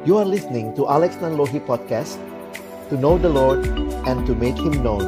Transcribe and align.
You 0.00 0.16
are 0.16 0.24
listening 0.24 0.72
to 0.80 0.88
Alex 0.88 1.20
Nanlohi 1.20 1.60
Podcast 1.60 2.16
To 2.88 2.96
know 2.96 3.20
the 3.20 3.28
Lord 3.28 3.60
and 4.08 4.24
to 4.24 4.32
make 4.32 4.56
Him 4.56 4.80
known 4.80 5.04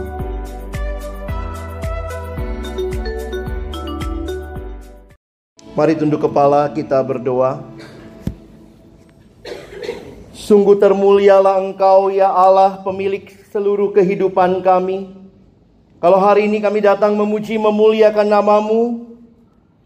Mari 5.72 5.96
tunduk 5.96 6.28
kepala 6.28 6.68
kita 6.76 7.00
berdoa 7.00 7.64
Sungguh 10.36 10.76
termulialah 10.76 11.56
Engkau 11.64 12.12
ya 12.12 12.28
Allah 12.28 12.84
pemilik 12.84 13.32
seluruh 13.48 13.96
kehidupan 13.96 14.60
kami. 14.60 15.08
Kalau 16.04 16.20
hari 16.20 16.44
ini 16.44 16.60
kami 16.60 16.84
datang 16.84 17.16
memuji 17.16 17.56
memuliakan 17.56 18.28
namamu, 18.28 19.08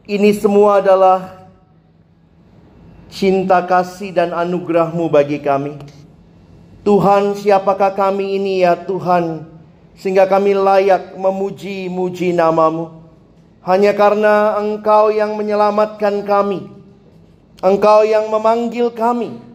ini 0.08 0.34
semua 0.34 0.82
adalah 0.82 1.45
cinta 3.16 3.64
kasih 3.64 4.12
dan 4.12 4.36
anugerahmu 4.36 5.08
bagi 5.08 5.40
kami. 5.40 5.80
Tuhan 6.84 7.32
siapakah 7.32 7.96
kami 7.96 8.36
ini 8.36 8.60
ya 8.60 8.76
Tuhan 8.76 9.48
sehingga 9.96 10.28
kami 10.28 10.52
layak 10.52 11.16
memuji-muji 11.16 12.36
namamu. 12.36 13.08
Hanya 13.64 13.96
karena 13.96 14.60
engkau 14.60 15.08
yang 15.08 15.34
menyelamatkan 15.34 16.22
kami. 16.28 16.68
Engkau 17.64 18.04
yang 18.04 18.28
memanggil 18.28 18.92
kami 18.92 19.46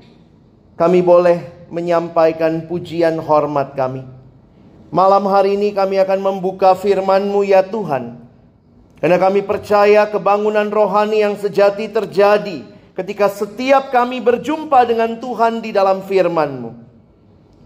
kami 0.82 1.06
boleh 1.06 1.70
menyampaikan 1.70 2.66
pujian 2.66 3.22
hormat 3.22 3.78
kami. 3.78 4.02
Malam 4.90 5.30
hari 5.30 5.54
ini 5.54 5.78
kami 5.78 6.02
akan 6.02 6.20
membuka 6.20 6.74
firman-Mu 6.74 7.46
ya 7.46 7.62
Tuhan. 7.62 8.18
Karena 8.98 9.22
kami 9.22 9.46
percaya 9.46 10.10
kebangunan 10.10 10.74
rohani 10.74 11.22
yang 11.22 11.38
sejati 11.38 11.86
terjadi 11.94 12.66
ketika 12.96 13.32
setiap 13.32 13.90
kami 13.90 14.20
berjumpa 14.20 14.88
dengan 14.88 15.18
Tuhan 15.18 15.64
di 15.64 15.72
dalam 15.76 16.04
firman-Mu. 16.06 16.72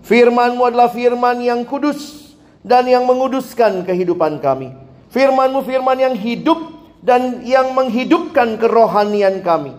Firman-Mu 0.05 0.61
adalah 0.65 0.89
firman 0.93 1.41
yang 1.41 1.65
kudus 1.65 2.31
dan 2.61 2.85
yang 2.85 3.09
menguduskan 3.09 3.85
kehidupan 3.85 4.37
kami. 4.41 4.73
Firman-Mu 5.09 5.65
firman 5.65 5.97
yang 5.97 6.15
hidup 6.17 6.59
dan 7.01 7.41
yang 7.45 7.73
menghidupkan 7.73 8.57
kerohanian 8.61 9.41
kami. 9.41 9.73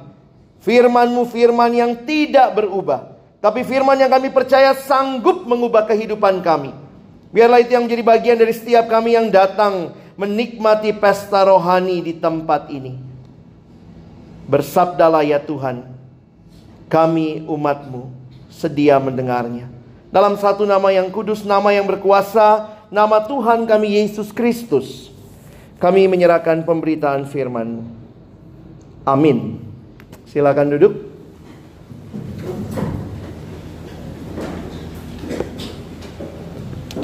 Firman-Mu 0.63 1.29
firman 1.31 1.71
yang 1.71 1.93
tidak 2.03 2.59
berubah 2.59 3.17
tapi 3.47 3.63
firman 3.63 3.95
yang 3.95 4.11
kami 4.11 4.35
percaya 4.35 4.75
sanggup 4.75 5.47
mengubah 5.47 5.87
kehidupan 5.87 6.43
kami. 6.43 6.75
Biarlah 7.31 7.63
itu 7.63 7.79
yang 7.79 7.87
menjadi 7.87 8.03
bagian 8.03 8.37
dari 8.43 8.51
setiap 8.51 8.91
kami 8.91 9.15
yang 9.15 9.31
datang 9.31 9.95
menikmati 10.19 10.91
pesta 10.91 11.47
rohani 11.47 12.03
di 12.03 12.19
tempat 12.19 12.67
ini. 12.75 13.06
Bersabdalah 14.47 15.27
ya 15.27 15.43
Tuhan, 15.43 15.91
kami 16.87 17.43
umatmu 17.51 18.15
sedia 18.47 18.95
mendengarnya. 19.03 19.67
Dalam 20.15 20.39
satu 20.39 20.63
nama 20.63 20.95
yang 20.95 21.11
kudus, 21.11 21.43
nama 21.43 21.75
yang 21.75 21.83
berkuasa, 21.83 22.71
nama 22.95 23.27
Tuhan 23.27 23.67
kami 23.67 23.99
Yesus 23.99 24.31
Kristus. 24.31 25.11
Kami 25.83 26.07
menyerahkan 26.07 26.63
pemberitaan 26.63 27.27
firman. 27.27 27.85
Amin. 29.03 29.61
Silakan 30.31 30.79
duduk. 30.79 30.95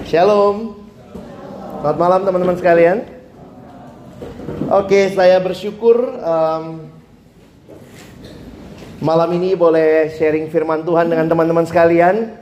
Shalom. 0.07 0.79
Selamat 1.83 1.99
malam 1.99 2.21
teman-teman 2.23 2.57
sekalian. 2.57 2.99
Oke, 4.71 5.11
saya 5.13 5.37
bersyukur 5.43 6.17
um, 6.23 6.92
malam 9.03 9.35
ini 9.35 9.59
boleh 9.59 10.15
sharing 10.15 10.47
firman 10.47 10.87
Tuhan 10.87 11.11
dengan 11.11 11.27
teman-teman 11.27 11.67
sekalian. 11.67 12.39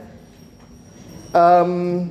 Um, 1.33 2.05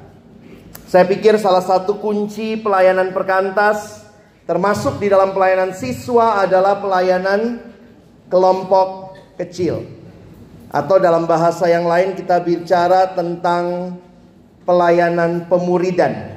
Saya 0.87 1.03
pikir 1.03 1.35
salah 1.43 1.67
satu 1.67 1.99
kunci 1.99 2.55
pelayanan 2.55 3.11
perkantas, 3.11 4.07
termasuk 4.47 5.03
di 5.03 5.11
dalam 5.11 5.35
pelayanan 5.35 5.75
siswa, 5.75 6.47
adalah 6.47 6.79
pelayanan 6.79 7.59
kelompok 8.31 9.19
kecil. 9.35 9.83
Atau 10.71 11.03
dalam 11.03 11.27
bahasa 11.27 11.67
yang 11.67 11.91
lain 11.91 12.15
kita 12.15 12.39
bicara 12.39 13.19
tentang 13.19 13.99
pelayanan 14.63 15.51
pemuridan. 15.51 16.36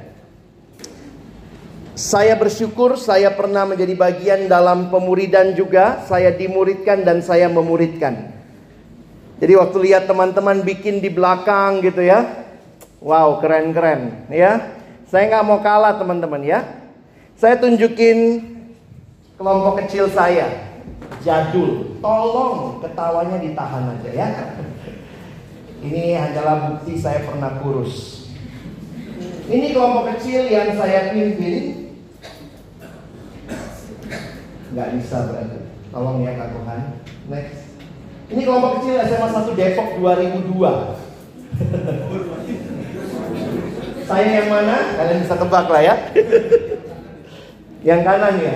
Saya 1.99 2.31
bersyukur 2.39 2.95
saya 2.95 3.27
pernah 3.35 3.67
menjadi 3.67 3.91
bagian 3.91 4.47
dalam 4.47 4.87
pemuridan 4.87 5.51
juga. 5.51 5.99
Saya 6.07 6.31
dimuridkan 6.31 7.03
dan 7.03 7.19
saya 7.19 7.51
memuridkan. 7.51 8.39
Jadi 9.43 9.59
waktu 9.59 9.77
lihat 9.83 10.07
teman-teman 10.07 10.63
bikin 10.63 11.03
di 11.03 11.11
belakang 11.11 11.83
gitu 11.83 11.99
ya. 11.99 12.23
Wow 13.03 13.43
keren-keren 13.43 14.31
ya. 14.31 14.79
Saya 15.11 15.27
nggak 15.27 15.43
mau 15.43 15.59
kalah 15.59 15.99
teman-teman 15.99 16.39
ya. 16.39 16.63
Saya 17.35 17.59
tunjukin 17.59 18.47
kelompok 19.35 19.83
kecil 19.83 20.07
saya 20.07 20.47
jadul. 21.19 21.99
Tolong 21.99 22.79
ketawanya 22.79 23.43
ditahan 23.43 23.99
aja 23.99 24.09
ya. 24.15 24.27
Ini 25.83 26.15
hanyalah 26.15 26.79
bukti 26.79 26.95
saya 26.95 27.27
pernah 27.27 27.59
kurus. 27.59 28.23
Ini 29.51 29.75
kelompok 29.75 30.15
kecil 30.15 30.47
yang 30.47 30.79
saya 30.79 31.11
pimpin. 31.11 31.88
Nggak 34.73 34.89
bisa 35.01 35.17
berarti. 35.29 35.59
Tolong 35.89 36.21
ya 36.21 36.37
Kak 36.37 36.53
Tuhan. 36.53 37.01
Next. 37.29 37.61
Ini 38.29 38.45
kelompok 38.45 38.77
kecil 38.77 39.01
SMA 39.09 39.29
1 39.33 39.57
Depok 39.57 39.97
2002. 39.97 40.53
saya 44.09 44.25
yang 44.41 44.49
mana? 44.53 44.77
Kalian 44.97 45.21
bisa 45.25 45.33
tebak 45.33 45.65
lah 45.65 45.81
ya. 45.81 46.13
yang 47.89 48.05
kanan 48.05 48.37
ya. 48.37 48.53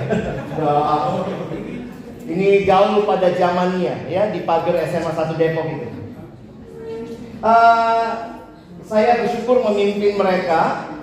Ini 2.23 2.63
gaul 2.69 3.03
pada 3.09 3.33
zamannya 3.33 4.13
ya 4.13 4.29
di 4.29 4.45
pagar 4.45 4.77
SMA 4.85 5.09
1 5.09 5.41
Depok 5.41 5.65
itu. 5.65 5.89
Uh, 7.43 8.39
saya 8.85 9.25
bersyukur 9.25 9.65
memimpin 9.65 10.21
mereka. 10.21 10.93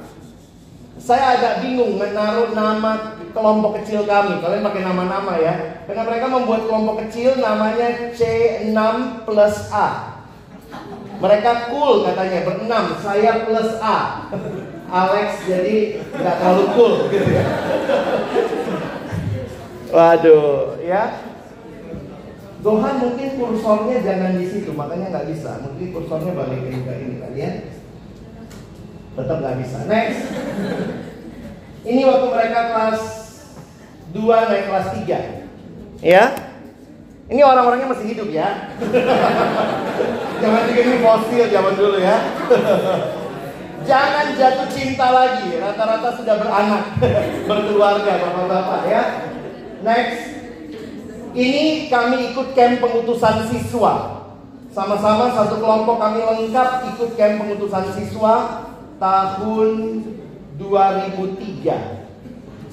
Saya 1.00 1.32
agak 1.36 1.64
bingung 1.64 1.96
menaruh 1.98 2.52
nama 2.54 3.19
kelompok 3.30 3.82
kecil 3.82 4.04
kami. 4.06 4.38
Kalian 4.42 4.66
pakai 4.66 4.82
nama-nama 4.82 5.32
ya. 5.38 5.84
Karena 5.86 6.02
mereka 6.06 6.26
membuat 6.30 6.62
kelompok 6.66 7.06
kecil 7.06 7.38
namanya 7.38 8.14
C6 8.14 8.78
plus 9.26 9.56
A. 9.74 9.88
Mereka 11.20 11.68
cool 11.68 12.00
katanya 12.08 12.48
berenam, 12.48 12.96
saya 13.02 13.44
plus 13.44 13.76
A. 13.82 13.98
Alex 14.90 15.46
jadi 15.46 16.02
nggak 16.10 16.36
terlalu 16.42 16.64
cool 16.74 16.94
gitu 17.14 17.30
ya. 17.38 17.46
Waduh, 19.90 20.82
ya. 20.82 21.30
Tuhan 22.60 22.94
mungkin 23.00 23.28
kursornya 23.40 23.96
jangan 24.02 24.36
di 24.36 24.46
situ, 24.50 24.74
makanya 24.74 25.14
nggak 25.14 25.28
bisa. 25.30 25.62
Mungkin 25.62 25.94
kursornya 25.94 26.34
balikin 26.34 26.82
ke 26.82 26.92
ini 27.06 27.16
kalian. 27.22 27.54
Tetap 29.14 29.36
nggak 29.38 29.58
bisa. 29.62 29.78
Next. 29.86 30.22
Ini 31.80 32.04
waktu 32.04 32.26
mereka 32.28 32.60
kelas 32.76 33.19
2 34.10 34.48
naik 34.50 34.64
kelas 34.66 34.88
3. 35.06 36.02
Ya. 36.02 36.24
Ini 37.30 37.46
orang-orangnya 37.46 37.94
masih 37.94 38.10
hidup 38.10 38.26
ya. 38.34 38.74
jangan 40.42 40.66
pikir 40.66 40.82
ini 40.82 40.98
fosil 40.98 41.46
zaman 41.46 41.74
dulu 41.78 41.98
ya. 42.02 42.16
Jangan 43.86 44.34
jatuh 44.34 44.68
cinta 44.74 45.14
lagi. 45.14 45.54
Rata-rata 45.62 46.10
sudah 46.18 46.42
beranak, 46.42 46.98
berkeluarga, 47.48 48.12
bapak-bapak 48.18 48.82
ya. 48.90 49.02
Next. 49.86 50.42
Ini 51.30 51.86
kami 51.86 52.34
ikut 52.34 52.58
camp 52.58 52.82
pengutusan 52.82 53.46
siswa. 53.46 54.26
Sama-sama 54.74 55.30
satu 55.30 55.62
kelompok 55.62 56.02
kami 56.02 56.26
lengkap 56.26 56.90
ikut 56.94 57.14
camp 57.14 57.46
pengutusan 57.46 57.94
siswa 57.94 58.66
tahun 58.98 60.02
2003. 60.58 61.99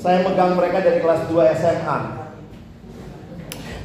Saya 0.08 0.24
megang 0.24 0.56
mereka 0.56 0.80
dari 0.80 1.04
kelas 1.04 1.28
2 1.28 1.52
SMA. 1.60 1.98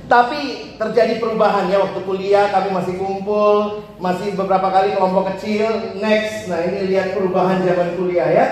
Tapi 0.07 0.71
terjadi 0.79 1.19
perubahan 1.19 1.67
ya 1.67 1.83
waktu 1.83 1.99
kuliah 2.07 2.47
kami 2.47 2.71
masih 2.71 2.95
kumpul, 2.95 3.83
masih 3.99 4.31
beberapa 4.39 4.71
kali 4.71 4.95
kelompok 4.95 5.35
kecil. 5.35 5.99
Next, 5.99 6.47
nah 6.47 6.63
ini 6.63 6.95
lihat 6.95 7.19
perubahan 7.19 7.67
zaman 7.67 7.99
kuliah 7.99 8.31
ya. 8.31 8.47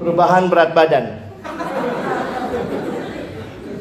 Perubahan 0.00 0.48
berat 0.48 0.72
badan. 0.72 1.20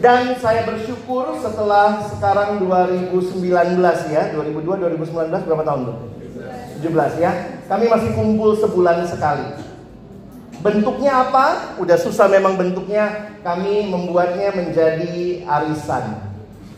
Dan 0.04 0.36
saya 0.44 0.68
bersyukur 0.68 1.40
setelah 1.40 2.04
sekarang 2.12 2.60
2019 2.68 4.12
ya, 4.12 4.36
2002 4.36 4.92
2019 4.92 5.48
berapa 5.48 5.64
tahun 5.64 5.82
tuh? 5.88 5.98
17 6.84 7.24
ya. 7.24 7.32
Kami 7.72 7.88
masih 7.88 8.12
kumpul 8.12 8.60
sebulan 8.60 9.08
sekali. 9.08 9.73
Bentuknya 10.63 11.27
apa? 11.27 11.75
Udah 11.75 12.00
susah 12.00 12.31
memang 12.31 12.56
bentuknya. 12.56 13.36
Kami 13.44 13.92
membuatnya 13.92 14.56
menjadi 14.56 15.44
arisan. 15.44 16.24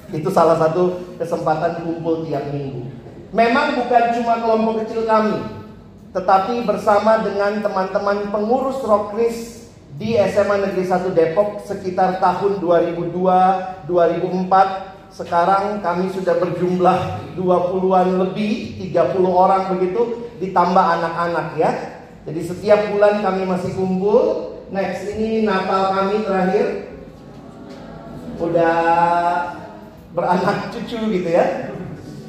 Itu 0.10 0.34
salah 0.34 0.58
satu 0.58 1.14
kesempatan 1.22 1.86
kumpul 1.86 2.26
tiap 2.26 2.50
minggu. 2.50 2.90
Memang 3.30 3.78
bukan 3.78 4.04
cuma 4.18 4.42
kelompok 4.42 4.86
kecil 4.86 5.06
kami, 5.06 5.38
tetapi 6.16 6.66
bersama 6.66 7.20
dengan 7.22 7.60
teman-teman 7.60 8.32
pengurus 8.32 8.80
Rokris 8.82 9.68
di 10.00 10.16
SMA 10.16 10.66
Negeri 10.66 10.88
1 10.88 11.12
Depok 11.12 11.62
sekitar 11.68 12.24
tahun 12.24 12.64
2002 12.64 13.86
2004 13.88 15.16
sekarang 15.16 15.80
kami 15.80 16.12
sudah 16.12 16.36
berjumlah 16.36 17.00
20-an 17.40 18.08
lebih 18.20 18.76
30 18.92 19.24
orang 19.24 19.72
begitu 19.72 20.32
ditambah 20.44 20.84
anak-anak 21.00 21.48
ya 21.56 21.95
jadi 22.26 22.42
setiap 22.42 22.80
bulan 22.90 23.22
kami 23.22 23.46
masih 23.46 23.72
kumpul. 23.78 24.22
Next 24.74 25.06
ini 25.14 25.46
Natal 25.46 25.94
kami 25.94 26.26
terakhir. 26.26 26.90
Udah 28.42 28.78
beranak 30.10 30.74
cucu 30.74 30.98
gitu 31.22 31.30
ya. 31.30 31.70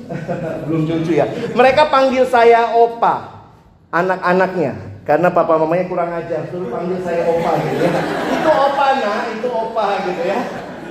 Belum 0.69 0.85
cucu 0.85 1.17
ya. 1.17 1.25
Mereka 1.57 1.89
panggil 1.89 2.29
saya 2.29 2.77
opa 2.77 3.49
anak-anaknya. 3.89 5.01
Karena 5.07 5.31
papa 5.31 5.55
mamanya 5.55 5.87
kurang 5.87 6.11
ajar, 6.19 6.51
suruh 6.51 6.67
panggil 6.67 6.99
saya 7.01 7.25
opa 7.31 7.51
gitu 7.65 7.83
ya. 7.89 7.93
Itu 8.37 8.51
opa 8.53 8.87
nah, 9.01 9.21
itu 9.33 9.49
opa 9.49 9.87
gitu 10.13 10.23
ya. 10.29 10.41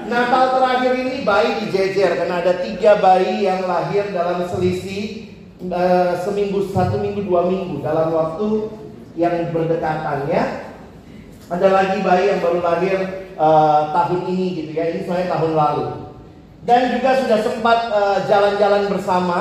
Natal 0.06 0.44
terakhir 0.58 0.92
ini 0.98 1.16
bayi 1.22 1.66
dijejer 1.66 2.14
karena 2.18 2.42
ada 2.42 2.62
tiga 2.62 2.98
bayi 3.02 3.46
yang 3.46 3.66
lahir 3.66 4.06
dalam 4.14 4.46
selisih 4.50 5.34
uh, 5.66 6.14
seminggu 6.22 6.70
satu 6.70 7.02
minggu 7.02 7.26
dua 7.26 7.50
minggu 7.50 7.82
dalam 7.82 8.14
waktu 8.14 8.48
yang 9.16 9.52
berdekatan 9.52 10.28
ya. 10.28 10.76
Ada 11.48 11.68
lagi 11.72 11.98
bayi 12.04 12.36
yang 12.36 12.40
baru 12.42 12.60
lahir 12.62 12.98
uh, 13.40 13.92
tahun 13.96 14.22
ini 14.30 14.46
gitu 14.64 14.72
ya. 14.76 14.92
Ini 14.92 15.08
saya 15.08 15.32
tahun 15.32 15.54
lalu. 15.56 15.88
Dan 16.66 16.98
juga 16.98 17.14
sudah 17.22 17.40
sempat 17.46 17.80
eh, 17.94 18.18
jalan-jalan 18.26 18.90
uh, 18.90 18.92
bersama. 18.98 19.38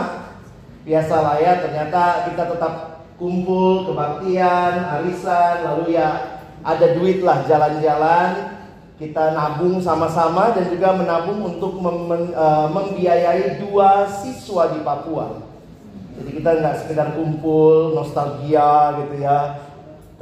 Biasalah 0.85 1.41
ya, 1.41 1.65
ternyata 1.65 2.29
kita 2.29 2.53
tetap 2.53 2.75
kumpul, 3.17 3.89
kebaktian, 3.89 5.01
arisan, 5.01 5.65
lalu 5.65 5.97
ya 5.97 6.37
ada 6.61 6.87
duit 6.97 7.25
lah 7.25 7.45
jalan-jalan, 7.49 8.61
kita 8.97 9.37
nabung 9.37 9.81
sama-sama 9.81 10.57
dan 10.57 10.69
juga 10.73 10.97
menabung 10.97 11.57
untuk 11.57 11.77
mem 11.81 12.33
uh, 12.33 12.69
membiayai 12.73 13.61
dua 13.65 14.09
siswa 14.09 14.73
di 14.73 14.81
Papua. 14.81 15.45
Jadi 16.15 16.31
kita 16.41 16.51
nggak 16.63 16.77
sekedar 16.85 17.09
kumpul 17.19 17.93
nostalgia 17.93 19.01
gitu 19.03 19.25
ya, 19.25 19.64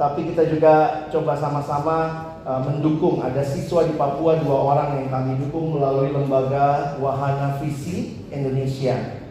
tapi 0.03 0.27
kita 0.27 0.51
juga 0.51 1.07
coba 1.15 1.31
sama-sama 1.39 1.97
uh, 2.43 2.59
mendukung. 2.59 3.23
Ada 3.23 3.39
siswa 3.39 3.87
di 3.87 3.95
Papua 3.95 4.35
dua 4.43 4.57
orang 4.75 4.99
yang 4.99 5.07
kami 5.07 5.39
dukung 5.39 5.79
melalui 5.79 6.11
lembaga 6.11 6.99
Wahana 6.99 7.55
Visi 7.63 8.27
Indonesia. 8.27 9.23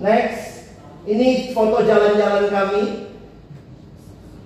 Next, 0.00 0.72
ini 1.04 1.52
foto 1.52 1.84
jalan-jalan 1.84 2.48
kami. 2.48 2.84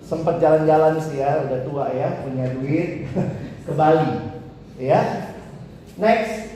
Sempat 0.03 0.43
jalan-jalan 0.43 0.99
sih 0.99 1.23
ya, 1.23 1.47
udah 1.47 1.61
tua 1.63 1.87
ya, 1.95 2.27
punya 2.27 2.51
duit 2.59 3.07
ke 3.71 3.73
Bali. 3.79 4.35
Ya. 4.75 5.31
Next. 5.95 6.51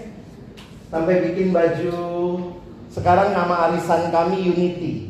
Sampai 0.91 1.23
bikin 1.23 1.55
baju 1.55 1.95
sekarang 2.91 3.31
nama 3.31 3.71
arisan 3.71 4.11
kami 4.11 4.43
Unity. 4.43 5.08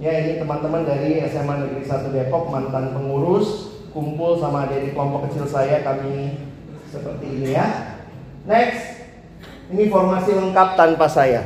Ya, 0.00 0.16
ini 0.16 0.40
teman-teman 0.40 0.88
dari 0.88 1.20
SMA 1.28 1.60
Negeri 1.60 1.84
1 1.84 2.08
Depok, 2.08 2.48
mantan 2.48 2.96
pengurus, 2.96 3.68
kumpul 3.92 4.40
sama 4.40 4.64
adik 4.64 4.96
kelompok 4.96 5.28
kecil 5.28 5.44
saya 5.44 5.84
kami 5.84 6.40
seperti 6.88 7.26
ini 7.28 7.52
ya. 7.52 8.00
Next. 8.48 8.96
Ini 9.68 9.92
formasi 9.92 10.32
lengkap 10.32 10.68
tanpa 10.80 11.04
saya. 11.04 11.44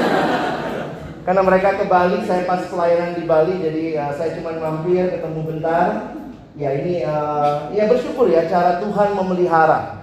Karena 1.28 1.44
mereka 1.44 1.76
ke 1.76 1.84
Bali, 1.84 2.24
saya 2.24 2.48
pas 2.48 2.64
pelayanan 2.64 3.20
di 3.20 3.28
Bali, 3.28 3.52
jadi 3.60 4.08
uh, 4.08 4.12
saya 4.16 4.40
cuma 4.40 4.56
mampir 4.56 5.12
ketemu 5.12 5.40
bentar. 5.44 6.16
Ya 6.56 6.72
ini, 6.80 7.04
uh, 7.04 7.68
ya 7.76 7.92
bersyukur 7.92 8.32
ya 8.32 8.48
cara 8.48 8.80
Tuhan 8.80 9.12
memelihara. 9.12 10.00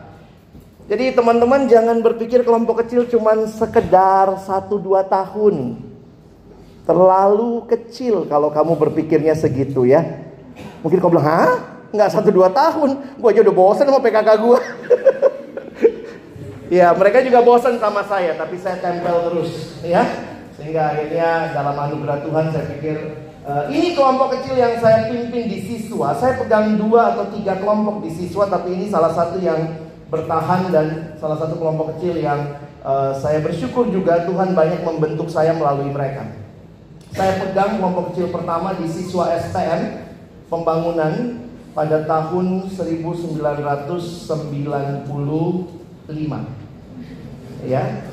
Jadi 0.85 1.09
teman-teman 1.09 1.65
jangan 1.65 2.05
berpikir 2.05 2.45
kelompok 2.45 2.85
kecil 2.85 3.09
cuma 3.09 3.33
sekedar 3.49 4.37
1-2 4.45 4.77
tahun. 5.09 5.87
Terlalu 6.87 7.67
kecil 7.67 8.23
kalau 8.31 8.47
kamu 8.47 8.79
berpikirnya 8.79 9.35
segitu 9.35 9.83
ya. 9.83 10.23
Mungkin 10.79 11.03
kau 11.03 11.11
bilang, 11.11 11.27
hah? 11.27 11.53
Nggak 11.91 12.15
1-2 12.15 12.47
tahun. 12.55 12.89
Gue 13.19 13.29
aja 13.35 13.43
udah 13.43 13.55
bosan 13.55 13.85
sama 13.91 13.99
PKK 13.99 14.29
gue. 14.39 14.59
ya 16.79 16.95
mereka 16.95 17.19
juga 17.27 17.43
bosan 17.43 17.75
sama 17.75 18.07
saya, 18.07 18.39
tapi 18.39 18.55
saya 18.55 18.79
tempel 18.79 19.19
terus. 19.27 19.83
Ya, 19.83 20.07
sehingga 20.55 20.95
akhirnya 20.95 21.51
dalam 21.51 21.75
anugerah 21.75 22.23
Tuhan 22.23 22.45
saya 22.55 22.65
pikir 22.71 22.97
uh, 23.43 23.67
ini 23.67 23.91
kelompok 23.91 24.39
kecil 24.39 24.55
yang 24.55 24.79
saya 24.79 25.11
pimpin 25.11 25.51
di 25.51 25.59
siswa. 25.67 26.15
Saya 26.15 26.39
pegang 26.39 26.79
dua 26.79 27.11
atau 27.15 27.27
tiga 27.35 27.59
kelompok 27.59 27.99
di 28.07 28.15
siswa, 28.15 28.47
tapi 28.47 28.79
ini 28.79 28.87
salah 28.87 29.11
satu 29.11 29.43
yang 29.43 29.75
bertahan 30.07 30.71
dan 30.71 31.19
salah 31.19 31.35
satu 31.35 31.59
kelompok 31.59 31.99
kecil 31.99 32.15
yang 32.15 32.63
uh, 32.79 33.11
saya 33.11 33.43
bersyukur 33.43 33.91
juga 33.91 34.23
Tuhan 34.23 34.55
banyak 34.55 34.87
membentuk 34.87 35.27
saya 35.27 35.51
melalui 35.51 35.91
mereka. 35.91 36.46
Saya 37.17 37.41
pegang 37.41 37.81
kelompok 37.81 38.13
kecil 38.13 38.29
pertama 38.29 38.77
di 38.77 38.85
siswa 38.85 39.33
STM 39.41 40.05
pembangunan 40.53 41.41
pada 41.73 42.05
tahun 42.05 42.69
1995. 42.69 43.41
Ya, 47.65 48.05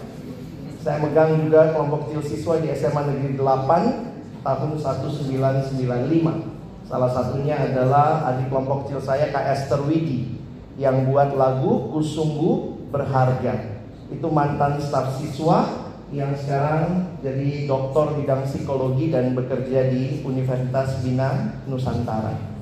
saya 0.80 0.96
megang 1.04 1.36
juga 1.36 1.76
kelompok 1.76 2.08
kecil 2.08 2.32
siswa 2.32 2.56
di 2.64 2.72
SMA 2.72 3.12
Negeri 3.12 3.36
8 3.36 4.40
tahun 4.40 4.70
1995. 4.80 6.88
Salah 6.88 7.12
satunya 7.12 7.60
adalah 7.60 8.24
adik 8.32 8.48
kelompok 8.48 8.88
kecil 8.88 9.04
saya 9.04 9.28
Kak 9.28 9.52
Esther 9.52 9.84
Widi 9.84 10.40
yang 10.80 11.12
buat 11.12 11.36
lagu 11.36 11.92
Kusunggu 11.92 12.80
Berharga. 12.88 13.84
Itu 14.08 14.32
mantan 14.32 14.80
staf 14.80 15.20
siswa 15.20 15.83
yang 16.14 16.30
sekarang 16.38 17.18
jadi 17.26 17.66
doktor 17.66 18.14
bidang 18.14 18.46
psikologi 18.46 19.10
dan 19.10 19.34
bekerja 19.34 19.90
di 19.90 20.22
Universitas 20.22 21.02
Bina 21.02 21.58
Nusantara. 21.66 22.54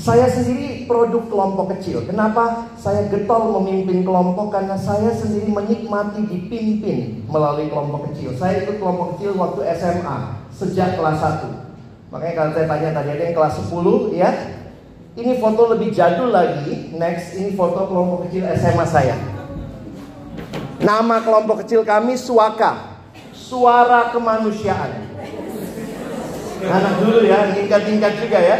Saya 0.00 0.30
sendiri 0.30 0.86
produk 0.88 1.28
kelompok 1.28 1.76
kecil. 1.76 2.06
Kenapa 2.06 2.72
saya 2.78 3.10
getol 3.10 3.58
memimpin 3.60 4.06
kelompok? 4.06 4.54
Karena 4.54 4.78
saya 4.78 5.12
sendiri 5.12 5.50
menikmati 5.50 6.24
dipimpin 6.24 7.26
melalui 7.26 7.68
kelompok 7.68 8.12
kecil. 8.12 8.32
Saya 8.38 8.64
ikut 8.64 8.78
kelompok 8.80 9.18
kecil 9.18 9.34
waktu 9.36 9.66
SMA 9.76 10.16
sejak 10.54 10.96
kelas 10.96 11.20
1. 11.20 12.14
Makanya 12.14 12.34
kalau 12.38 12.50
saya 12.54 12.66
tanya 12.70 12.88
tadi 13.02 13.08
ada 13.12 13.24
yang 13.28 13.36
kelas 13.36 13.54
10 13.66 14.14
ya. 14.14 14.30
Ini 15.16 15.32
foto 15.42 15.74
lebih 15.74 15.90
jadul 15.90 16.30
lagi. 16.30 16.92
Next, 16.94 17.34
ini 17.34 17.56
foto 17.56 17.88
kelompok 17.88 18.28
kecil 18.28 18.46
SMA 18.54 18.86
saya. 18.86 19.35
Nama 20.86 21.18
kelompok 21.18 21.66
kecil 21.66 21.82
kami 21.82 22.14
Suaka. 22.14 23.02
Suara 23.34 24.14
kemanusiaan. 24.14 25.18
Anak 26.62 26.94
dulu 27.02 27.26
ya, 27.26 27.50
tingkat-tingkat 27.58 28.12
juga 28.22 28.38
ya. 28.38 28.58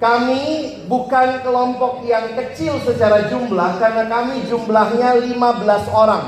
Kami 0.00 0.40
bukan 0.88 1.44
kelompok 1.44 2.08
yang 2.08 2.32
kecil 2.32 2.80
secara 2.80 3.28
jumlah 3.28 3.76
karena 3.76 4.08
kami 4.08 4.48
jumlahnya 4.48 5.20
15 5.20 5.36
orang. 5.92 6.24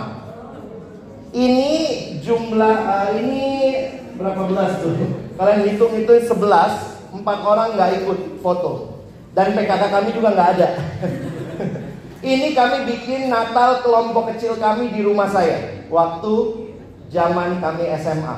Ini 1.32 1.72
jumlah 2.20 2.76
uh, 2.84 3.08
ini 3.16 3.40
berapa 4.20 4.44
belas 4.44 4.76
tuh? 4.84 4.92
Kalian 5.40 5.72
hitung 5.72 5.96
itu 5.96 6.12
11, 6.20 7.16
empat 7.16 7.38
orang 7.40 7.72
nggak 7.72 8.04
ikut 8.04 8.18
foto. 8.44 9.00
Dan 9.32 9.56
PKK 9.56 9.82
kami 9.88 10.12
juga 10.12 10.36
nggak 10.36 10.50
ada. 10.60 10.68
ini 12.22 12.54
kami 12.54 12.86
bikin 12.86 13.26
Natal 13.26 13.82
kelompok 13.82 14.30
kecil 14.34 14.54
kami 14.62 14.94
di 14.94 15.02
rumah 15.02 15.26
saya 15.26 15.82
waktu 15.90 16.34
zaman 17.10 17.58
kami 17.58 17.84
SMA. 17.98 18.36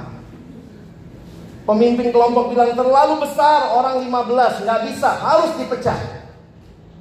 Pemimpin 1.65 2.13
kelompok 2.13 2.53
bilang 2.53 2.77
terlalu 2.77 3.25
besar 3.25 3.73
orang 3.73 4.05
15 4.05 4.65
nggak 4.65 4.81
bisa 4.89 5.11
harus 5.17 5.53
dipecah. 5.57 5.97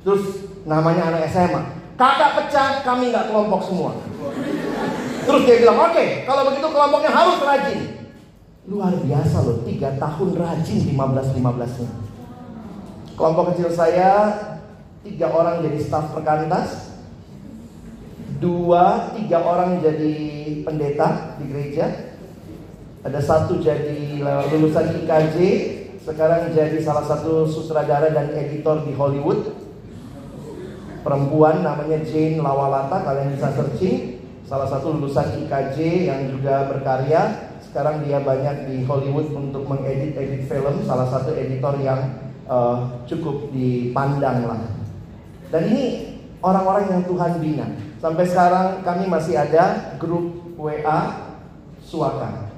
Terus 0.04 0.24
namanya 0.68 1.12
anak 1.12 1.32
SMA. 1.32 1.62
Kakak 1.96 2.32
pecah, 2.36 2.84
kami 2.84 3.12
nggak 3.12 3.32
kelompok 3.32 3.62
semua. 3.70 3.92
Terus 5.24 5.42
dia 5.48 5.56
bilang, 5.62 5.80
oke, 5.80 5.96
okay, 5.96 6.28
kalau 6.28 6.44
begitu 6.52 6.68
kelompoknya 6.68 7.12
harus 7.12 7.38
rajin. 7.40 7.82
Luar 8.68 8.92
biasa 8.96 9.38
loh, 9.44 9.58
tiga 9.64 9.96
tahun 10.00 10.30
rajin 10.36 10.80
15-15 10.96 11.80
nya. 11.80 11.90
Kelompok 13.14 13.44
kecil 13.54 13.70
saya, 13.72 14.12
tiga 15.04 15.28
orang 15.30 15.62
jadi 15.62 15.80
staf 15.84 16.16
perkantas, 16.16 16.96
dua, 18.40 19.12
tiga 19.20 19.44
orang 19.44 19.84
jadi 19.84 20.16
pendeta 20.64 21.38
di 21.38 21.46
gereja, 21.52 22.16
ada 23.04 23.20
satu 23.20 23.60
jadi 23.60 24.24
lulusan 24.48 25.04
IKJ, 25.04 25.38
sekarang 26.04 26.56
jadi 26.56 26.80
salah 26.80 27.04
satu 27.04 27.48
sutradara 27.48 28.12
dan 28.12 28.32
editor 28.36 28.84
di 28.88 28.96
Hollywood. 28.96 29.60
Perempuan 31.04 31.68
namanya 31.68 32.00
Jane 32.08 32.40
Lawalata, 32.40 33.04
kalian 33.04 33.36
bisa 33.36 33.52
searching. 33.52 34.24
Salah 34.48 34.68
satu 34.72 34.96
lulusan 34.96 35.44
IKJ 35.44 36.08
yang 36.08 36.32
juga 36.32 36.68
berkarya. 36.72 37.52
Sekarang 37.60 38.04
dia 38.08 38.24
banyak 38.24 38.72
di 38.72 38.88
Hollywood 38.88 39.36
untuk 39.36 39.68
mengedit-edit 39.68 40.48
film. 40.48 40.84
Salah 40.88 41.08
satu 41.12 41.36
editor 41.36 41.76
yang 41.84 42.24
uh, 42.48 43.04
cukup 43.08 43.52
dipandang 43.52 44.48
lah. 44.48 44.83
Dan 45.54 45.70
ini 45.70 45.84
orang-orang 46.42 46.90
yang 46.90 47.02
Tuhan 47.06 47.38
bina. 47.38 47.70
Sampai 48.02 48.26
sekarang 48.26 48.82
kami 48.82 49.06
masih 49.06 49.38
ada 49.38 49.94
grup 50.02 50.58
WA 50.58 51.30
Suaka. 51.86 52.50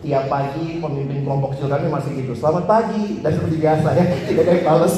Tiap 0.00 0.32
pagi 0.32 0.80
pemimpin 0.80 1.26
kelompok 1.26 1.58
kecil 1.58 1.68
kami 1.68 1.90
masih 1.90 2.22
gitu. 2.22 2.32
Selamat 2.38 2.70
pagi 2.70 3.18
dan 3.20 3.34
seperti 3.34 3.56
biasa 3.60 3.88
ya 3.98 4.04
tidak 4.30 4.42
ada 4.46 4.52
yang 4.56 4.64
balas 4.64 4.92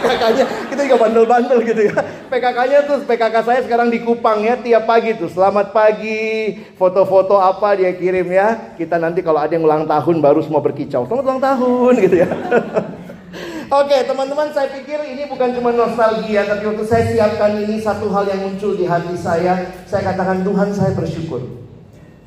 PKK-nya 0.00 0.44
kita 0.72 0.80
juga 0.88 0.96
bandel-bandel 0.96 1.58
gitu 1.66 1.82
ya. 1.90 1.94
PKK-nya 2.32 2.78
tuh 2.88 2.98
PKK 3.04 3.36
saya 3.44 3.60
sekarang 3.66 3.92
di 3.92 4.00
Kupang 4.00 4.46
ya 4.46 4.56
tiap 4.56 4.86
pagi 4.88 5.18
tuh. 5.18 5.28
Selamat 5.28 5.74
pagi 5.74 6.54
foto-foto 6.78 7.36
apa 7.36 7.76
dia 7.76 7.92
kirim 7.92 8.30
ya. 8.30 8.78
Kita 8.78 8.96
nanti 8.96 9.20
kalau 9.20 9.42
ada 9.42 9.52
yang 9.52 9.66
ulang 9.66 9.84
tahun 9.90 10.22
baru 10.22 10.40
semua 10.40 10.64
berkicau. 10.64 11.04
Selamat 11.04 11.24
ulang 11.28 11.42
tahun 11.42 11.92
gitu 11.98 12.16
ya 12.24 12.28
Oke 13.72 13.98
teman-teman 14.04 14.52
saya 14.52 14.68
pikir 14.76 15.00
ini 15.08 15.24
bukan 15.24 15.56
cuma 15.56 15.72
nostalgia 15.72 16.44
Tapi 16.44 16.62
waktu 16.68 16.84
saya 16.84 17.04
siapkan 17.08 17.56
ini 17.56 17.80
satu 17.80 18.12
hal 18.12 18.28
yang 18.28 18.44
muncul 18.44 18.76
di 18.76 18.84
hati 18.84 19.16
saya 19.16 19.72
Saya 19.88 20.12
katakan 20.12 20.44
Tuhan 20.44 20.68
saya 20.72 20.92
bersyukur 20.92 21.64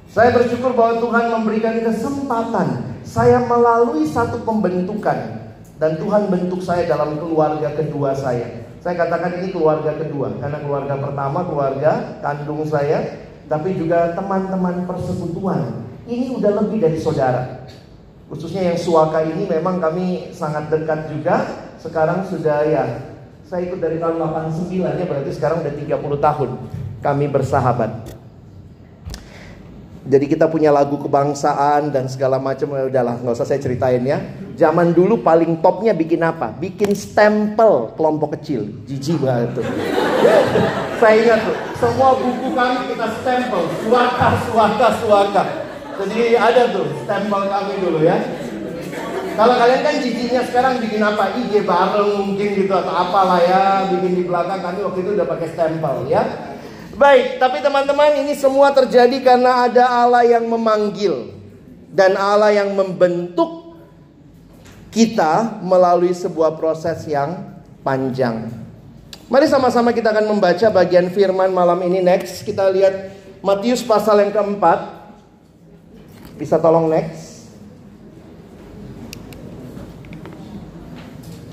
saya 0.07 0.33
bersyukur 0.33 0.73
bahwa 0.73 1.03
Tuhan 1.03 1.25
memberikan 1.29 1.77
kesempatan 1.83 2.95
saya 3.03 3.43
melalui 3.43 4.07
satu 4.07 4.41
pembentukan 4.41 5.45
dan 5.77 5.91
Tuhan 6.01 6.33
bentuk 6.33 6.63
saya 6.63 6.89
dalam 6.89 7.21
keluarga 7.21 7.69
kedua 7.77 8.17
saya. 8.17 8.65
Saya 8.81 8.97
katakan 8.97 9.37
ini 9.37 9.53
keluarga 9.53 9.93
kedua 9.93 10.33
karena 10.41 10.57
keluarga 10.63 10.95
pertama 10.97 11.45
keluarga 11.45 11.91
kandung 12.23 12.65
saya, 12.65 13.29
tapi 13.45 13.77
juga 13.77 14.17
teman-teman 14.17 14.89
persekutuan. 14.89 15.85
Ini 16.07 16.33
udah 16.39 16.65
lebih 16.65 16.81
dari 16.81 16.97
saudara. 16.97 17.67
Khususnya 18.27 18.71
yang 18.71 18.79
suaka 18.79 19.23
ini 19.23 19.47
memang 19.47 19.79
kami 19.79 20.35
sangat 20.35 20.67
dekat 20.67 21.07
juga. 21.07 21.47
Sekarang 21.79 22.27
sudah 22.27 22.67
ya, 22.67 22.83
saya 23.47 23.63
ikut 23.71 23.79
dari 23.79 23.95
tahun 23.95 24.19
89 24.19 24.83
ya 24.83 25.05
berarti 25.07 25.31
sekarang 25.31 25.63
udah 25.63 25.73
30 25.79 26.19
tahun 26.19 26.49
kami 26.99 27.25
bersahabat. 27.31 27.91
Jadi 30.07 30.25
kita 30.27 30.47
punya 30.47 30.71
lagu 30.71 30.95
kebangsaan 30.99 31.91
dan 31.91 32.07
segala 32.07 32.39
macam 32.39 32.71
ya 32.71 32.87
udahlah 32.87 33.19
nggak 33.19 33.35
usah 33.35 33.47
saya 33.47 33.59
ceritain 33.59 34.03
ya. 34.03 34.19
Zaman 34.55 34.95
dulu 34.95 35.19
paling 35.19 35.59
topnya 35.59 35.91
bikin 35.91 36.23
apa? 36.23 36.51
Bikin 36.55 36.95
stempel 36.95 37.91
kelompok 37.95 38.39
kecil. 38.39 38.67
Jijik 38.87 39.19
banget 39.19 39.59
tuh. 39.59 39.65
saya 40.97 41.15
ingat 41.21 41.39
tuh, 41.45 41.55
semua 41.77 42.17
buku 42.17 42.55
kami 42.55 42.89
kita 42.89 43.07
stempel, 43.21 43.63
suaka, 43.85 44.29
suaka, 44.49 44.87
suaka. 45.03 45.43
Jadi 45.97 46.37
ada 46.37 46.61
tuh 46.69 46.85
stempel 47.01 47.41
kami 47.49 47.73
dulu 47.81 47.99
ya. 48.05 48.17
Kalau 49.37 49.53
kalian 49.53 49.81
kan 49.85 49.95
jijinya 50.01 50.41
sekarang 50.49 50.81
bikin 50.81 50.97
apa? 51.01 51.37
IG 51.37 51.61
bareng 51.61 52.11
mungkin 52.25 52.47
gitu 52.57 52.73
atau 52.73 52.89
apalah 52.89 53.37
ya, 53.37 53.85
bikin 53.93 54.17
di 54.17 54.23
belakang 54.25 54.65
kami 54.65 54.81
waktu 54.81 54.99
itu 55.05 55.11
udah 55.13 55.27
pakai 55.29 55.47
stempel 55.53 56.09
ya. 56.09 56.25
Baik, 56.97 57.37
tapi 57.37 57.61
teman-teman 57.61 58.25
ini 58.25 58.33
semua 58.33 58.73
terjadi 58.73 59.21
karena 59.21 59.69
ada 59.69 59.85
Allah 59.85 60.25
yang 60.25 60.49
memanggil 60.49 61.29
dan 61.93 62.17
Allah 62.17 62.49
yang 62.49 62.73
membentuk 62.73 63.77
kita 64.89 65.61
melalui 65.61 66.17
sebuah 66.17 66.57
proses 66.57 67.05
yang 67.05 67.61
panjang. 67.85 68.49
Mari 69.29 69.45
sama-sama 69.45 69.93
kita 69.93 70.09
akan 70.09 70.25
membaca 70.33 70.73
bagian 70.73 71.13
firman 71.13 71.53
malam 71.53 71.77
ini 71.85 72.01
next. 72.01 72.41
Kita 72.41 72.73
lihat 72.73 73.13
Matius 73.45 73.85
pasal 73.85 74.25
yang 74.25 74.33
keempat. 74.33 74.96
Bisa 76.37 76.61
tolong 76.61 76.85
next. 76.85 77.49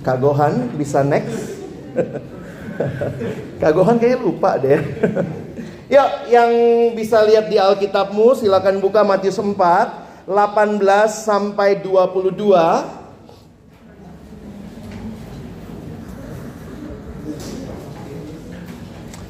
Kagohan 0.05 0.69
bisa 0.77 1.01
next. 1.01 1.57
Kagohan 3.65 3.97
kayaknya 3.97 4.21
lupa 4.21 4.61
deh. 4.61 4.77
ya, 5.95 6.29
yang 6.29 6.53
bisa 6.93 7.25
lihat 7.25 7.49
di 7.49 7.57
Alkitabmu 7.57 8.37
silakan 8.37 8.85
buka 8.85 9.01
Matius 9.01 9.41
4 9.41 10.29
18 10.29 10.77
sampai 11.09 11.81
22. 11.81 12.37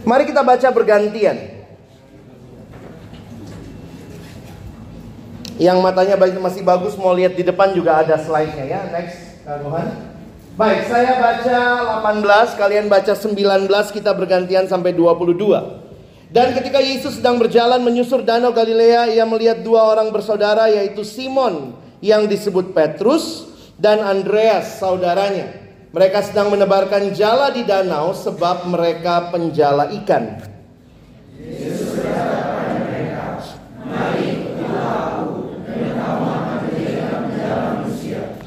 Mari 0.05 0.29
kita 0.29 0.43
baca 0.43 0.69
bergantian. 0.75 1.54
Yang 5.55 5.79
matanya 5.79 6.19
masih 6.19 6.67
bagus 6.67 6.99
mau 6.99 7.15
lihat 7.15 7.39
di 7.39 7.47
depan 7.47 7.71
juga 7.71 8.03
ada 8.03 8.19
slide-nya 8.19 8.65
ya. 8.67 8.81
Next, 8.91 9.47
Kagohan. 9.47 10.15
Baik, 10.55 10.87
saya 10.87 11.19
baca 11.19 11.59
18, 12.07 12.55
kalian 12.55 12.87
baca 12.87 13.15
19, 13.15 13.91
kita 13.91 14.15
bergantian 14.15 14.71
sampai 14.71 14.95
22. 14.95 15.83
Dan 16.31 16.55
ketika 16.55 16.83
Yesus 16.83 17.19
sedang 17.19 17.39
berjalan 17.39 17.83
menyusur 17.83 18.23
danau 18.23 18.51
Galilea, 18.51 19.15
ia 19.15 19.23
melihat 19.23 19.63
dua 19.63 19.87
orang 19.87 20.11
bersaudara 20.11 20.67
yaitu 20.67 21.07
Simon 21.07 21.79
yang 22.03 22.27
disebut 22.27 22.75
Petrus 22.75 23.47
dan 23.79 24.03
Andreas 24.03 24.83
saudaranya. 24.83 25.55
Mereka 25.95 26.27
sedang 26.27 26.51
menebarkan 26.51 27.15
jala 27.15 27.55
di 27.55 27.63
danau 27.63 28.11
sebab 28.11 28.67
mereka 28.67 29.31
penjala 29.31 29.95
ikan. 30.03 30.43
Yesus 31.39 32.03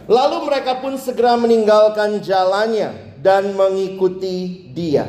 Lalu 0.08 0.48
mereka 0.48 0.80
pun 0.80 0.96
segera 0.96 1.36
meninggalkan 1.36 2.24
jalannya 2.24 3.20
dan 3.20 3.52
mengikuti 3.52 4.72
dia. 4.72 5.04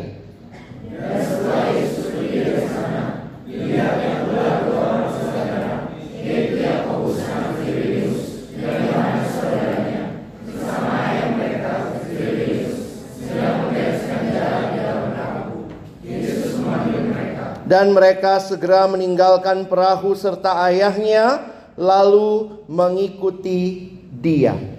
Dan 17.69 17.93
mereka 17.93 18.41
segera 18.41 18.89
meninggalkan 18.89 19.69
perahu 19.69 20.17
serta 20.17 20.67
ayahnya, 20.73 21.53
lalu 21.77 22.65
mengikuti 22.67 23.93
dia. 24.09 24.78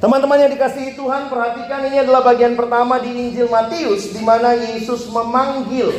Teman-teman 0.00 0.40
yang 0.40 0.48
dikasihi 0.56 0.96
Tuhan, 0.96 1.28
perhatikan 1.28 1.84
ini 1.84 2.00
adalah 2.00 2.24
bagian 2.24 2.56
pertama 2.56 2.96
di 2.96 3.12
Injil 3.12 3.52
Matius 3.52 4.16
di 4.16 4.24
mana 4.24 4.56
Yesus 4.56 5.04
memanggil 5.12 5.92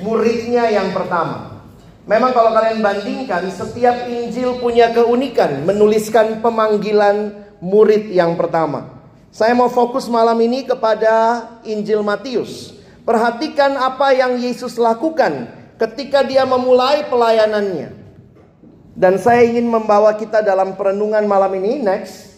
muridnya 0.00 0.72
yang 0.72 0.88
pertama. 0.96 1.60
Memang 2.08 2.32
kalau 2.32 2.56
kalian 2.56 2.80
bandingkan, 2.80 3.44
setiap 3.52 4.08
Injil 4.08 4.56
punya 4.56 4.96
keunikan 4.96 5.68
menuliskan 5.68 6.40
pemanggilan 6.40 7.44
murid 7.60 8.08
yang 8.08 8.40
pertama. 8.40 9.04
Saya 9.28 9.52
mau 9.52 9.68
fokus 9.68 10.08
malam 10.08 10.40
ini 10.40 10.64
kepada 10.64 11.44
Injil 11.68 12.00
Matius. 12.00 12.72
Perhatikan 13.04 13.76
apa 13.76 14.16
yang 14.16 14.40
Yesus 14.40 14.80
lakukan 14.80 15.52
ketika 15.76 16.24
dia 16.24 16.48
memulai 16.48 17.04
pelayanannya. 17.04 18.00
Dan 18.96 19.20
saya 19.20 19.44
ingin 19.44 19.68
membawa 19.68 20.16
kita 20.16 20.40
dalam 20.40 20.72
perenungan 20.72 21.28
malam 21.28 21.52
ini, 21.60 21.84
next. 21.84 22.31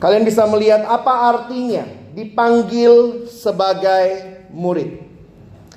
Kalian 0.00 0.24
bisa 0.24 0.48
melihat 0.48 0.80
apa 0.88 1.28
artinya 1.28 1.84
dipanggil 2.16 3.28
sebagai 3.28 4.40
murid. 4.48 4.96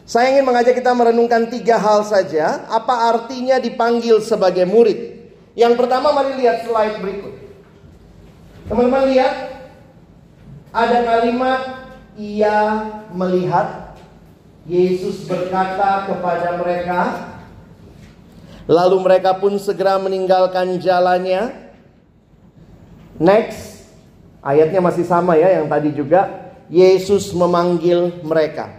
Saya 0.08 0.32
ingin 0.32 0.48
mengajak 0.48 0.80
kita 0.80 0.96
merenungkan 0.96 1.52
tiga 1.52 1.76
hal 1.76 2.08
saja. 2.08 2.64
Apa 2.72 3.12
artinya 3.12 3.60
dipanggil 3.60 4.24
sebagai 4.24 4.64
murid? 4.64 5.28
Yang 5.60 5.76
pertama 5.76 6.16
mari 6.16 6.40
lihat 6.40 6.64
slide 6.64 7.04
berikut. 7.04 7.36
Teman-teman 8.72 9.12
lihat. 9.12 9.34
Ada 10.74 11.06
kalimat 11.06 11.62
ia 12.18 12.58
melihat 13.14 13.94
Yesus 14.66 15.30
berkata 15.30 16.10
kepada 16.10 16.58
mereka 16.58 17.30
Lalu 18.66 18.98
mereka 19.06 19.38
pun 19.38 19.54
segera 19.60 20.00
meninggalkan 20.00 20.80
jalannya 20.80 21.52
Next 23.22 23.73
Ayatnya 24.44 24.84
masih 24.84 25.08
sama 25.08 25.40
ya 25.40 25.56
yang 25.56 25.72
tadi 25.72 25.96
juga 25.96 26.52
Yesus 26.68 27.32
memanggil 27.32 28.20
mereka 28.28 28.70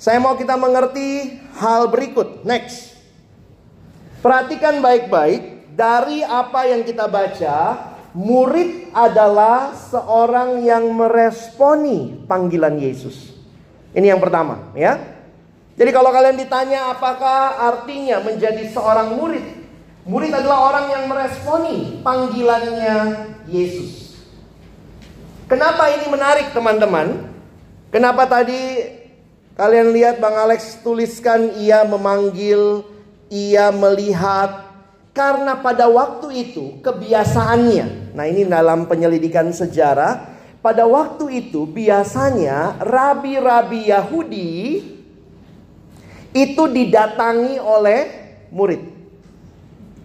Saya 0.00 0.18
mau 0.18 0.32
kita 0.34 0.56
mengerti 0.56 1.36
hal 1.60 1.92
berikut 1.92 2.48
Next 2.48 2.92
Perhatikan 4.22 4.78
baik-baik 4.78 5.52
dari 5.74 6.22
apa 6.22 6.68
yang 6.68 6.86
kita 6.86 7.10
baca, 7.10 7.56
murid 8.14 8.92
adalah 8.94 9.74
seorang 9.74 10.62
yang 10.62 10.86
meresponi 10.92 12.22
panggilan 12.30 12.78
Yesus. 12.78 13.34
Ini 13.90 14.14
yang 14.14 14.22
pertama, 14.22 14.70
ya. 14.78 15.00
Jadi 15.74 15.90
kalau 15.90 16.12
kalian 16.12 16.38
ditanya 16.38 16.92
apakah 16.92 17.66
artinya 17.66 18.20
menjadi 18.22 18.68
seorang 18.70 19.16
murid? 19.16 19.42
Murid 20.04 20.30
adalah 20.30 20.70
orang 20.70 20.86
yang 20.92 21.04
meresponi 21.08 21.98
panggilannya 22.06 22.96
Yesus. 23.50 24.01
Kenapa 25.52 25.92
ini 25.92 26.08
menarik 26.08 26.56
teman-teman? 26.56 27.28
Kenapa 27.92 28.24
tadi 28.24 28.56
kalian 29.52 29.92
lihat 29.92 30.16
Bang 30.16 30.32
Alex 30.32 30.80
tuliskan 30.80 31.60
ia 31.60 31.84
memanggil 31.84 32.88
ia 33.28 33.68
melihat 33.68 34.64
karena 35.12 35.60
pada 35.60 35.92
waktu 35.92 36.48
itu 36.48 36.80
kebiasaannya. 36.80 38.16
Nah, 38.16 38.24
ini 38.24 38.48
dalam 38.48 38.88
penyelidikan 38.88 39.52
sejarah, 39.52 40.24
pada 40.64 40.88
waktu 40.88 41.44
itu 41.44 41.68
biasanya 41.68 42.80
rabi-rabi 42.80 43.92
Yahudi 43.92 44.52
itu 46.32 46.64
didatangi 46.64 47.60
oleh 47.60 48.00
murid. 48.48 48.88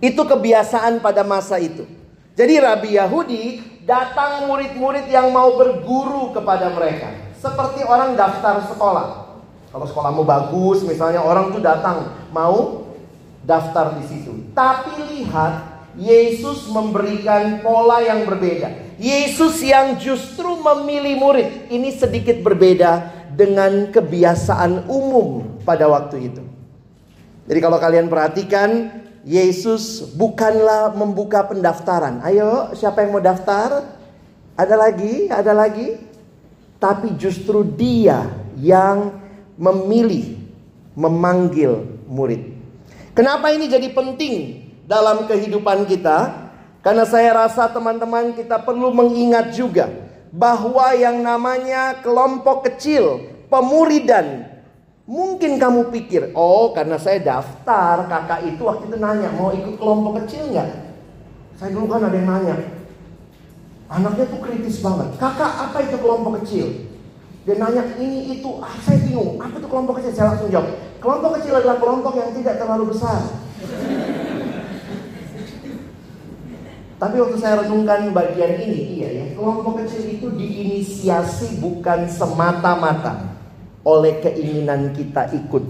Itu 0.04 0.28
kebiasaan 0.28 1.00
pada 1.00 1.24
masa 1.24 1.56
itu. 1.56 1.88
Jadi 2.36 2.54
rabi 2.60 3.00
Yahudi 3.00 3.44
datang 3.88 4.52
murid-murid 4.52 5.08
yang 5.08 5.32
mau 5.32 5.56
berguru 5.56 6.36
kepada 6.36 6.68
mereka. 6.76 7.08
Seperti 7.40 7.88
orang 7.88 8.20
daftar 8.20 8.68
sekolah. 8.68 9.08
Kalau 9.72 9.86
sekolahmu 9.88 10.28
bagus, 10.28 10.84
misalnya 10.84 11.24
orang 11.24 11.56
tuh 11.56 11.64
datang 11.64 12.12
mau 12.36 12.84
daftar 13.48 13.96
di 13.96 14.04
situ. 14.04 14.52
Tapi 14.52 14.92
lihat, 15.16 15.80
Yesus 15.96 16.68
memberikan 16.68 17.64
pola 17.64 18.04
yang 18.04 18.28
berbeda. 18.28 19.00
Yesus 19.00 19.64
yang 19.64 19.96
justru 19.96 20.60
memilih 20.60 21.16
murid. 21.16 21.50
Ini 21.72 21.90
sedikit 21.96 22.44
berbeda 22.44 23.16
dengan 23.32 23.88
kebiasaan 23.94 24.90
umum 24.92 25.62
pada 25.64 25.88
waktu 25.88 26.28
itu. 26.28 26.44
Jadi 27.48 27.60
kalau 27.64 27.80
kalian 27.80 28.12
perhatikan, 28.12 28.92
Yesus 29.28 30.08
bukanlah 30.16 30.96
membuka 30.96 31.44
pendaftaran. 31.44 32.24
Ayo, 32.24 32.72
siapa 32.80 33.04
yang 33.04 33.12
mau 33.12 33.20
daftar? 33.20 33.84
Ada 34.56 34.76
lagi, 34.80 35.28
ada 35.28 35.52
lagi. 35.52 36.00
Tapi 36.80 37.12
justru 37.20 37.68
dia 37.68 38.24
yang 38.56 39.12
memilih, 39.60 40.40
memanggil 40.96 41.84
murid. 42.08 42.56
Kenapa 43.12 43.52
ini 43.52 43.68
jadi 43.68 43.92
penting 43.92 44.64
dalam 44.88 45.28
kehidupan 45.28 45.84
kita? 45.92 46.48
Karena 46.80 47.04
saya 47.04 47.36
rasa 47.36 47.68
teman-teman 47.68 48.32
kita 48.32 48.64
perlu 48.64 48.96
mengingat 48.96 49.52
juga 49.52 49.92
bahwa 50.32 50.88
yang 50.96 51.20
namanya 51.20 52.00
kelompok 52.00 52.64
kecil, 52.72 53.28
pemuridan, 53.52 54.48
mungkin 55.08 55.56
kamu 55.56 55.88
pikir, 55.96 56.36
oh 56.36 56.76
karena 56.76 57.00
saya 57.00 57.24
daftar, 57.24 58.12
kakak 58.12 58.44
itu 58.44 58.60
waktu 58.68 58.92
itu 58.92 58.98
nanya 59.00 59.32
mau 59.32 59.56
ikut 59.56 59.80
kelompok 59.80 60.20
kecil 60.22 60.52
nggak? 60.52 60.70
Saya 61.56 61.72
dulu 61.72 61.88
kan 61.88 62.12
ada 62.12 62.14
yang 62.20 62.28
nanya, 62.28 62.56
anaknya 63.88 64.28
tuh 64.28 64.44
kritis 64.44 64.84
banget, 64.84 65.16
kakak 65.16 65.48
apa 65.48 65.78
itu 65.88 65.96
kelompok 65.96 66.44
kecil? 66.44 66.92
Dia 67.48 67.56
nanya 67.56 67.96
ini 67.96 68.36
itu, 68.36 68.60
ah, 68.60 68.76
saya 68.84 69.00
bingung. 69.00 69.40
Apa 69.40 69.56
itu 69.56 69.72
kelompok 69.72 70.04
kecil? 70.04 70.12
Saya 70.12 70.36
langsung 70.36 70.52
jawab. 70.52 70.68
Kelompok 71.00 71.40
kecil 71.40 71.56
adalah 71.56 71.80
kelompok 71.80 72.20
yang 72.20 72.36
tidak 72.36 72.60
terlalu 72.60 72.92
besar. 72.92 73.24
Tapi 77.00 77.16
waktu 77.16 77.38
saya 77.40 77.64
renungkan 77.64 78.12
bagian 78.12 78.60
ini, 78.60 79.00
iya 79.00 79.10
ya, 79.16 79.26
kelompok 79.40 79.80
kecil 79.80 80.04
itu 80.04 80.28
diinisiasi 80.36 81.64
bukan 81.64 82.12
semata-mata 82.12 83.37
oleh 83.88 84.20
keinginan 84.20 84.92
kita 84.92 85.32
ikut, 85.32 85.64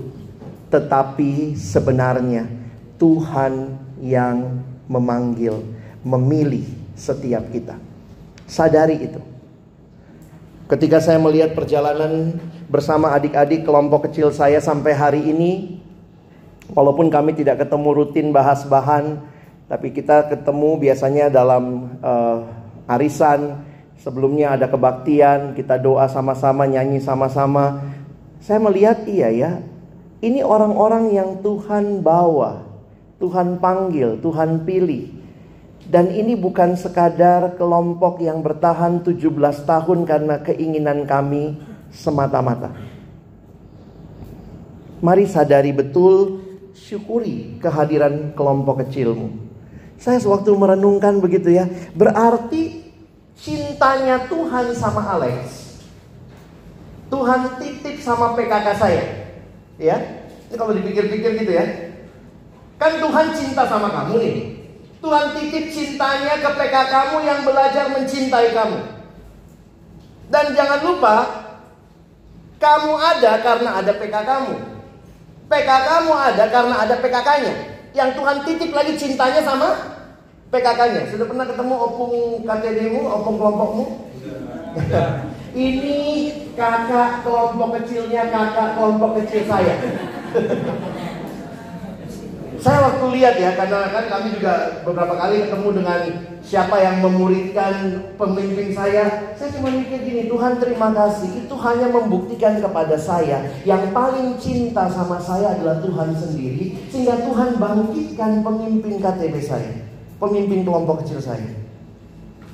tetapi 0.73 1.53
sebenarnya 1.53 2.49
Tuhan 2.97 3.77
yang 4.01 4.65
memanggil, 4.89 5.61
memilih 6.01 6.65
setiap 6.97 7.45
kita. 7.53 7.77
Sadari 8.49 9.05
itu. 9.05 9.21
Ketika 10.65 10.97
saya 10.97 11.21
melihat 11.21 11.53
perjalanan 11.53 12.41
bersama 12.67 13.13
adik-adik 13.13 13.63
kelompok 13.63 14.09
kecil 14.09 14.33
saya 14.33 14.57
sampai 14.57 14.97
hari 14.97 15.21
ini, 15.29 15.79
walaupun 16.73 17.07
kami 17.13 17.37
tidak 17.37 17.63
ketemu 17.63 18.03
rutin 18.03 18.33
bahas 18.33 18.65
bahan, 18.67 19.21
tapi 19.69 19.93
kita 19.93 20.27
ketemu 20.27 20.75
biasanya 20.79 21.29
dalam 21.29 21.95
uh, 22.01 22.43
arisan. 22.89 23.63
Sebelumnya 23.97 24.55
ada 24.55 24.67
kebaktian, 24.67 25.55
kita 25.55 25.79
doa 25.79 26.07
sama-sama, 26.07 26.67
nyanyi 26.67 26.99
sama-sama. 26.99 27.86
Saya 28.41 28.61
melihat 28.61 29.03
iya 29.09 29.29
ya, 29.33 29.51
ini 30.21 30.41
orang-orang 30.41 31.13
yang 31.13 31.29
Tuhan 31.45 32.01
bawa, 32.01 32.65
Tuhan 33.21 33.61
panggil, 33.61 34.17
Tuhan 34.21 34.65
pilih. 34.65 35.13
Dan 35.87 36.11
ini 36.11 36.35
bukan 36.35 36.75
sekadar 36.75 37.55
kelompok 37.55 38.19
yang 38.19 38.43
bertahan 38.43 39.05
17 39.07 39.23
tahun 39.63 39.99
karena 40.03 40.35
keinginan 40.43 41.07
kami 41.07 41.55
semata-mata. 41.93 42.75
Mari 44.99 45.29
sadari 45.29 45.71
betul, 45.71 46.43
syukuri 46.73 47.61
kehadiran 47.61 48.33
kelompok 48.35 48.83
kecilmu. 48.83 49.31
Saya 49.97 50.21
sewaktu 50.21 50.53
merenungkan 50.53 51.17
begitu 51.21 51.53
ya, 51.53 51.65
berarti 51.95 52.85
cintanya 53.37 54.25
Tuhan 54.29 54.73
sama 54.73 55.05
Alex. 55.07 55.66
Tuhan 57.07 57.41
titip 57.59 57.95
sama 58.03 58.35
PKK 58.35 58.67
saya. 58.75 59.03
Ya, 59.77 59.97
ini 60.51 60.55
kalau 60.57 60.73
dipikir-pikir 60.75 61.45
gitu 61.45 61.51
ya. 61.53 61.65
Kan 62.77 62.99
Tuhan 62.99 63.27
cinta 63.33 63.63
sama 63.65 63.87
kamu 63.89 64.15
nih. 64.19 64.35
Tuhan 64.97 65.25
titip 65.37 65.65
cintanya 65.71 66.41
ke 66.41 66.49
PK 66.57 66.75
kamu 66.89 67.17
yang 67.23 67.39
belajar 67.45 67.85
mencintai 67.93 68.51
kamu. 68.51 68.79
Dan 70.27 70.45
jangan 70.51 70.79
lupa, 70.83 71.15
kamu 72.59 72.93
ada 72.97 73.31
karena 73.39 73.69
ada 73.79 73.91
PK 73.95 74.15
kamu. 74.25 74.53
PK 75.47 75.69
kamu 75.69 76.11
ada 76.11 76.43
karena 76.51 76.75
ada 76.83 76.95
PKK-nya. 76.99 77.53
Yang 77.95 78.09
Tuhan 78.19 78.37
titip 78.43 78.71
lagi 78.75 78.93
cintanya 78.99 79.41
sama 79.47 79.69
PKK-nya. 80.51 81.07
Sudah 81.07 81.25
pernah 81.29 81.45
ketemu 81.47 81.75
opung 81.79 82.13
KTD-mu, 82.43 83.01
opung 83.07 83.35
kelompokmu? 83.39 83.85
Ini 85.57 85.99
kakak 86.53 87.25
kelompok 87.25 87.81
kecilnya 87.81 88.29
kakak 88.29 88.77
kelompok 88.77 89.21
kecil 89.23 89.41
saya. 89.49 89.75
Saya 92.57 92.89
waktu 92.89 93.05
lihat 93.21 93.37
ya, 93.37 93.53
karena 93.53 93.85
kan 93.93 94.05
kami 94.09 94.33
juga 94.33 94.81
beberapa 94.81 95.13
kali 95.13 95.45
ketemu 95.45 95.69
dengan 95.77 96.01
siapa 96.41 96.75
yang 96.81 97.05
memuridkan 97.05 97.73
pemimpin 98.17 98.73
saya. 98.73 99.29
Saya 99.37 99.53
cuma 99.53 99.69
mikir 99.69 100.01
gini, 100.01 100.25
Tuhan 100.25 100.57
terima 100.57 100.89
kasih. 100.89 101.45
Itu 101.45 101.53
hanya 101.61 101.93
membuktikan 101.93 102.57
kepada 102.57 102.97
saya 102.97 103.45
yang 103.61 103.93
paling 103.93 104.41
cinta 104.41 104.89
sama 104.89 105.21
saya 105.21 105.53
adalah 105.53 105.85
Tuhan 105.85 106.17
sendiri. 106.17 106.89
Sehingga 106.89 107.21
Tuhan 107.21 107.61
bangkitkan 107.61 108.41
pemimpin 108.41 109.05
KTB 109.05 109.35
saya. 109.37 109.71
Pemimpin 110.17 110.65
kelompok 110.65 111.05
kecil 111.05 111.21
saya. 111.21 111.66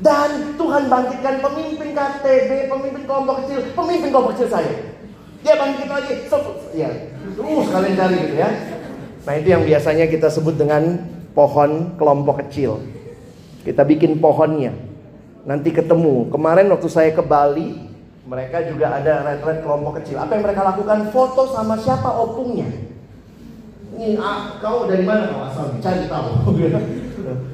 Dan 0.02 0.58
Tuhan 0.58 0.90
bangkitkan 0.90 1.36
pemimpin 1.44 1.90
KTB, 1.94 2.72
pemimpin 2.72 3.04
kelompok 3.06 3.46
kecil, 3.46 3.60
pemimpin 3.78 4.10
kelompok 4.10 4.32
kecil 4.34 4.50
saya. 4.50 4.74
Dia 5.44 5.60
bangkit 5.60 5.88
lagi, 5.92 6.14
ya, 6.72 6.90
terus 7.36 7.68
kalian 7.68 7.94
cari 8.00 8.16
gitu 8.16 8.36
ya. 8.40 8.50
Nah 9.28 9.34
itu 9.38 9.48
yang 9.52 9.64
biasanya 9.68 10.06
kita 10.08 10.28
sebut 10.32 10.56
dengan 10.56 11.04
pohon 11.36 12.00
kelompok 12.00 12.48
kecil. 12.48 12.80
Kita 13.68 13.84
bikin 13.84 14.24
pohonnya. 14.24 14.72
Nanti 15.44 15.76
ketemu. 15.76 16.32
Kemarin 16.32 16.72
waktu 16.72 16.88
saya 16.88 17.12
ke 17.12 17.24
Bali, 17.24 17.76
mereka 18.24 18.64
juga 18.64 18.96
ada 18.96 19.24
retret 19.28 19.64
kelompok 19.64 20.00
kecil. 20.00 20.20
Apa 20.20 20.40
yang 20.40 20.44
mereka 20.48 20.64
lakukan? 20.64 21.12
Foto 21.12 21.52
sama 21.52 21.76
siapa 21.76 22.08
opungnya. 22.08 22.68
Ini 23.94 24.18
ah, 24.18 24.58
kau 24.64 24.88
dari 24.88 25.04
mana 25.04 25.28
kau 25.30 25.44
asal? 25.44 25.68
Cari 25.84 26.08
tahu. 26.08 26.30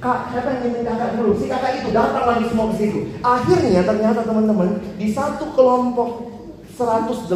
Kak, 0.01 0.19
yang 0.33 0.65
mimpin 0.65 0.83
kakak 0.85 1.19
dulu? 1.19 1.31
Si 1.37 1.45
kakak 1.45 1.83
itu 1.83 1.89
datang 1.93 2.25
lagi 2.25 2.45
semua 2.49 2.73
ke 2.73 2.75
situ. 2.81 2.99
Akhirnya 3.21 3.81
ternyata 3.85 4.21
teman-teman 4.25 4.81
di 4.97 5.07
satu 5.13 5.53
kelompok 5.53 6.29
180 6.73 7.35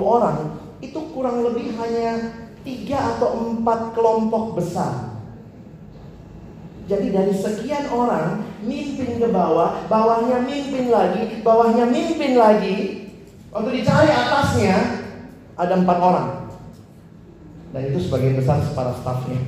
orang 0.00 0.58
itu 0.80 0.98
kurang 1.12 1.44
lebih 1.44 1.76
hanya 1.76 2.32
tiga 2.64 3.16
atau 3.16 3.52
empat 3.52 3.92
kelompok 3.92 4.58
besar. 4.58 5.20
Jadi 6.88 7.12
dari 7.12 7.34
sekian 7.36 7.92
orang 7.92 8.40
mimpin 8.64 9.20
ke 9.20 9.28
bawah, 9.28 9.84
bawahnya 9.92 10.40
mimpin 10.40 10.88
lagi, 10.88 11.44
bawahnya 11.44 11.84
mimpin 11.84 12.32
lagi. 12.32 12.76
Waktu 13.52 13.70
dicari 13.80 14.08
atasnya 14.08 14.76
ada 15.58 15.74
empat 15.76 15.98
orang. 16.00 16.28
Dan 17.76 17.92
itu 17.92 18.08
sebagian 18.08 18.40
besar 18.40 18.64
para 18.72 18.96
stafnya. 18.96 19.40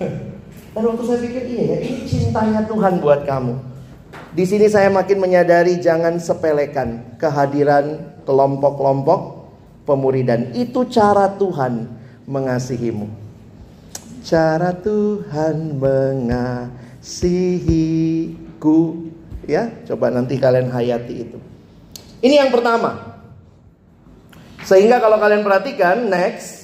Dan 0.70 0.86
waktu 0.86 1.02
saya 1.02 1.18
pikir 1.18 1.42
iya 1.50 1.62
ya, 1.74 1.78
ini 1.82 2.06
cintanya 2.06 2.62
Tuhan 2.70 3.02
buat 3.02 3.26
kamu. 3.26 3.58
Di 4.30 4.46
sini 4.46 4.70
saya 4.70 4.86
makin 4.86 5.18
menyadari 5.18 5.82
jangan 5.82 6.22
sepelekan 6.22 7.18
kehadiran 7.18 8.14
kelompok-kelompok 8.22 9.50
pemuridan. 9.82 10.54
Itu 10.54 10.86
cara 10.86 11.34
Tuhan 11.34 11.90
mengasihimu. 12.30 13.10
Cara 14.22 14.70
Tuhan 14.70 15.74
mengasihiku. 15.82 17.10
Ya, 19.50 19.74
coba 19.90 20.14
nanti 20.14 20.38
kalian 20.38 20.70
hayati 20.70 21.14
itu. 21.26 21.42
Ini 22.22 22.46
yang 22.46 22.54
pertama. 22.54 23.18
Sehingga 24.62 25.00
kalau 25.02 25.18
kalian 25.18 25.42
perhatikan, 25.42 26.06
next 26.06 26.59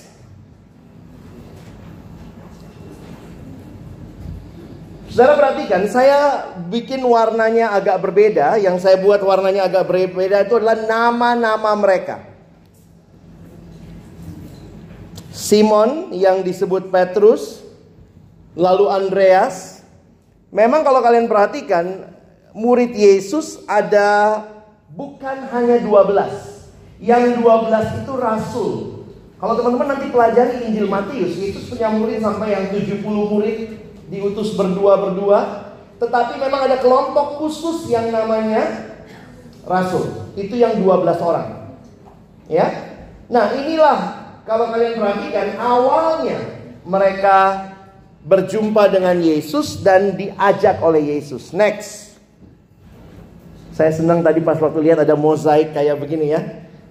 Saudara 5.17 5.33
perhatikan, 5.33 5.89
saya 5.89 6.45
bikin 6.69 7.01
warnanya 7.01 7.73
agak 7.73 8.05
berbeda. 8.05 8.61
Yang 8.61 8.85
saya 8.85 9.01
buat 9.01 9.25
warnanya 9.25 9.65
agak 9.65 9.89
berbeda 9.89 10.45
itu 10.45 10.61
adalah 10.61 10.77
nama-nama 10.77 11.73
mereka. 11.73 12.21
Simon 15.33 16.13
yang 16.13 16.45
disebut 16.45 16.93
Petrus, 16.93 17.65
lalu 18.53 18.93
Andreas. 18.93 19.81
Memang 20.53 20.85
kalau 20.85 21.01
kalian 21.01 21.33
perhatikan, 21.33 22.13
murid 22.53 22.93
Yesus 22.93 23.65
ada 23.65 24.45
bukan 24.93 25.49
hanya 25.49 25.81
12. 25.81 26.61
Yang 27.01 27.41
12 27.41 28.05
itu 28.05 28.13
rasul. 28.21 28.73
Kalau 29.41 29.57
teman-teman 29.57 29.97
nanti 29.97 30.13
pelajari 30.13 30.69
Injil 30.69 30.93
Matius, 30.93 31.41
Yesus 31.41 31.73
punya 31.73 31.89
murid 31.89 32.21
sampai 32.21 32.53
yang 32.53 32.69
70 32.69 33.01
murid 33.01 33.86
diutus 34.07 34.55
berdua-berdua, 34.55 35.73
tetapi 35.99 36.38
memang 36.38 36.69
ada 36.71 36.79
kelompok 36.79 37.42
khusus 37.42 37.90
yang 37.90 38.12
namanya 38.12 38.95
rasul. 39.66 40.31
Itu 40.38 40.55
yang 40.55 40.79
12 40.79 41.19
orang. 41.21 41.49
Ya. 42.47 42.71
Nah, 43.27 43.51
inilah 43.59 43.99
kalau 44.47 44.71
kalian 44.71 45.03
perhatikan 45.03 45.59
awalnya 45.59 46.38
mereka 46.87 47.38
berjumpa 48.23 48.90
dengan 48.90 49.19
Yesus 49.19 49.83
dan 49.83 50.14
diajak 50.14 50.79
oleh 50.83 51.19
Yesus. 51.19 51.51
Next. 51.51 52.14
Saya 53.75 53.92
senang 53.92 54.25
tadi 54.25 54.40
pas 54.40 54.57
waktu 54.57 54.81
lihat 54.81 55.05
ada 55.05 55.19
mozaik 55.19 55.75
kayak 55.75 56.01
begini 56.01 56.33
ya. 56.33 56.40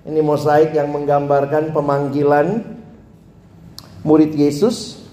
Ini 0.05 0.21
mozaik 0.21 0.77
yang 0.77 0.93
menggambarkan 0.93 1.73
pemanggilan 1.73 2.61
murid 4.05 4.37
Yesus 4.37 5.04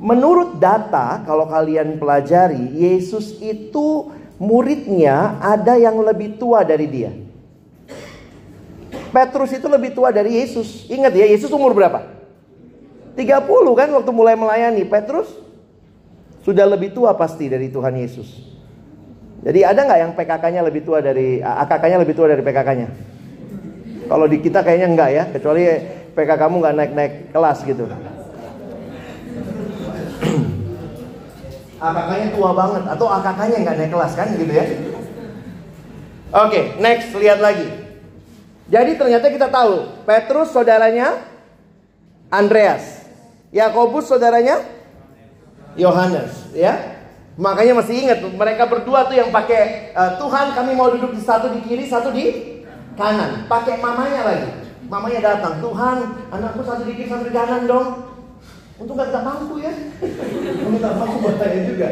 Menurut 0.00 0.56
data, 0.56 1.20
kalau 1.28 1.44
kalian 1.44 2.00
pelajari, 2.00 2.72
Yesus 2.72 3.36
itu 3.36 4.08
muridnya 4.40 5.36
ada 5.44 5.76
yang 5.76 6.00
lebih 6.00 6.40
tua 6.40 6.64
dari 6.64 6.88
dia. 6.88 7.12
Petrus 9.12 9.52
itu 9.52 9.68
lebih 9.68 9.92
tua 9.92 10.08
dari 10.08 10.40
Yesus. 10.40 10.88
Ingat 10.88 11.12
ya, 11.12 11.28
Yesus 11.28 11.52
umur 11.52 11.76
berapa? 11.76 12.00
30 13.12 13.28
kan 13.76 13.88
waktu 13.92 14.10
mulai 14.16 14.40
melayani. 14.40 14.88
Petrus 14.88 15.28
sudah 16.40 16.64
lebih 16.64 16.96
tua 16.96 17.12
pasti 17.12 17.52
dari 17.52 17.68
Tuhan 17.68 17.92
Yesus. 18.00 18.48
Jadi 19.44 19.60
ada 19.60 19.84
nggak 19.84 20.00
yang 20.00 20.12
PKK-nya 20.16 20.60
lebih 20.64 20.80
tua 20.88 21.04
dari 21.04 21.44
AKK-nya 21.44 21.98
lebih 22.00 22.14
tua 22.16 22.32
dari 22.32 22.40
PKK-nya? 22.40 22.88
Kalau 24.08 24.24
di 24.24 24.40
kita 24.40 24.64
kayaknya 24.64 24.88
enggak 24.88 25.10
ya, 25.12 25.24
kecuali 25.28 25.62
PKK 26.16 26.40
kamu 26.40 26.54
nggak 26.64 26.74
naik-naik 26.80 27.12
kelas 27.36 27.58
gitu. 27.68 27.84
AKK-nya 31.80 32.28
tua 32.36 32.50
banget 32.52 32.82
atau 32.84 33.06
AKK-nya 33.08 33.56
nggak 33.64 33.76
naik 33.80 33.90
kelas 33.92 34.12
kan 34.12 34.28
gitu 34.36 34.52
ya. 34.52 34.64
Oke, 36.30 36.46
okay, 36.46 36.64
next 36.78 37.10
lihat 37.16 37.42
lagi. 37.42 37.66
Jadi 38.70 38.94
ternyata 38.94 39.26
kita 39.26 39.50
tahu 39.50 40.06
Petrus 40.06 40.54
saudaranya 40.54 41.18
Andreas, 42.30 43.02
Yakobus 43.50 44.06
saudaranya 44.06 44.62
Yohanes, 45.74 46.54
ya. 46.54 47.02
Makanya 47.34 47.82
masih 47.82 48.06
ingat 48.06 48.20
mereka 48.22 48.68
berdua 48.68 49.08
tuh 49.08 49.16
yang 49.16 49.32
pakai 49.32 49.90
uh, 49.96 50.20
Tuhan 50.20 50.54
kami 50.54 50.76
mau 50.76 50.92
duduk 50.92 51.16
di 51.16 51.22
satu 51.24 51.50
di 51.50 51.64
kiri, 51.66 51.88
satu 51.88 52.14
di 52.14 52.30
kanan. 52.94 53.48
Pakai 53.50 53.80
mamanya 53.80 54.22
lagi. 54.22 54.48
Mamanya 54.86 55.20
datang, 55.22 55.58
Tuhan 55.58 55.96
anakku 56.30 56.62
satu 56.62 56.84
di 56.84 56.94
kiri, 56.94 57.08
satu 57.08 57.26
di 57.26 57.34
kanan 57.34 57.64
dong. 57.66 57.88
Untuk 58.80 58.96
nggak 58.96 59.12
kita 59.12 59.20
mampu 59.20 59.60
ya. 59.60 59.72
Minta 60.64 60.90
mampu 60.96 61.20
bahaya 61.20 61.60
juga. 61.68 61.88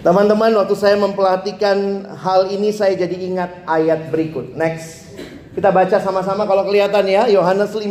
Teman-teman, 0.00 0.50
waktu 0.56 0.74
saya 0.74 0.96
memperhatikan 0.96 2.08
hal 2.16 2.48
ini 2.48 2.72
saya 2.72 2.96
jadi 2.96 3.14
ingat 3.20 3.68
ayat 3.68 4.08
berikut. 4.08 4.56
Next. 4.56 5.12
Kita 5.52 5.68
baca 5.68 6.00
sama-sama 6.00 6.48
kalau 6.48 6.64
kelihatan 6.64 7.04
ya. 7.04 7.28
Yohanes 7.28 7.76
15 7.76 7.84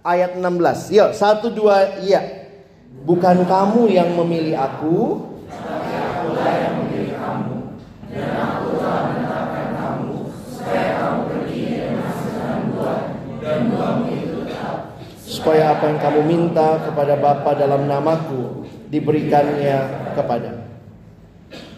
ayat 0.00 0.32
16. 0.40 0.96
Yuk, 0.96 1.10
satu 1.12 1.52
dua 1.52 2.00
iya. 2.00 2.48
Bukan 3.04 3.44
kamu 3.44 3.92
yang 3.92 4.16
memilih 4.16 4.56
aku, 4.56 5.28
supaya 15.46 15.78
apa 15.78 15.86
yang 15.86 16.02
kamu 16.02 16.20
minta 16.26 16.90
kepada 16.90 17.14
Bapa 17.22 17.54
dalam 17.54 17.86
namaku 17.86 18.66
diberikannya 18.90 19.78
kepada. 20.18 20.66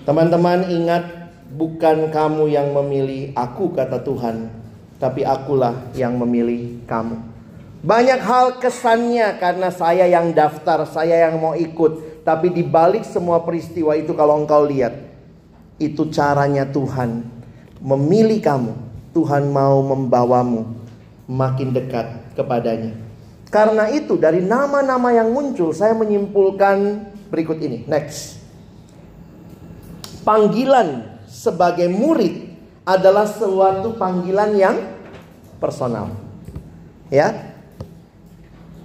Teman-teman 0.09 0.73
ingat 0.73 1.05
bukan 1.53 2.09
kamu 2.09 2.49
yang 2.49 2.73
memilih 2.73 3.37
aku 3.37 3.77
kata 3.77 4.01
Tuhan, 4.01 4.49
tapi 4.97 5.21
akulah 5.21 5.77
yang 5.93 6.17
memilih 6.17 6.81
kamu. 6.89 7.21
Banyak 7.85 8.21
hal 8.25 8.57
kesannya 8.57 9.37
karena 9.37 9.69
saya 9.69 10.09
yang 10.09 10.33
daftar, 10.33 10.89
saya 10.89 11.29
yang 11.29 11.37
mau 11.37 11.53
ikut, 11.53 12.25
tapi 12.25 12.49
di 12.49 12.65
balik 12.65 13.05
semua 13.05 13.45
peristiwa 13.45 13.93
itu 14.01 14.17
kalau 14.17 14.41
engkau 14.41 14.65
lihat, 14.65 14.97
itu 15.77 16.09
caranya 16.09 16.65
Tuhan 16.65 17.21
memilih 17.85 18.41
kamu. 18.41 18.73
Tuhan 19.13 19.53
mau 19.53 19.85
membawamu 19.85 20.73
makin 21.29 21.77
dekat 21.77 22.33
kepadanya. 22.33 23.08
Karena 23.49 23.89
itu 23.89 24.21
dari 24.21 24.45
nama-nama 24.45 25.09
yang 25.09 25.33
muncul 25.33 25.73
saya 25.73 25.97
menyimpulkan 25.97 27.09
berikut 27.33 27.57
ini. 27.65 27.89
Next. 27.89 28.37
Panggilan 30.21 31.17
sebagai 31.25 31.89
murid 31.89 32.53
adalah 32.85 33.25
suatu 33.25 33.97
panggilan 33.97 34.53
yang 34.53 34.77
personal. 35.57 36.13
Ya. 37.09 37.57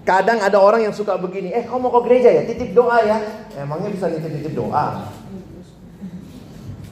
Kadang 0.07 0.39
ada 0.39 0.59
orang 0.59 0.83
yang 0.83 0.95
suka 0.95 1.15
begini, 1.19 1.51
"Eh, 1.51 1.63
kamu 1.63 1.87
mau 1.87 1.91
ke 1.99 2.11
gereja 2.11 2.31
ya? 2.31 2.43
Titip 2.47 2.75
doa 2.75 3.03
ya." 3.03 3.19
Emangnya 3.55 3.91
bisa 3.91 4.11
nitip-nitip 4.11 4.55
doa? 4.55 5.11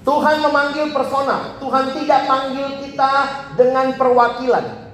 Tuhan 0.03 0.35
memanggil 0.43 0.91
personal. 0.91 1.55
Tuhan 1.59 1.91
tidak 1.95 2.21
panggil 2.27 2.67
kita 2.83 3.11
dengan 3.55 3.95
perwakilan. 3.95 4.91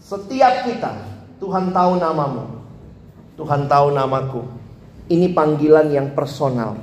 Setiap 0.00 0.64
kita 0.64 1.07
Tuhan 1.38 1.70
tahu 1.70 2.02
namamu. 2.02 2.44
Tuhan 3.38 3.70
tahu 3.70 3.94
namaku. 3.94 4.42
Ini 5.06 5.30
panggilan 5.30 5.88
yang 5.94 6.10
personal. 6.12 6.74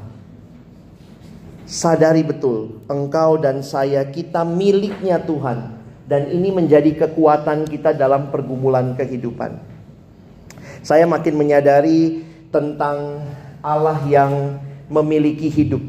Sadari 1.67 2.23
betul, 2.23 2.79
engkau 2.87 3.35
dan 3.35 3.59
saya 3.59 4.07
kita 4.07 4.47
miliknya 4.47 5.19
Tuhan. 5.19 5.75
Dan 6.05 6.29
ini 6.31 6.53
menjadi 6.53 6.93
kekuatan 7.05 7.65
kita 7.67 7.91
dalam 7.97 8.29
pergumulan 8.29 8.93
kehidupan. 8.95 9.57
Saya 10.85 11.09
makin 11.09 11.33
menyadari 11.33 12.21
tentang 12.53 13.25
Allah 13.65 13.97
yang 14.05 14.61
memiliki 14.85 15.49
hidup. 15.49 15.81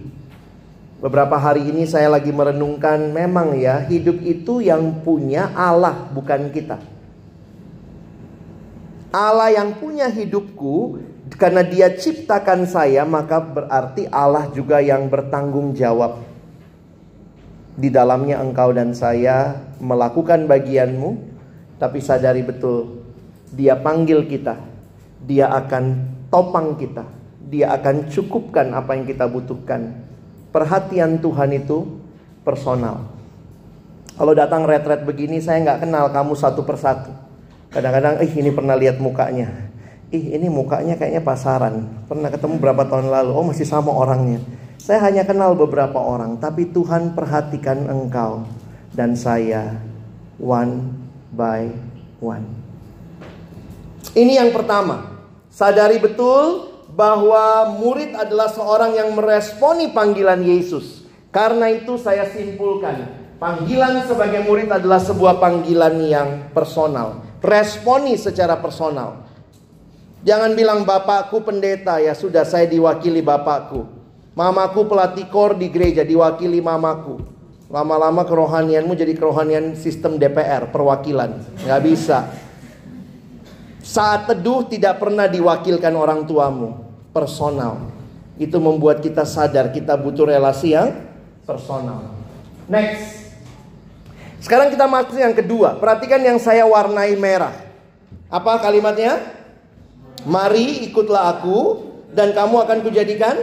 Beberapa 1.04 1.36
hari 1.36 1.68
ini 1.68 1.84
saya 1.84 2.08
lagi 2.08 2.32
merenungkan 2.32 3.12
memang 3.12 3.60
ya 3.60 3.84
hidup 3.84 4.16
itu 4.24 4.64
yang 4.64 5.04
punya 5.04 5.52
Allah 5.52 6.08
bukan 6.16 6.48
kita. 6.48 6.95
Allah 9.16 9.48
yang 9.48 9.80
punya 9.80 10.12
hidupku 10.12 11.00
karena 11.40 11.64
dia 11.64 11.88
ciptakan 11.88 12.68
saya, 12.68 13.08
maka 13.08 13.40
berarti 13.40 14.04
Allah 14.12 14.52
juga 14.52 14.84
yang 14.84 15.08
bertanggung 15.08 15.72
jawab. 15.72 16.20
Di 17.80 17.88
dalamnya 17.88 18.44
engkau 18.44 18.76
dan 18.76 18.92
saya 18.92 19.56
melakukan 19.80 20.44
bagianmu, 20.44 21.16
tapi 21.80 22.04
sadari 22.04 22.44
betul 22.44 23.04
dia 23.56 23.72
panggil 23.80 24.28
kita, 24.28 24.60
dia 25.24 25.48
akan 25.48 26.04
topang 26.28 26.76
kita, 26.76 27.08
dia 27.48 27.72
akan 27.72 28.12
cukupkan 28.12 28.76
apa 28.76 29.00
yang 29.00 29.08
kita 29.08 29.24
butuhkan. 29.24 29.96
Perhatian 30.52 31.24
Tuhan 31.24 31.56
itu 31.56 32.00
personal. 32.44 33.08
Kalau 34.16 34.32
datang 34.32 34.64
retret 34.64 35.04
begini 35.04 35.40
saya 35.40 35.60
nggak 35.64 35.88
kenal 35.88 36.08
kamu 36.12 36.32
satu 36.36 36.64
persatu. 36.64 37.25
Kadang-kadang, 37.70 38.22
ih 38.22 38.32
ini 38.38 38.50
pernah 38.54 38.74
lihat 38.78 39.02
mukanya. 39.02 39.50
Ih 40.14 40.38
ini 40.38 40.46
mukanya 40.46 40.94
kayaknya 40.94 41.22
pasaran. 41.22 42.06
Pernah 42.06 42.30
ketemu 42.30 42.62
berapa 42.62 42.86
tahun 42.86 43.10
lalu. 43.10 43.30
Oh 43.34 43.44
masih 43.46 43.66
sama 43.66 43.90
orangnya. 43.90 44.38
Saya 44.78 45.02
hanya 45.02 45.26
kenal 45.26 45.58
beberapa 45.58 45.98
orang. 45.98 46.38
Tapi 46.38 46.70
Tuhan 46.70 47.18
perhatikan 47.18 47.90
engkau 47.90 48.46
dan 48.94 49.18
saya 49.18 49.82
one 50.38 50.94
by 51.34 51.74
one. 52.22 52.46
Ini 54.14 54.46
yang 54.46 54.54
pertama. 54.54 55.18
Sadari 55.50 55.98
betul 55.98 56.70
bahwa 56.94 57.74
murid 57.76 58.14
adalah 58.14 58.46
seorang 58.52 58.94
yang 58.94 59.10
meresponi 59.12 59.90
panggilan 59.90 60.44
Yesus. 60.46 61.02
Karena 61.34 61.68
itu 61.68 62.00
saya 62.00 62.24
simpulkan 62.30 63.26
Panggilan 63.36 64.00
sebagai 64.08 64.48
murid 64.48 64.72
adalah 64.72 64.96
sebuah 64.96 65.36
panggilan 65.36 66.00
yang 66.08 66.28
personal. 66.56 67.20
Responi 67.44 68.16
secara 68.16 68.56
personal. 68.58 69.26
Jangan 70.26 70.58
bilang 70.58 70.82
bapakku 70.82 71.44
pendeta 71.44 72.02
ya 72.02 72.16
sudah 72.16 72.42
saya 72.42 72.66
diwakili 72.66 73.22
bapakku. 73.22 73.86
Mamaku 74.36 74.84
pelatih 74.84 75.30
kor 75.30 75.56
di 75.56 75.70
gereja 75.70 76.02
diwakili 76.02 76.60
mamaku. 76.60 77.22
Lama-lama 77.66 78.22
kerohanianmu 78.22 78.94
jadi 78.94 79.14
kerohanian 79.16 79.74
sistem 79.74 80.22
DPR, 80.22 80.70
perwakilan. 80.70 81.42
Gak 81.66 81.82
bisa. 81.82 82.30
Saat 83.82 84.30
teduh 84.30 84.66
tidak 84.66 85.02
pernah 85.02 85.26
diwakilkan 85.26 85.94
orang 85.94 86.26
tuamu. 86.26 86.84
Personal. 87.10 87.90
Itu 88.36 88.60
membuat 88.60 89.00
kita 89.00 89.24
sadar 89.24 89.72
kita 89.72 89.96
butuh 89.96 90.28
relasi 90.28 90.76
yang 90.76 90.94
personal. 91.46 92.12
Next. 92.68 93.25
Sekarang 94.40 94.68
kita 94.68 94.84
masuk 94.84 95.16
yang 95.16 95.32
kedua. 95.32 95.80
Perhatikan 95.80 96.20
yang 96.20 96.36
saya 96.36 96.62
warnai 96.68 97.16
merah. 97.16 97.54
Apa 98.28 98.60
kalimatnya? 98.60 99.22
Mari 100.26 100.90
ikutlah 100.90 101.38
aku 101.38 101.86
dan 102.10 102.34
kamu 102.34 102.66
akan 102.66 102.78
kujadikan 102.82 103.36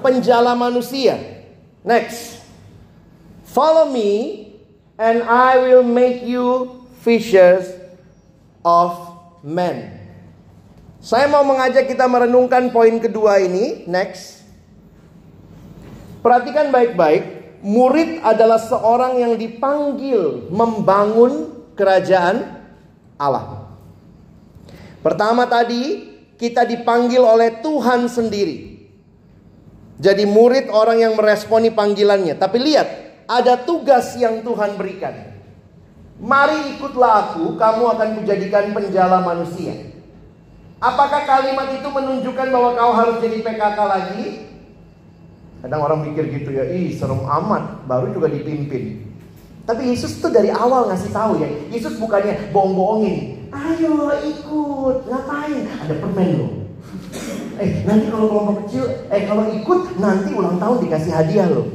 penjala 0.00 0.54
manusia. 0.54 1.18
Next. 1.82 2.40
Follow 3.50 3.90
me 3.90 4.50
and 4.96 5.22
I 5.26 5.58
will 5.60 5.86
make 5.86 6.22
you 6.22 6.80
fishers 7.02 7.68
of 8.64 8.96
men. 9.44 9.92
Saya 11.04 11.28
mau 11.28 11.44
mengajak 11.44 11.84
kita 11.84 12.08
merenungkan 12.08 12.72
poin 12.72 12.96
kedua 12.96 13.36
ini. 13.44 13.84
Next. 13.84 14.40
Perhatikan 16.24 16.72
baik-baik. 16.72 17.43
Murid 17.64 18.20
adalah 18.20 18.60
seorang 18.60 19.16
yang 19.16 19.40
dipanggil 19.40 20.52
membangun 20.52 21.64
kerajaan 21.72 22.60
Allah. 23.16 23.72
Pertama 25.00 25.48
tadi 25.48 26.12
kita 26.36 26.68
dipanggil 26.68 27.24
oleh 27.24 27.64
Tuhan 27.64 28.04
sendiri. 28.12 28.84
Jadi 29.96 30.28
murid 30.28 30.68
orang 30.68 31.08
yang 31.08 31.14
meresponi 31.16 31.72
panggilannya. 31.72 32.36
Tapi 32.36 32.58
lihat, 32.60 32.88
ada 33.24 33.56
tugas 33.56 34.12
yang 34.20 34.44
Tuhan 34.44 34.76
berikan. 34.76 35.14
Mari 36.20 36.76
ikutlah 36.76 37.32
aku, 37.32 37.56
kamu 37.56 37.84
akan 37.96 38.08
kujadikan 38.20 38.76
penjala 38.76 39.24
manusia. 39.24 39.72
Apakah 40.84 41.24
kalimat 41.24 41.72
itu 41.72 41.88
menunjukkan 41.88 42.48
bahwa 42.52 42.76
kau 42.76 42.92
harus 42.92 43.16
jadi 43.24 43.40
PKK 43.40 43.78
lagi? 43.88 44.24
Kadang 45.64 45.80
orang 45.80 46.04
mikir 46.04 46.28
gitu 46.28 46.52
ya, 46.52 46.68
ih 46.68 46.92
serem 46.92 47.24
amat, 47.24 47.88
baru 47.88 48.12
juga 48.12 48.28
dipimpin. 48.28 49.00
Tapi 49.64 49.96
Yesus 49.96 50.20
tuh 50.20 50.28
dari 50.28 50.52
awal 50.52 50.92
ngasih 50.92 51.08
tahu 51.08 51.40
ya, 51.40 51.48
Yesus 51.72 51.96
bukannya 51.96 52.52
bohong-bohongin. 52.52 53.48
Ayo 53.48 54.12
ikut, 54.12 55.08
ngapain? 55.08 55.64
Ada 55.64 55.94
permen 56.04 56.28
loh. 56.36 56.52
Eh 57.56 57.80
nanti 57.88 58.12
kalau 58.12 58.28
kelompok 58.28 58.56
kecil, 58.68 58.84
eh 59.08 59.24
kalau 59.24 59.48
ikut 59.56 59.80
nanti 59.96 60.36
ulang 60.36 60.60
tahun 60.60 60.84
dikasih 60.84 61.12
hadiah 61.16 61.48
loh. 61.48 61.72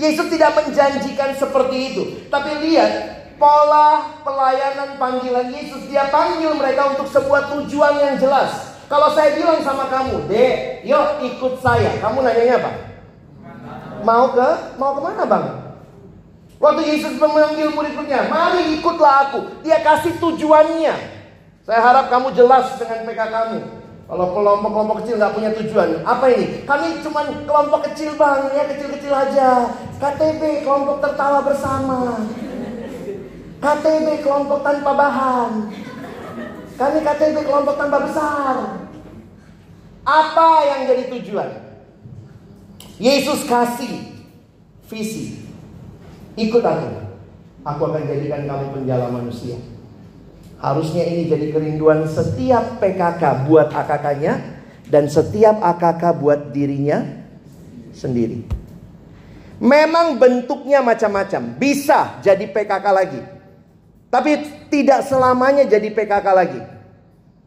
Yesus 0.00 0.32
tidak 0.32 0.56
menjanjikan 0.56 1.36
seperti 1.36 1.76
itu. 1.92 2.02
Tapi 2.32 2.56
lihat 2.64 2.92
pola 3.36 4.16
pelayanan 4.24 4.96
panggilan 4.96 5.52
Yesus. 5.52 5.92
Dia 5.92 6.08
panggil 6.08 6.56
mereka 6.56 6.96
untuk 6.96 7.12
sebuah 7.12 7.52
tujuan 7.52 8.00
yang 8.00 8.16
jelas. 8.16 8.80
Kalau 8.88 9.12
saya 9.12 9.36
bilang 9.36 9.60
sama 9.60 9.92
kamu, 9.92 10.24
dek, 10.24 10.88
yuk 10.88 11.20
ikut 11.20 11.60
saya. 11.60 12.00
Kamu 12.00 12.24
nanyanya 12.24 12.64
apa? 12.64 12.89
Mau 14.00 14.32
ke 14.32 14.48
mau 14.80 14.96
ke 14.96 15.00
mana 15.04 15.24
bang? 15.28 15.46
Waktu 16.60 16.82
Yesus 16.84 17.16
memanggil 17.16 17.72
murid-muridnya, 17.72 18.28
mari 18.28 18.76
ikutlah 18.76 19.32
aku. 19.32 19.64
Dia 19.64 19.80
kasih 19.80 20.20
tujuannya. 20.20 20.92
Saya 21.64 21.80
harap 21.80 22.12
kamu 22.12 22.36
jelas 22.36 22.76
dengan 22.76 23.08
PK 23.08 23.20
kamu. 23.32 23.58
Kalau 24.10 24.26
kelompok-kelompok 24.34 24.96
kecil 25.00 25.22
nggak 25.22 25.34
punya 25.38 25.50
tujuan, 25.54 26.02
apa 26.02 26.24
ini? 26.34 26.66
Kami 26.66 26.98
cuma 27.00 27.30
kelompok 27.46 27.80
kecil 27.88 28.18
bang, 28.18 28.50
ya 28.52 28.66
kecil-kecil 28.66 29.12
aja. 29.14 29.50
KTB 30.02 30.66
kelompok 30.66 30.98
tertawa 30.98 31.46
bersama. 31.46 32.18
KTB 33.62 34.06
kelompok 34.20 34.66
tanpa 34.66 34.90
bahan. 34.98 35.50
Kami 36.74 36.98
KTB 37.06 37.36
kelompok 37.46 37.76
tanpa 37.78 37.98
besar. 38.04 38.54
Apa 40.04 40.48
yang 40.66 40.80
jadi 40.90 41.06
tujuan? 41.06 41.69
Yesus 43.00 43.48
kasih 43.48 44.12
visi. 44.92 45.40
Ikut 46.36 46.60
aku. 46.60 46.88
Aku 47.64 47.82
akan 47.88 48.04
jadikan 48.04 48.44
kamu 48.44 48.76
penjala 48.76 49.08
manusia. 49.08 49.56
Harusnya 50.60 51.08
ini 51.08 51.24
jadi 51.24 51.48
kerinduan 51.48 52.04
setiap 52.04 52.76
PKK 52.76 53.48
buat 53.48 53.72
AKK-nya 53.72 54.34
dan 54.92 55.08
setiap 55.08 55.64
AKK 55.64 56.02
buat 56.20 56.52
dirinya 56.52 57.00
sendiri. 57.96 58.44
Memang 59.60 60.20
bentuknya 60.20 60.84
macam-macam. 60.84 61.56
Bisa 61.56 62.20
jadi 62.20 62.44
PKK 62.52 62.86
lagi. 62.92 63.20
Tapi 64.12 64.30
tidak 64.68 65.08
selamanya 65.08 65.64
jadi 65.64 65.88
PKK 65.88 66.26
lagi. 66.36 66.60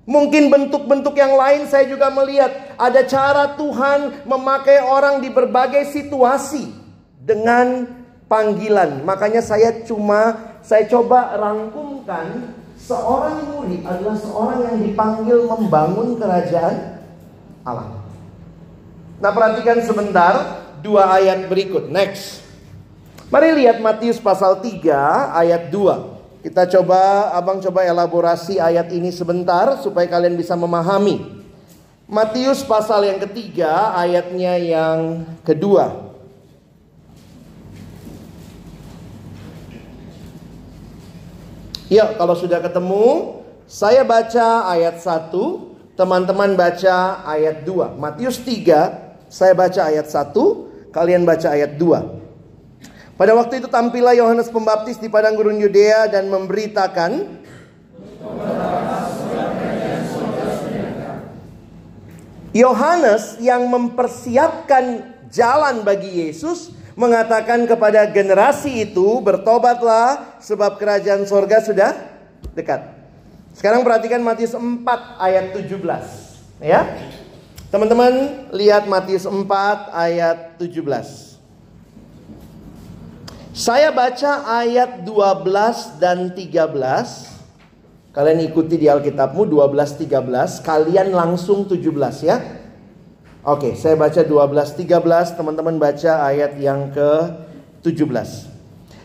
Mungkin 0.04 0.52
bentuk-bentuk 0.52 1.16
yang 1.16 1.40
lain 1.40 1.64
saya 1.72 1.88
juga 1.88 2.12
melihat 2.12 2.52
ada 2.76 3.08
cara 3.08 3.56
Tuhan 3.56 4.28
memakai 4.28 4.84
orang 4.84 5.24
di 5.24 5.32
berbagai 5.32 5.96
situasi 5.96 6.76
dengan 7.24 7.88
panggilan. 8.28 9.00
Makanya 9.08 9.40
saya 9.40 9.84
cuma 9.88 10.52
saya 10.60 10.84
coba 10.92 11.40
rangkumkan 11.40 12.52
seorang 12.76 13.48
murid 13.48 13.80
adalah 13.88 14.20
seorang 14.20 14.60
yang 14.68 14.78
dipanggil 14.92 15.48
membangun 15.48 16.20
kerajaan 16.20 17.00
Allah. 17.64 18.04
Nah, 19.24 19.32
perhatikan 19.32 19.80
sebentar 19.88 20.68
dua 20.84 21.16
ayat 21.16 21.48
berikut. 21.48 21.88
Next. 21.88 22.44
Mari 23.32 23.66
lihat 23.66 23.82
Matius 23.82 24.22
pasal 24.22 24.62
3 24.62 25.34
ayat 25.34 25.74
2. 25.74 26.13
Kita 26.44 26.68
coba, 26.68 27.32
abang 27.32 27.64
coba 27.64 27.88
elaborasi 27.88 28.60
ayat 28.60 28.92
ini 28.92 29.16
sebentar 29.16 29.80
supaya 29.80 30.12
kalian 30.12 30.36
bisa 30.36 30.60
memahami. 30.60 31.40
Matius 32.04 32.68
pasal 32.68 33.08
yang 33.08 33.16
ketiga, 33.24 33.96
ayatnya 33.96 34.60
yang 34.60 35.24
kedua. 35.48 36.12
Ya, 41.88 42.12
kalau 42.20 42.36
sudah 42.36 42.60
ketemu, 42.60 43.40
saya 43.64 44.04
baca 44.04 44.68
ayat 44.68 45.00
1, 45.00 45.96
teman-teman 45.96 46.60
baca 46.60 47.24
ayat 47.24 47.64
2. 47.64 47.96
Matius 47.96 48.44
3, 48.44 49.32
saya 49.32 49.56
baca 49.56 49.88
ayat 49.88 50.12
1, 50.12 50.92
kalian 50.92 51.24
baca 51.24 51.56
ayat 51.56 51.80
2. 51.80 52.23
Pada 53.14 53.38
waktu 53.38 53.62
itu 53.62 53.70
tampillah 53.70 54.18
Yohanes 54.18 54.50
Pembaptis 54.50 54.98
di 54.98 55.06
padang 55.06 55.38
gurun 55.38 55.62
Yudea 55.62 56.10
dan 56.10 56.34
memberitakan 56.34 57.46
Yohanes 62.54 63.38
yang 63.38 63.70
mempersiapkan 63.70 65.14
jalan 65.30 65.86
bagi 65.86 66.26
Yesus 66.26 66.74
mengatakan 66.94 67.66
kepada 67.66 68.06
generasi 68.10 68.86
itu 68.86 69.22
bertobatlah 69.22 70.38
sebab 70.42 70.78
kerajaan 70.78 71.26
sorga 71.26 71.62
sudah 71.62 71.94
dekat. 72.54 72.94
Sekarang 73.54 73.86
perhatikan 73.86 74.22
Matius 74.22 74.58
4 74.58 74.62
ayat 75.22 75.54
17. 75.54 76.62
Ya. 76.62 76.86
Teman-teman 77.70 78.46
lihat 78.54 78.86
Matius 78.86 79.26
4 79.26 79.50
ayat 79.94 80.58
17. 80.62 81.33
Saya 83.54 83.94
baca 83.94 84.66
ayat 84.66 85.06
12 85.06 86.02
dan 86.02 86.34
13. 86.34 86.74
Kalian 88.10 88.50
ikuti 88.50 88.82
di 88.82 88.90
Alkitabmu 88.90 89.46
12 89.46 90.10
13, 90.10 90.66
kalian 90.66 91.14
langsung 91.14 91.70
17 91.70 92.26
ya. 92.26 92.42
Oke, 93.46 93.78
saya 93.78 93.94
baca 93.94 94.26
12 94.26 94.74
13, 94.74 95.38
teman-teman 95.38 95.78
baca 95.78 96.34
ayat 96.34 96.58
yang 96.58 96.90
ke 96.90 97.30
17. 97.86 98.50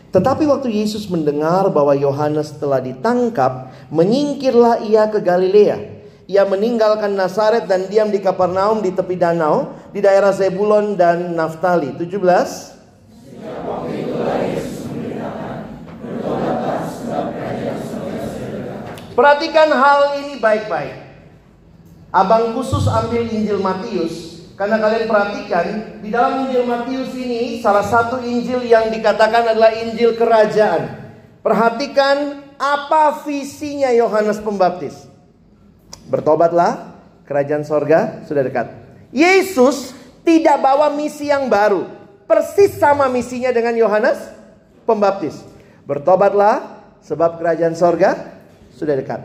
Tetapi 0.09 0.49
waktu 0.49 0.73
Yesus 0.73 1.05
mendengar 1.13 1.69
bahwa 1.69 1.93
Yohanes 1.93 2.49
telah 2.57 2.81
ditangkap, 2.81 3.69
menyingkirlah 3.93 4.81
ia 4.81 5.13
ke 5.13 5.21
Galilea 5.21 6.01
ia 6.29 6.45
meninggalkan 6.45 7.17
Nazaret 7.17 7.65
dan 7.65 7.89
diam 7.89 8.13
di 8.13 8.21
Kapernaum 8.21 8.85
di 8.85 8.93
tepi 8.93 9.17
danau 9.17 9.73
di 9.89 9.97
daerah 9.97 10.29
Zebulon 10.29 10.93
dan 10.93 11.33
Naftali. 11.33 11.97
17. 11.97 12.77
Perhatikan 19.19 19.67
hal 19.75 20.15
ini 20.23 20.39
baik-baik. 20.39 20.95
Abang 22.07 22.55
khusus 22.55 22.87
ambil 22.87 23.27
Injil 23.27 23.59
Matius 23.59 24.47
karena 24.55 24.79
kalian 24.79 25.11
perhatikan 25.11 25.65
di 25.99 26.07
dalam 26.07 26.47
Injil 26.47 26.63
Matius 26.63 27.11
ini 27.19 27.59
salah 27.59 27.83
satu 27.83 28.23
Injil 28.23 28.63
yang 28.63 28.87
dikatakan 28.87 29.51
adalah 29.51 29.75
Injil 29.75 30.15
kerajaan. 30.15 31.11
Perhatikan 31.43 32.47
apa 32.55 33.19
visinya 33.27 33.91
Yohanes 33.91 34.39
Pembaptis. 34.39 34.95
Bertobatlah, 36.07 36.95
kerajaan 37.27 37.67
sorga 37.67 38.23
sudah 38.23 38.39
dekat. 38.39 38.71
Yesus 39.11 39.91
tidak 40.23 40.63
bawa 40.63 40.95
misi 40.95 41.27
yang 41.27 41.51
baru. 41.51 41.91
Persis 42.23 42.71
sama 42.79 43.11
misinya 43.11 43.51
dengan 43.51 43.75
Yohanes 43.75 44.31
Pembaptis. 44.87 45.43
Bertobatlah, 45.83 46.87
sebab 47.03 47.35
kerajaan 47.35 47.75
sorga 47.75 48.38
sudah 48.79 48.95
dekat. 48.95 49.19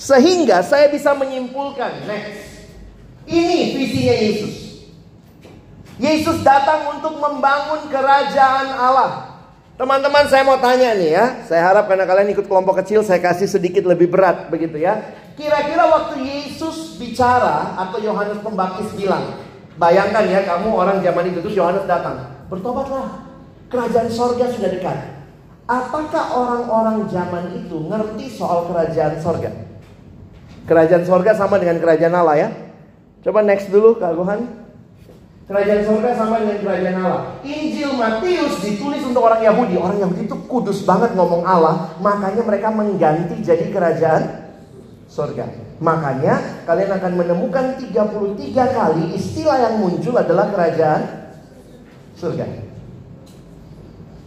Sehingga 0.00 0.64
saya 0.64 0.88
bisa 0.88 1.12
menyimpulkan, 1.12 2.08
next. 2.08 2.64
Ini 3.28 3.76
visinya 3.76 4.16
Yesus. 4.16 4.54
Yesus 6.00 6.40
datang 6.40 6.96
untuk 6.96 7.20
membangun 7.20 7.92
kerajaan 7.92 8.72
Allah. 8.72 9.36
Teman-teman 9.76 10.24
saya 10.32 10.40
mau 10.48 10.56
tanya 10.56 10.96
nih 10.96 11.12
ya. 11.12 11.24
Saya 11.44 11.68
harap 11.68 11.84
karena 11.84 12.08
kalian 12.08 12.32
ikut 12.32 12.48
kelompok 12.48 12.80
kecil 12.80 13.04
saya 13.04 13.20
kasih 13.20 13.44
sedikit 13.44 13.84
lebih 13.84 14.08
berat 14.08 14.48
begitu 14.48 14.80
ya. 14.80 15.04
Kira-kira 15.36 15.84
waktu 15.88 16.24
Yesus 16.24 16.96
bicara 16.96 17.76
atau 17.76 18.00
Yohanes 18.00 18.40
Pembaptis 18.40 18.92
bilang, 18.96 19.40
bayangkan 19.76 20.24
ya 20.28 20.44
kamu 20.48 20.68
orang 20.72 21.04
zaman 21.04 21.28
itu 21.28 21.40
terus 21.44 21.56
Yohanes 21.56 21.84
datang, 21.84 22.28
bertobatlah. 22.48 23.28
Kerajaan 23.68 24.08
sorga 24.08 24.48
sudah 24.52 24.68
dekat. 24.72 25.19
Apakah 25.70 26.34
orang-orang 26.34 27.06
zaman 27.06 27.54
itu 27.54 27.78
ngerti 27.86 28.26
soal 28.34 28.66
kerajaan 28.66 29.22
sorga? 29.22 29.54
Kerajaan 30.66 31.06
sorga 31.06 31.30
sama 31.38 31.62
dengan 31.62 31.78
kerajaan 31.78 32.10
Allah 32.10 32.36
ya. 32.42 32.48
Coba 33.22 33.46
next 33.46 33.70
dulu 33.70 33.94
Kak 33.94 34.18
Gohan. 34.18 34.50
Kerajaan 35.46 35.82
surga 35.86 36.10
sama 36.18 36.42
dengan 36.42 36.58
kerajaan 36.58 36.96
Allah. 37.06 37.22
Injil 37.46 37.94
Matius 37.94 38.58
ditulis 38.66 38.98
untuk 39.06 39.22
orang 39.22 39.46
Yahudi. 39.46 39.78
Orang 39.78 40.02
Yahudi 40.02 40.26
itu 40.26 40.36
kudus 40.50 40.82
banget 40.82 41.14
ngomong 41.14 41.46
Allah. 41.46 41.94
Makanya 42.02 42.42
mereka 42.42 42.74
mengganti 42.74 43.38
jadi 43.38 43.70
kerajaan 43.70 44.50
surga. 45.06 45.54
Makanya 45.78 46.66
kalian 46.66 46.98
akan 46.98 47.12
menemukan 47.14 47.78
33 47.78 48.74
kali 48.74 49.04
istilah 49.14 49.70
yang 49.70 49.78
muncul 49.78 50.18
adalah 50.18 50.50
kerajaan 50.50 51.30
surga. 52.18 52.46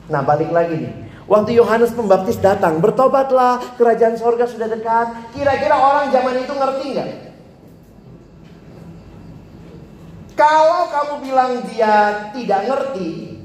Nah 0.07 0.23
balik 0.23 0.47
lagi 0.47 0.87
nih. 0.87 1.02
Waktu 1.23 1.55
Yohanes 1.55 1.95
Pembaptis 1.95 2.35
datang, 2.43 2.83
bertobatlah, 2.83 3.79
kerajaan 3.79 4.19
surga 4.19 4.43
sudah 4.43 4.67
dekat. 4.67 5.07
Kira-kira 5.31 5.75
orang 5.79 6.11
zaman 6.11 6.35
itu 6.35 6.53
ngerti 6.53 6.85
nggak? 6.91 7.09
Kalau 10.33 10.91
kamu 10.91 11.13
bilang 11.23 11.51
dia 11.71 12.27
tidak 12.35 12.61
ngerti, 12.67 13.39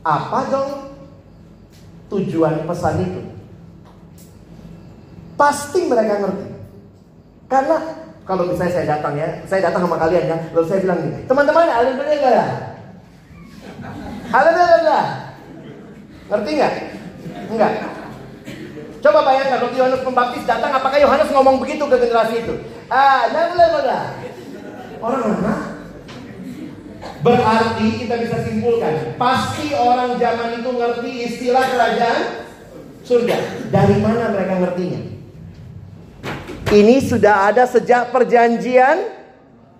apa 0.00 0.38
dong 0.48 0.70
tujuan 2.08 2.64
pesan 2.64 3.04
itu? 3.04 3.20
Pasti 5.36 5.80
mereka 5.84 6.24
ngerti. 6.24 6.48
Karena 7.50 7.76
kalau 8.24 8.48
misalnya 8.48 8.72
saya 8.72 8.86
datang 8.96 9.18
ya, 9.18 9.28
saya 9.44 9.60
datang 9.68 9.84
sama 9.84 10.00
kalian 10.00 10.24
ya, 10.24 10.38
lalu 10.56 10.66
saya 10.70 10.80
bilang 10.86 10.98
nih, 11.04 11.12
teman-teman, 11.28 11.68
ya? 11.68 11.76
Ada 14.30 14.48
bener 14.54 14.80
Ngerti 16.30 16.50
nggak? 16.54 16.99
Enggak. 17.50 17.72
Coba 19.00 19.18
bayangkan 19.24 19.64
waktu 19.64 19.76
Yohanes 19.80 20.04
Pembaptis 20.04 20.44
datang, 20.44 20.70
apakah 20.76 20.98
Yohanes 21.00 21.32
ngomong 21.32 21.56
begitu 21.56 21.88
ke 21.88 21.96
generasi 21.96 22.44
itu? 22.44 22.54
Ah, 22.92 23.32
nah, 23.32 23.48
Orang 25.00 25.22
mana? 25.40 25.80
Berarti 27.20 28.04
kita 28.04 28.16
bisa 28.20 28.36
simpulkan, 28.44 29.16
pasti 29.16 29.72
orang 29.72 30.16
zaman 30.20 30.60
itu 30.60 30.70
ngerti 30.72 31.10
istilah 31.32 31.64
kerajaan 31.68 32.22
surga. 33.04 33.36
Dari 33.72 33.96
mana 34.00 34.32
mereka 34.32 34.54
ngertinya? 34.60 35.00
Ini 36.70 36.96
sudah 37.04 37.52
ada 37.52 37.64
sejak 37.64 38.12
perjanjian 38.12 39.04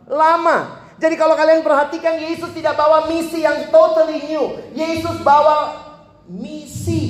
lama. 0.08 0.80
Jadi 1.00 1.16
kalau 1.16 1.32
kalian 1.32 1.64
perhatikan 1.64 2.20
Yesus 2.20 2.52
tidak 2.52 2.76
bawa 2.76 3.08
misi 3.08 3.40
yang 3.40 3.72
totally 3.72 4.20
new. 4.28 4.60
Yesus 4.76 5.16
bawa 5.24 5.76
misi 6.28 7.09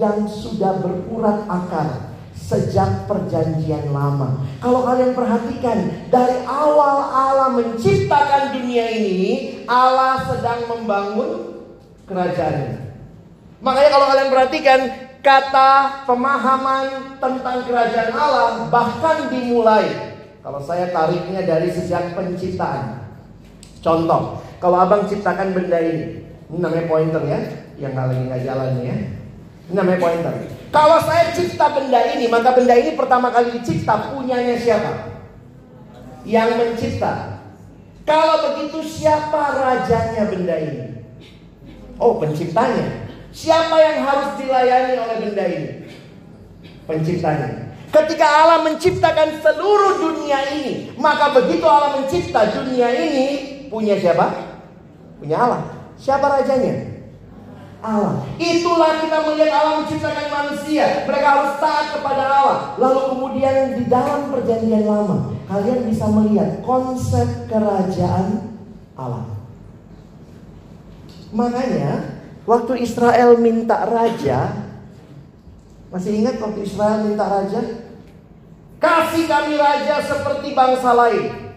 yang 0.00 0.24
sudah 0.24 0.80
berurat 0.80 1.44
akar 1.44 2.10
sejak 2.32 3.04
perjanjian 3.04 3.92
lama. 3.92 4.42
Kalau 4.58 4.82
kalian 4.82 5.12
perhatikan, 5.12 6.08
dari 6.08 6.40
awal 6.48 7.04
Allah 7.12 7.52
menciptakan 7.52 8.56
dunia 8.56 8.90
ini, 8.90 9.22
Allah 9.68 10.24
sedang 10.24 10.66
membangun 10.66 11.62
kerajaannya. 12.08 12.90
Makanya 13.60 13.90
kalau 13.92 14.06
kalian 14.08 14.30
perhatikan, 14.32 14.80
kata 15.20 15.70
pemahaman 16.08 17.20
tentang 17.20 17.68
kerajaan 17.68 18.12
Allah 18.16 18.66
bahkan 18.72 19.28
dimulai. 19.28 20.16
Kalau 20.40 20.64
saya 20.64 20.88
tariknya 20.88 21.44
dari 21.44 21.68
sejak 21.68 22.16
penciptaan. 22.16 23.04
Contoh, 23.84 24.40
kalau 24.56 24.80
abang 24.80 25.04
ciptakan 25.04 25.52
benda 25.52 25.76
ini, 25.76 26.24
ini 26.48 26.56
namanya 26.56 26.88
pointer 26.88 27.22
ya, 27.28 27.40
yang 27.76 27.92
lagi 27.92 28.24
nggak 28.24 28.42
jalan 28.48 28.80
ya. 28.80 29.19
Ini 29.70 29.78
namanya 29.78 30.02
pointer. 30.02 30.34
Kalau 30.74 30.98
saya 31.06 31.30
cipta 31.30 31.70
benda 31.70 32.02
ini, 32.10 32.26
maka 32.26 32.50
benda 32.58 32.74
ini 32.74 32.98
pertama 32.98 33.30
kali 33.30 33.54
dicipta 33.54 34.10
punyanya 34.10 34.58
siapa? 34.58 35.22
Yang 36.26 36.50
mencipta. 36.58 37.38
Kalau 38.02 38.50
begitu 38.50 38.82
siapa 38.82 39.54
rajanya 39.62 40.26
benda 40.26 40.58
ini? 40.58 41.06
Oh, 42.02 42.18
penciptanya. 42.18 43.06
Siapa 43.30 43.78
yang 43.78 44.02
harus 44.02 44.42
dilayani 44.42 44.98
oleh 44.98 45.16
benda 45.22 45.44
ini? 45.46 45.70
Penciptanya. 46.90 47.70
Ketika 47.94 48.26
Allah 48.26 48.66
menciptakan 48.66 49.38
seluruh 49.38 50.02
dunia 50.02 50.50
ini, 50.50 50.94
maka 50.98 51.30
begitu 51.30 51.62
Allah 51.62 52.02
mencipta 52.02 52.46
dunia 52.50 52.90
ini, 52.90 53.26
punya 53.70 53.94
siapa? 54.02 54.34
Punya 55.22 55.38
Allah. 55.38 55.62
Siapa 55.94 56.26
rajanya? 56.26 56.99
Allah. 57.80 58.24
Itulah 58.36 59.00
kita 59.00 59.18
melihat 59.24 59.52
Allah 59.56 59.74
menciptakan 59.84 60.28
manusia. 60.28 61.08
Mereka 61.08 61.26
harus 61.26 61.52
taat 61.60 61.96
kepada 61.96 62.22
Allah. 62.28 62.58
Lalu 62.76 63.00
kemudian 63.16 63.56
di 63.80 63.84
dalam 63.88 64.28
perjanjian 64.28 64.84
lama, 64.84 65.32
kalian 65.48 65.88
bisa 65.88 66.04
melihat 66.08 66.60
konsep 66.60 67.48
kerajaan 67.48 68.56
Allah. 68.96 69.26
Makanya, 71.32 72.20
waktu 72.44 72.84
Israel 72.84 73.38
minta 73.40 73.88
raja, 73.88 74.70
masih 75.88 76.20
ingat 76.20 76.36
waktu 76.42 76.60
Israel 76.68 77.06
minta 77.06 77.24
raja? 77.26 77.60
Kasih 78.80 79.28
kami 79.28 79.60
raja 79.60 80.00
seperti 80.00 80.56
bangsa 80.56 80.96
lain. 80.96 81.52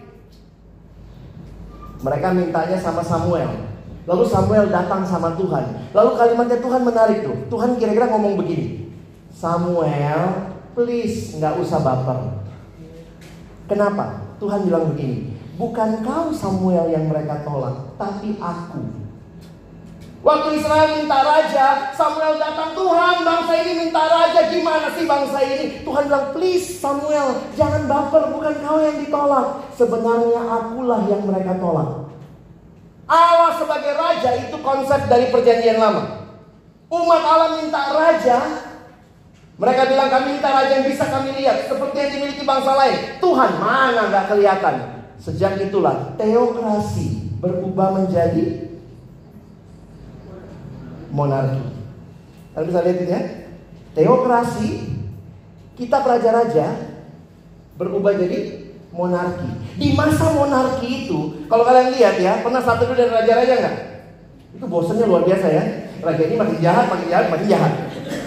Mereka 2.04 2.28
mintanya 2.36 2.76
sama 2.76 3.00
Samuel. 3.00 3.63
Lalu 4.04 4.24
Samuel 4.28 4.68
datang 4.68 5.02
sama 5.08 5.32
Tuhan. 5.36 5.92
Lalu 5.96 6.10
kalimatnya 6.20 6.58
Tuhan 6.60 6.82
menarik 6.84 7.18
tuh. 7.24 7.36
Tuhan 7.48 7.80
kira-kira 7.80 8.12
ngomong 8.12 8.36
begini. 8.36 8.92
Samuel, 9.32 10.52
please 10.76 11.40
nggak 11.40 11.56
usah 11.60 11.80
baper. 11.80 12.44
Kenapa? 13.64 14.20
Tuhan 14.36 14.68
bilang 14.68 14.92
begini. 14.92 15.32
Bukan 15.56 16.04
kau 16.04 16.34
Samuel 16.34 16.92
yang 16.92 17.08
mereka 17.08 17.46
tolak, 17.46 17.96
tapi 17.96 18.36
aku. 18.42 19.04
Waktu 20.24 20.56
Israel 20.56 21.04
minta 21.04 21.20
raja, 21.20 21.92
Samuel 21.92 22.40
datang, 22.40 22.72
Tuhan 22.72 23.16
bangsa 23.28 23.52
ini 23.60 23.72
minta 23.86 24.08
raja, 24.08 24.48
gimana 24.48 24.88
sih 24.96 25.04
bangsa 25.04 25.36
ini? 25.44 25.84
Tuhan 25.84 26.08
bilang, 26.08 26.32
please 26.32 26.80
Samuel, 26.80 27.44
jangan 27.52 27.84
baper, 27.84 28.32
bukan 28.32 28.56
kau 28.64 28.80
yang 28.80 28.96
ditolak. 29.04 29.68
Sebenarnya 29.76 30.40
akulah 30.48 31.04
yang 31.12 31.28
mereka 31.28 31.60
tolak. 31.60 32.08
Allah 33.04 33.43
sebagai 33.58 33.92
raja 33.94 34.30
itu 34.38 34.56
konsep 34.62 35.06
dari 35.06 35.30
perjanjian 35.30 35.78
lama. 35.78 36.26
Umat 36.90 37.22
Allah 37.22 37.50
minta 37.58 37.90
raja, 37.90 38.38
mereka 39.54 39.82
bilang 39.86 40.08
kami 40.10 40.38
minta 40.38 40.50
raja 40.50 40.72
yang 40.82 40.86
bisa 40.86 41.04
kami 41.06 41.30
lihat 41.38 41.70
seperti 41.70 41.96
yang 41.98 42.10
dimiliki 42.18 42.42
bangsa 42.42 42.72
lain. 42.74 42.98
Tuhan 43.22 43.50
mana 43.58 44.02
nggak 44.10 44.26
kelihatan. 44.30 44.74
Sejak 45.22 45.56
itulah 45.62 46.14
teokrasi 46.18 47.38
berubah 47.38 47.94
menjadi 47.94 48.66
monarki. 51.14 51.62
Kalian 52.54 52.68
bisa 52.70 52.80
lihat 52.82 52.98
ini 52.98 53.14
ya? 53.14 53.22
Teokrasi, 53.94 54.70
kita 55.78 56.02
raja-raja 56.02 56.66
berubah 57.78 58.14
jadi 58.18 58.63
monarki. 58.94 59.50
Di 59.74 59.88
masa 59.98 60.30
monarki 60.30 61.04
itu, 61.04 61.44
kalau 61.50 61.66
kalian 61.66 61.90
lihat 61.98 62.16
ya, 62.22 62.32
pernah 62.46 62.62
satu 62.62 62.86
dulu 62.86 62.94
dari 62.94 63.10
raja-raja 63.10 63.54
nggak? 63.58 63.76
Itu 64.54 64.64
bosannya 64.70 65.10
luar 65.10 65.26
biasa 65.26 65.46
ya. 65.50 65.64
Raja 65.98 66.22
ini 66.22 66.36
makin 66.38 66.58
jahat, 66.62 66.86
makin 66.86 67.06
jahat, 67.10 67.26
makin 67.26 67.48
jahat. 67.50 67.72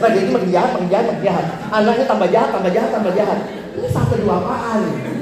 Raja 0.04 0.18
ini 0.20 0.32
makin 0.36 0.52
jahat, 0.52 0.70
makin 0.76 0.90
jahat, 0.92 1.06
makin 1.08 1.24
jahat. 1.24 1.46
Anaknya 1.72 2.06
tambah 2.06 2.30
jahat, 2.30 2.50
tambah 2.52 2.72
jahat, 2.76 2.90
tambah 2.92 3.14
jahat. 3.16 3.40
Ini 3.78 3.88
satu 3.94 4.14
dua 4.20 4.36
apaan? 4.44 4.82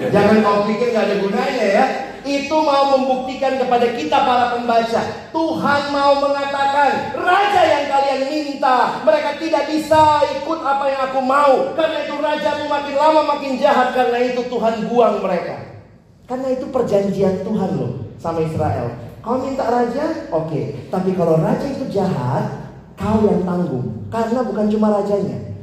Jangan 0.10 0.38
kau 0.42 0.60
pikir 0.66 0.88
nggak 0.96 1.06
ada 1.06 1.16
gunanya 1.22 1.66
ya 1.70 1.86
itu 2.26 2.58
mau 2.58 2.98
membuktikan 2.98 3.62
kepada 3.62 3.94
kita 3.94 4.18
para 4.18 4.58
pembaca. 4.58 5.30
Tuhan 5.30 5.82
mau 5.94 6.18
mengatakan, 6.26 7.14
raja 7.14 7.62
yang 7.62 7.86
kalian 7.86 8.22
minta, 8.34 9.00
mereka 9.06 9.38
tidak 9.38 9.70
bisa 9.70 10.26
ikut 10.42 10.60
apa 10.66 10.86
yang 10.90 11.02
aku 11.06 11.22
mau. 11.22 11.54
Karena 11.78 12.02
itu 12.02 12.18
rajamu 12.18 12.66
makin 12.66 12.96
lama 12.98 13.22
makin 13.38 13.54
jahat, 13.62 13.94
karena 13.94 14.18
itu 14.26 14.42
Tuhan 14.50 14.90
buang 14.90 15.22
mereka. 15.22 15.78
Karena 16.26 16.50
itu 16.50 16.66
perjanjian 16.74 17.46
Tuhan 17.46 17.72
loh 17.78 18.10
sama 18.18 18.42
Israel. 18.42 18.90
Kau 19.22 19.38
minta 19.38 19.70
raja, 19.70 20.30
oke. 20.34 20.50
Okay. 20.50 20.66
Tapi 20.90 21.14
kalau 21.14 21.38
raja 21.38 21.66
itu 21.70 21.86
jahat, 21.94 22.74
kau 22.98 23.22
yang 23.22 23.46
tanggung. 23.46 24.10
Karena 24.10 24.42
bukan 24.42 24.66
cuma 24.74 24.90
rajanya. 24.98 25.54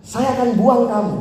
Saya 0.00 0.32
akan 0.32 0.56
buang 0.56 0.88
kamu. 0.88 1.18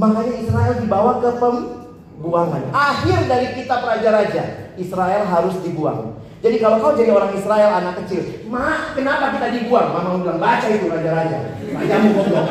Makanya 0.00 0.34
Israel 0.40 0.74
dibawa 0.80 1.20
ke 1.20 1.28
pem 1.36 1.79
buangan. 2.20 2.62
Akhir 2.70 3.26
dari 3.26 3.48
kitab 3.56 3.80
raja-raja, 3.82 4.72
Israel 4.76 5.24
harus 5.24 5.56
dibuang. 5.64 6.20
Jadi 6.40 6.56
kalau 6.56 6.80
kau 6.80 6.96
jadi 6.96 7.12
orang 7.12 7.36
Israel 7.36 7.68
anak 7.84 8.00
kecil, 8.04 8.24
mak 8.48 8.96
kenapa 8.96 9.36
kita 9.36 9.60
dibuang? 9.60 9.92
Mama 9.92 10.20
bilang 10.24 10.40
baca 10.40 10.66
itu 10.68 10.88
raja-raja. 10.88 11.52
Rajamu 11.68 12.08
goblok. 12.16 12.48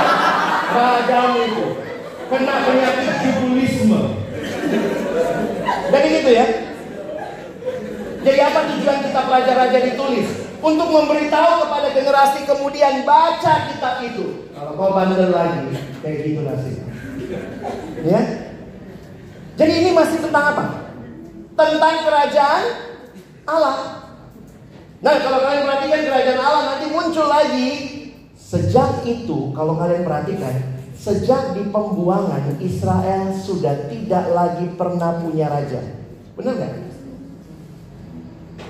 Rajamu 0.76 1.38
itu 1.48 1.66
kena 2.28 2.54
penyakit 2.68 3.12
jubulisme. 3.24 4.00
Jadi 5.88 6.06
gitu 6.20 6.30
ya. 6.36 6.46
Jadi 8.18 8.38
apa 8.44 8.60
tujuan 8.76 8.98
kitab 9.08 9.24
raja-raja 9.32 9.78
ditulis? 9.80 10.28
Untuk 10.58 10.90
memberitahu 10.90 11.64
kepada 11.64 11.88
generasi 11.94 12.44
kemudian 12.44 13.06
baca 13.08 13.72
kitab 13.72 14.04
itu. 14.04 14.50
Kalau 14.52 14.74
kau 14.74 14.90
bandel 14.90 15.30
lagi, 15.30 15.70
kayak 16.02 16.18
gitu 16.28 16.40
nasibnya. 16.42 16.92
Ya, 18.02 18.47
jadi 19.58 19.72
ini 19.82 19.90
masih 19.90 20.22
tentang 20.22 20.54
apa? 20.54 20.64
Tentang 21.58 21.94
kerajaan 22.06 22.64
Allah. 23.42 23.76
Nah 25.02 25.14
kalau 25.18 25.38
kalian 25.42 25.66
perhatikan 25.66 26.00
kerajaan 26.06 26.40
Allah 26.40 26.62
nanti 26.74 26.86
muncul 26.94 27.26
lagi. 27.26 27.70
Sejak 28.38 29.02
itu 29.02 29.50
kalau 29.58 29.74
kalian 29.74 30.06
perhatikan. 30.06 30.78
Sejak 30.94 31.58
di 31.58 31.66
pembuangan 31.74 32.58
Israel 32.62 33.34
sudah 33.34 33.90
tidak 33.90 34.30
lagi 34.30 34.66
pernah 34.78 35.18
punya 35.18 35.50
raja. 35.50 35.82
Benar 36.38 36.54
nggak? 36.54 36.74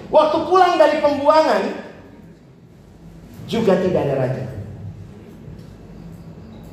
Waktu 0.09 0.39
pulang 0.49 0.81
dari 0.81 1.05
pembuangan 1.05 1.63
juga 3.45 3.77
tidak 3.85 4.01
ada 4.09 4.15
raja. 4.25 4.45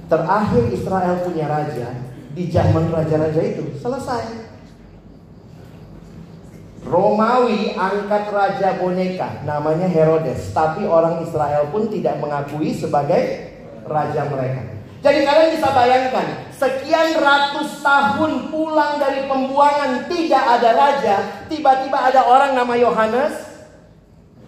Terakhir 0.08 0.64
Israel 0.72 1.16
punya 1.24 1.46
raja 1.52 2.15
di 2.36 2.52
zaman 2.52 2.92
raja-raja 2.92 3.40
itu 3.40 3.64
selesai. 3.80 4.46
Romawi 6.86 7.74
angkat 7.74 8.30
raja 8.30 8.78
boneka 8.78 9.42
namanya 9.42 9.90
Herodes, 9.90 10.54
tapi 10.54 10.86
orang 10.86 11.26
Israel 11.26 11.74
pun 11.74 11.90
tidak 11.90 12.22
mengakui 12.22 12.78
sebagai 12.78 13.50
raja 13.90 14.22
mereka. 14.30 14.62
Jadi 15.02 15.22
kalian 15.22 15.54
bisa 15.54 15.70
bayangkan, 15.74 16.28
sekian 16.54 17.18
ratus 17.18 17.82
tahun 17.82 18.54
pulang 18.54 19.02
dari 19.02 19.26
pembuangan 19.26 20.06
tidak 20.10 20.46
ada 20.62 20.70
raja, 20.78 21.16
tiba-tiba 21.50 21.98
ada 21.98 22.22
orang 22.26 22.54
nama 22.54 22.74
Yohanes 22.78 23.34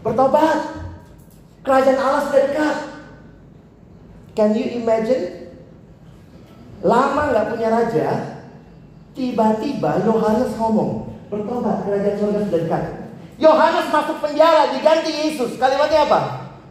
bertobat. 0.05 0.77
Kerajaan 1.65 1.99
Allah 1.99 2.21
sudah 2.31 2.41
dekat. 2.47 2.77
Can 4.33 4.55
you 4.55 4.81
imagine 4.81 5.36
Lama 6.85 7.33
nggak 7.33 7.47
punya 7.53 7.67
raja, 7.73 8.07
tiba-tiba 9.17 10.05
Yohanes 10.05 10.53
ngomong, 10.61 11.09
bertobat 11.33 11.89
kerajaan 11.89 12.17
surga 12.21 12.39
sudah 12.45 12.61
dekat. 12.61 12.83
Yohanes 13.37 13.87
masuk 13.93 14.17
penjara 14.21 14.73
diganti 14.73 15.11
Yesus. 15.13 15.57
Kalimatnya 15.57 16.09
apa? 16.09 16.19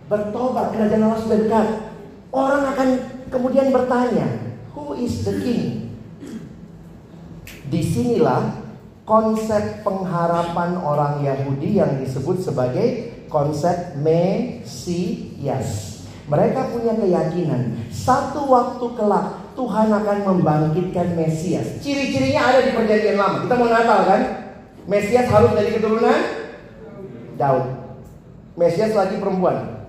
Bertobat 0.06 0.74
kerajaan 0.74 1.06
Allah 1.06 1.22
sudah 1.22 1.38
dekat. 1.42 1.66
Orang 2.30 2.62
akan 2.70 2.88
kemudian 3.30 3.74
bertanya, 3.74 4.26
who 4.74 4.94
is 4.94 5.26
the 5.26 5.34
king? 5.42 5.90
Di 7.66 7.82
sinilah 7.82 8.66
konsep 9.06 9.86
pengharapan 9.86 10.82
orang 10.82 11.22
Yahudi 11.22 11.78
yang 11.78 12.02
disebut 12.02 12.42
sebagai 12.42 13.14
konsep 13.30 13.94
Mesias. 13.98 16.02
Mereka 16.26 16.74
punya 16.74 16.98
keyakinan 16.98 17.86
satu 17.94 18.50
waktu 18.50 18.86
kelak 18.98 19.45
Tuhan 19.56 19.88
akan 19.88 20.18
membangkitkan 20.22 21.16
Mesias. 21.16 21.80
Ciri-cirinya 21.80 22.52
ada 22.52 22.60
di 22.60 22.76
perjanjian 22.76 23.16
lama. 23.16 23.48
Kita 23.48 23.54
mau 23.56 23.72
Natal 23.72 24.00
kan? 24.04 24.22
Mesias 24.84 25.32
harus 25.32 25.56
dari 25.56 25.72
keturunan 25.72 26.20
Daud. 27.40 27.64
Mesias 28.60 28.92
lagi 28.92 29.16
perempuan. 29.16 29.88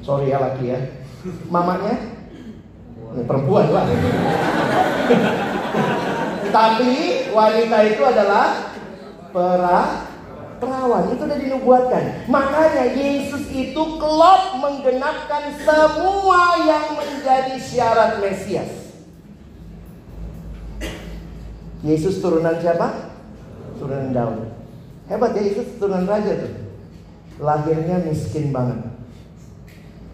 Sorry 0.00 0.32
ya 0.32 0.40
laki 0.40 0.72
ya. 0.72 0.80
Mamanya 1.52 2.14
ini 3.14 3.22
perempuan 3.28 3.68
lah. 3.70 3.86
Tapi 6.56 6.92
wanita 7.32 7.78
itu 7.92 8.02
adalah 8.04 8.46
pera 9.32 9.80
perawan 10.64 11.12
itu 11.12 11.20
sudah 11.20 11.38
dinubuatkan. 11.38 12.02
Makanya 12.32 12.84
Yesus 12.96 13.44
itu 13.52 13.82
kelop 14.00 14.56
menggenapkan 14.56 15.52
semua 15.60 16.64
yang 16.64 16.96
menjadi 16.96 17.60
syarat 17.60 18.24
Mesias. 18.24 18.96
Yesus 21.84 22.24
turunan 22.24 22.56
siapa? 22.64 23.12
Turunan 23.76 24.16
Daud. 24.16 24.48
Hebat 25.12 25.36
ya 25.36 25.42
Yesus 25.44 25.76
turunan 25.76 26.08
raja 26.08 26.32
tuh. 26.32 26.52
Lahirnya 27.36 28.00
miskin 28.08 28.48
banget. 28.56 28.88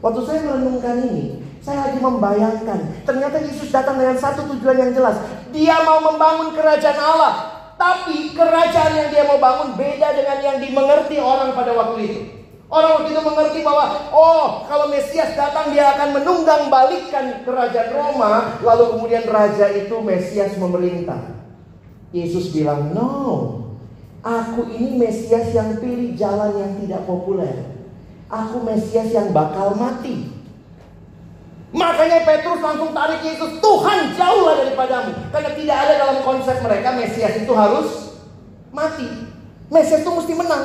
Waktu 0.02 0.20
saya 0.26 0.40
merenungkan 0.50 0.96
ini, 1.06 1.44
saya 1.60 1.86
lagi 1.86 2.00
membayangkan, 2.00 3.04
ternyata 3.04 3.36
Yesus 3.44 3.68
datang 3.68 4.00
dengan 4.00 4.16
satu 4.16 4.48
tujuan 4.56 4.80
yang 4.80 4.92
jelas. 4.96 5.20
Dia 5.52 5.84
mau 5.84 6.00
membangun 6.00 6.56
kerajaan 6.56 6.96
Allah. 6.98 7.59
Tapi 7.80 8.36
kerajaan 8.36 8.92
yang 8.92 9.08
dia 9.08 9.24
mau 9.24 9.40
bangun 9.40 9.72
beda 9.72 10.12
dengan 10.12 10.38
yang 10.44 10.56
dimengerti 10.60 11.16
orang 11.16 11.56
pada 11.56 11.72
waktu 11.72 11.98
itu. 12.04 12.20
Orang 12.68 13.00
waktu 13.00 13.16
itu 13.16 13.22
mengerti 13.24 13.58
bahwa 13.64 14.12
oh 14.12 14.68
kalau 14.68 14.92
Mesias 14.92 15.32
datang 15.32 15.72
dia 15.72 15.96
akan 15.96 16.20
menunggang 16.20 16.68
balikkan 16.68 17.40
kerajaan 17.40 17.90
Roma. 17.96 18.60
Lalu 18.60 18.84
kemudian 18.94 19.24
raja 19.24 19.72
itu 19.72 19.96
Mesias 20.04 20.60
memerintah. 20.60 21.40
Yesus 22.12 22.52
bilang 22.52 22.92
no. 22.92 23.12
Aku 24.20 24.68
ini 24.68 25.00
Mesias 25.00 25.48
yang 25.56 25.80
pilih 25.80 26.12
jalan 26.20 26.52
yang 26.60 26.72
tidak 26.84 27.08
populer. 27.08 27.64
Aku 28.28 28.60
Mesias 28.60 29.08
yang 29.08 29.32
bakal 29.32 29.72
mati. 29.72 30.28
Makanya 31.70 32.26
Petrus 32.26 32.58
langsung 32.58 32.90
tarik 32.90 33.22
Yesus, 33.22 33.62
Tuhan 33.62 33.98
jauhlah 34.18 34.54
daripadamu. 34.58 35.10
Karena 35.30 35.50
tidak 35.54 35.76
ada 35.86 35.94
dalam 36.02 36.18
konsep 36.26 36.56
mereka 36.58 36.88
Mesias 36.98 37.34
itu 37.38 37.52
harus 37.54 38.18
mati. 38.74 39.06
Mesias 39.70 40.02
itu 40.02 40.10
mesti 40.10 40.32
menang. 40.34 40.64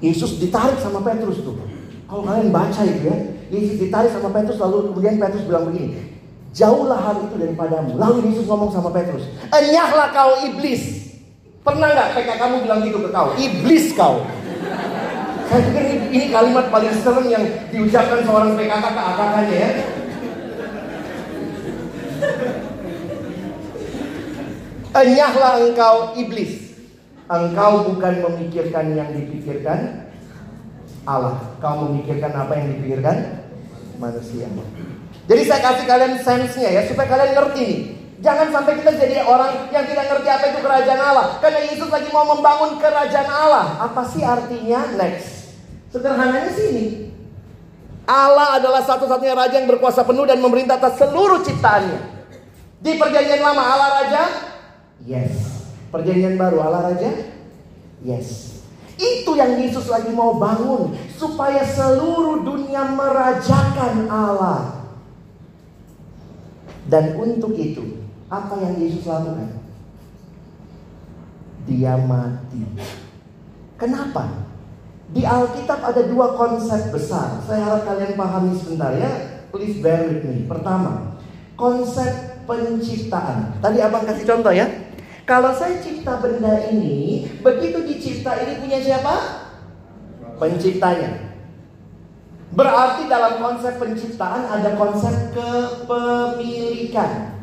Yesus 0.00 0.38
ditarik 0.38 0.78
sama 0.78 1.02
Petrus 1.02 1.42
tuh. 1.42 1.58
Kalau 2.06 2.22
kalian 2.22 2.54
baca 2.54 2.80
itu 2.86 3.02
ya, 3.06 3.16
Yesus 3.50 3.76
ditarik 3.82 4.10
sama 4.14 4.30
Petrus 4.30 4.58
lalu 4.62 4.94
kemudian 4.94 5.18
Petrus 5.18 5.44
bilang 5.46 5.66
begini, 5.66 6.18
jauhlah 6.54 6.98
hal 6.98 7.18
itu 7.26 7.34
daripadamu. 7.34 7.98
Lalu 7.98 8.30
Yesus 8.30 8.46
ngomong 8.46 8.70
sama 8.70 8.94
Petrus, 8.94 9.26
enyahlah 9.50 10.14
kau 10.14 10.38
iblis. 10.46 11.10
Pernah 11.60 11.92
nggak 11.92 12.08
PK 12.16 12.30
kamu 12.40 12.56
bilang 12.64 12.80
gitu 12.86 12.98
ke 13.04 13.10
kau? 13.12 13.28
Iblis 13.36 13.86
kau. 13.92 14.24
Saya 15.50 15.66
pikir 15.66 15.82
ini, 15.82 16.06
ini 16.14 16.26
kalimat 16.30 16.70
paling 16.70 16.94
serem 17.02 17.26
yang 17.26 17.42
diucapkan 17.74 18.22
seorang 18.22 18.54
PKK 18.54 18.86
ke 18.86 19.02
AKK-nya 19.02 19.56
ya. 19.58 19.70
Enyahlah 24.94 25.54
engkau 25.66 26.14
iblis. 26.14 26.70
Engkau 27.26 27.90
bukan 27.90 28.14
memikirkan 28.30 28.94
yang 28.94 29.10
dipikirkan 29.10 30.06
Allah. 31.02 31.42
Kau 31.58 31.82
memikirkan 31.82 32.30
apa 32.30 32.54
yang 32.54 32.70
dipikirkan 32.70 33.42
manusia. 33.98 34.46
Jadi 35.26 35.42
saya 35.50 35.60
kasih 35.66 35.86
kalian 35.90 36.14
sense-nya 36.22 36.78
ya 36.78 36.82
supaya 36.86 37.10
kalian 37.10 37.34
ngerti 37.34 37.62
nih. 37.66 37.80
Jangan 38.22 38.54
sampai 38.54 38.78
kita 38.78 38.94
jadi 38.94 39.26
orang 39.26 39.66
yang 39.74 39.82
tidak 39.82 40.14
ngerti 40.14 40.28
apa 40.30 40.44
itu 40.46 40.58
kerajaan 40.62 41.02
Allah. 41.02 41.26
Karena 41.42 41.58
Yesus 41.66 41.90
lagi 41.90 42.06
mau 42.14 42.38
membangun 42.38 42.78
kerajaan 42.78 43.26
Allah. 43.26 43.82
Apa 43.82 44.06
sih 44.06 44.22
artinya? 44.22 44.86
Next. 44.94 45.39
Sederhananya 45.90 46.54
sini. 46.54 47.10
Allah 48.06 48.58
adalah 48.58 48.82
satu-satunya 48.82 49.34
raja 49.34 49.58
yang 49.62 49.70
berkuasa 49.70 50.02
penuh 50.02 50.26
dan 50.26 50.42
memerintah 50.42 50.78
atas 50.78 50.98
seluruh 50.98 51.42
ciptaannya. 51.46 52.00
Di 52.82 52.96
perjanjian 52.98 53.42
lama 53.42 53.62
Allah 53.62 53.90
raja? 54.02 54.22
Yes. 55.06 55.34
Perjanjian 55.94 56.34
baru 56.34 56.58
Allah 56.62 56.94
raja? 56.94 57.10
Yes. 58.02 58.58
Itu 58.98 59.38
yang 59.38 59.58
Yesus 59.58 59.86
lagi 59.86 60.10
mau 60.12 60.36
bangun 60.38 60.94
supaya 61.14 61.62
seluruh 61.62 62.42
dunia 62.42 62.86
merajakan 62.94 64.10
Allah. 64.10 64.90
Dan 66.90 67.14
untuk 67.14 67.54
itu 67.54 68.02
apa 68.26 68.58
yang 68.58 68.74
Yesus 68.78 69.06
lakukan? 69.06 69.54
Dia 71.70 71.94
mati. 71.94 72.62
Kenapa? 73.78 74.49
Di 75.10 75.26
Alkitab 75.26 75.82
ada 75.82 76.06
dua 76.06 76.38
konsep 76.38 76.94
besar. 76.94 77.42
Saya 77.42 77.66
harap 77.66 77.82
kalian 77.82 78.14
pahami 78.14 78.54
sebentar 78.54 78.94
ya. 78.94 79.42
Please 79.50 79.82
bear 79.82 80.06
with 80.06 80.22
me. 80.22 80.46
Pertama, 80.46 81.18
konsep 81.58 82.38
penciptaan. 82.46 83.58
Tadi 83.58 83.82
abang 83.82 84.06
kasih 84.06 84.22
contoh 84.22 84.54
ya. 84.54 84.70
Kalau 85.26 85.50
saya 85.54 85.78
cipta 85.82 86.22
benda 86.22 86.62
ini, 86.70 87.26
begitu 87.42 87.82
dicipta 87.86 88.34
ini 88.38 88.62
punya 88.62 88.78
siapa? 88.82 89.14
Penciptanya. 90.38 91.34
Berarti 92.50 93.06
dalam 93.06 93.38
konsep 93.38 93.78
penciptaan 93.78 94.42
ada 94.46 94.74
konsep 94.74 95.14
kepemilikan. 95.34 97.38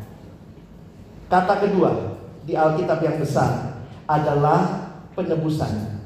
Kata 1.28 1.54
kedua 1.64 2.16
di 2.44 2.56
Alkitab 2.56 3.04
yang 3.04 3.20
besar 3.20 3.76
adalah 4.08 4.88
penebusan. 5.12 5.97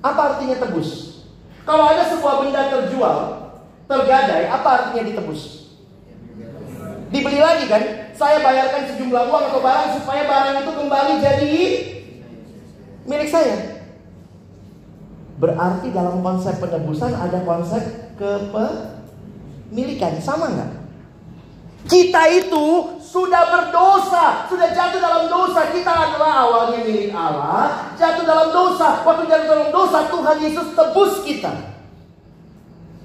Apa 0.00 0.34
artinya 0.34 0.56
tebus? 0.56 1.20
Kalau 1.68 1.84
ada 1.84 2.08
sebuah 2.08 2.40
benda 2.40 2.72
terjual, 2.72 3.18
tergadai, 3.84 4.48
apa 4.48 4.68
artinya 4.68 5.02
ditebus? 5.06 5.70
Dibeli 7.10 7.40
lagi 7.42 7.66
kan? 7.68 7.82
Saya 8.16 8.40
bayarkan 8.44 8.86
sejumlah 8.92 9.22
uang 9.28 9.44
atau 9.50 9.60
barang 9.64 9.90
supaya 10.00 10.22
barang 10.28 10.56
itu 10.62 10.72
kembali 10.76 11.12
jadi 11.20 11.54
milik 13.08 13.28
saya. 13.32 13.56
Berarti 15.40 15.88
dalam 15.90 16.20
konsep 16.20 16.60
penebusan 16.60 17.16
ada 17.16 17.40
konsep 17.48 17.80
kepemilikan. 18.20 20.20
Sama 20.20 20.52
nggak? 20.52 20.70
Kita 21.88 22.28
itu 22.28 22.99
sudah 23.10 23.42
berdosa, 23.50 24.46
sudah 24.46 24.70
jatuh 24.70 25.02
dalam 25.02 25.26
dosa. 25.26 25.66
Kita 25.74 25.90
adalah 25.90 26.46
awalnya 26.46 26.86
milik 26.86 27.10
Allah, 27.10 27.90
jatuh 27.98 28.22
dalam 28.22 28.54
dosa. 28.54 29.02
Waktu 29.02 29.26
jatuh 29.26 29.48
dalam 29.50 29.68
dosa, 29.74 29.98
Tuhan 30.06 30.36
Yesus 30.38 30.68
tebus 30.78 31.14
kita. 31.26 31.52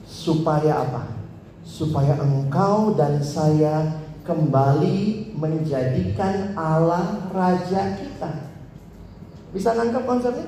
Supaya 0.06 0.86
apa? 0.86 1.10
Supaya 1.66 2.22
engkau 2.22 2.94
dan 2.94 3.18
saya 3.26 4.06
kembali 4.22 5.34
menjadikan 5.34 6.54
Allah 6.54 7.26
Raja 7.34 7.98
kita. 7.98 8.54
Bisa 9.50 9.74
nangkep 9.74 10.06
konsepnya? 10.06 10.46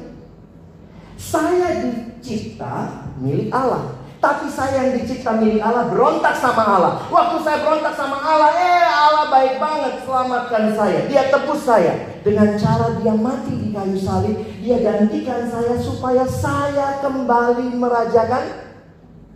Saya 1.17 1.81
dicipta 1.81 3.09
milik 3.17 3.49
Allah. 3.49 3.97
Tapi 4.17 4.49
saya 4.49 4.81
yang 4.81 4.97
dicipta 4.97 5.37
milik 5.37 5.61
Allah 5.61 5.93
berontak 5.93 6.33
sama 6.33 6.65
Allah. 6.65 7.05
Waktu 7.13 7.37
saya 7.45 7.61
berontak 7.61 7.93
sama 7.93 8.17
Allah, 8.17 8.49
eh 8.57 8.81
Allah 8.81 9.25
baik 9.29 9.61
banget 9.61 9.93
selamatkan 10.09 10.73
saya. 10.73 11.05
Dia 11.05 11.29
tebus 11.29 11.61
saya 11.61 11.93
dengan 12.25 12.57
cara 12.57 12.97
dia 12.97 13.13
mati 13.13 13.53
di 13.53 13.69
kayu 13.69 13.97
salib. 14.01 14.41
Dia 14.65 14.81
gantikan 14.81 15.45
saya 15.45 15.77
supaya 15.77 16.25
saya 16.25 16.97
kembali 17.05 17.77
merajakan 17.77 18.43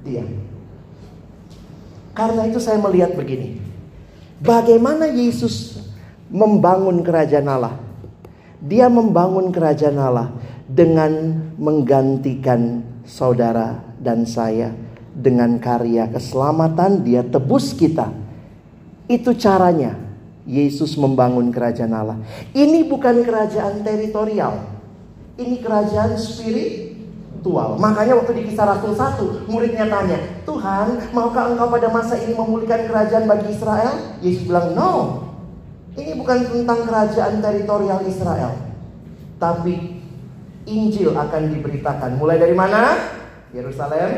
dia. 0.01 0.25
Karena 2.17 2.49
itu 2.49 2.57
saya 2.57 2.81
melihat 2.81 3.13
begini. 3.13 3.61
Bagaimana 4.41 5.13
Yesus 5.13 5.77
membangun 6.33 7.05
kerajaan 7.05 7.45
Allah? 7.45 7.77
Dia 8.65 8.89
membangun 8.89 9.53
kerajaan 9.53 10.01
Allah 10.01 10.33
dengan 10.65 11.37
menggantikan 11.61 12.81
saudara 13.05 13.90
dan 14.01 14.25
saya 14.25 14.73
dengan 15.13 15.61
karya 15.61 16.09
keselamatan 16.09 17.05
dia 17.05 17.21
tebus 17.21 17.77
kita. 17.77 18.09
Itu 19.05 19.37
caranya 19.37 19.93
Yesus 20.49 20.97
membangun 20.97 21.53
kerajaan 21.53 21.93
Allah. 21.93 22.17
Ini 22.57 22.89
bukan 22.89 23.21
kerajaan 23.21 23.85
teritorial. 23.85 24.57
Ini 25.37 25.61
kerajaan 25.61 26.17
spiritual. 26.17 27.77
Makanya 27.77 28.17
waktu 28.17 28.41
di 28.41 28.43
kisah 28.49 28.65
Rasul 28.77 28.97
1, 28.97 29.47
muridnya 29.51 29.85
tanya, 29.85 30.17
Tuhan, 30.43 31.13
maukah 31.13 31.53
engkau 31.53 31.69
pada 31.69 31.87
masa 31.93 32.17
ini 32.17 32.33
memulihkan 32.33 32.89
kerajaan 32.89 33.29
bagi 33.29 33.53
Israel? 33.53 34.17
Yesus 34.25 34.49
bilang, 34.49 34.73
no. 34.73 34.91
Ini 35.91 36.15
bukan 36.15 36.47
tentang 36.47 36.87
kerajaan 36.87 37.43
teritorial 37.43 37.99
Israel. 38.07 38.55
Tapi 39.35 39.99
Injil 40.69 41.11
akan 41.11 41.41
diberitakan. 41.51 42.15
Mulai 42.15 42.37
dari 42.39 42.55
mana? 42.55 42.95
Yerusalem, 43.51 44.11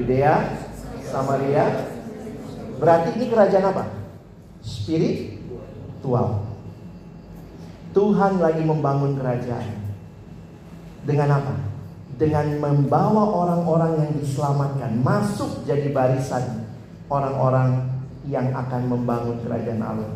Yudea, 0.00 0.34
Samaria. 1.04 1.64
Berarti 2.80 3.08
ini 3.20 3.26
kerajaan 3.28 3.66
apa? 3.70 3.84
Spiritual. 4.64 6.48
Tuhan 7.94 8.42
lagi 8.42 8.64
membangun 8.64 9.14
kerajaan. 9.20 9.84
Dengan 11.04 11.38
apa? 11.38 11.54
Dengan 12.16 12.46
membawa 12.58 13.30
orang-orang 13.44 14.00
yang 14.00 14.12
diselamatkan 14.18 14.98
masuk 15.04 15.62
jadi 15.68 15.92
barisan 15.92 16.64
orang-orang 17.12 17.84
yang 18.24 18.48
akan 18.56 18.88
membangun 18.88 19.36
kerajaan 19.44 19.84
Allah. 19.84 20.12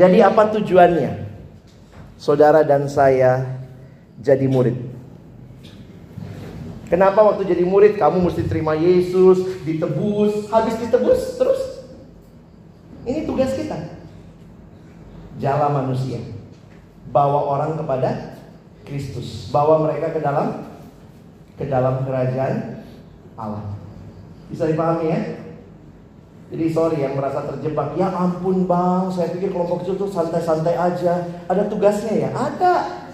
Jadi 0.00 0.24
apa 0.24 0.48
tujuannya? 0.56 1.28
Saudara 2.16 2.64
dan 2.64 2.88
saya 2.88 3.60
jadi 4.16 4.48
murid. 4.48 4.91
Kenapa 6.92 7.24
waktu 7.24 7.48
jadi 7.48 7.64
murid 7.64 7.96
kamu 7.96 8.20
mesti 8.20 8.44
terima 8.44 8.76
Yesus, 8.76 9.64
ditebus, 9.64 10.52
habis 10.52 10.76
ditebus 10.76 11.40
terus? 11.40 11.88
Ini 13.08 13.24
tugas 13.24 13.56
kita. 13.56 13.96
Jala 15.40 15.72
manusia. 15.72 16.20
Bawa 17.08 17.48
orang 17.48 17.80
kepada 17.80 18.36
Kristus, 18.84 19.48
bawa 19.48 19.88
mereka 19.88 20.12
ke 20.12 20.20
dalam 20.20 20.68
ke 21.56 21.64
dalam 21.64 22.04
kerajaan 22.04 22.84
Allah. 23.40 23.72
Bisa 24.52 24.68
dipahami 24.68 25.08
ya? 25.08 25.20
Jadi 26.52 26.64
sorry 26.68 27.00
yang 27.00 27.16
merasa 27.16 27.48
terjebak, 27.48 27.96
ya 27.96 28.12
ampun 28.12 28.68
bang, 28.68 29.08
saya 29.08 29.32
pikir 29.32 29.48
kelompok 29.48 29.80
kecil 29.80 29.96
tuh 29.96 30.12
santai-santai 30.12 30.76
aja. 30.76 31.24
Ada 31.48 31.72
tugasnya 31.72 32.28
ya? 32.28 32.30
Ada. 32.36 33.08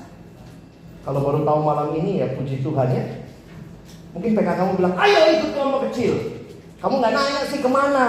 Kalau 1.07 1.23
baru 1.23 1.47
tahu 1.47 1.61
malam 1.63 1.95
ini 1.95 2.19
ya 2.19 2.35
puji 2.35 2.59
Tuhan 2.59 2.91
ya. 2.91 3.28
Mungkin 4.17 4.31
PK 4.33 4.49
kamu 4.57 4.71
bilang, 4.81 4.95
ayo 4.97 5.19
ikut 5.39 5.51
kelompok 5.53 5.81
kecil. 5.91 6.15
Kamu 6.79 6.95
nggak 7.03 7.13
nanya 7.13 7.43
sih 7.49 7.61
ke 7.61 7.71
mana. 7.71 8.07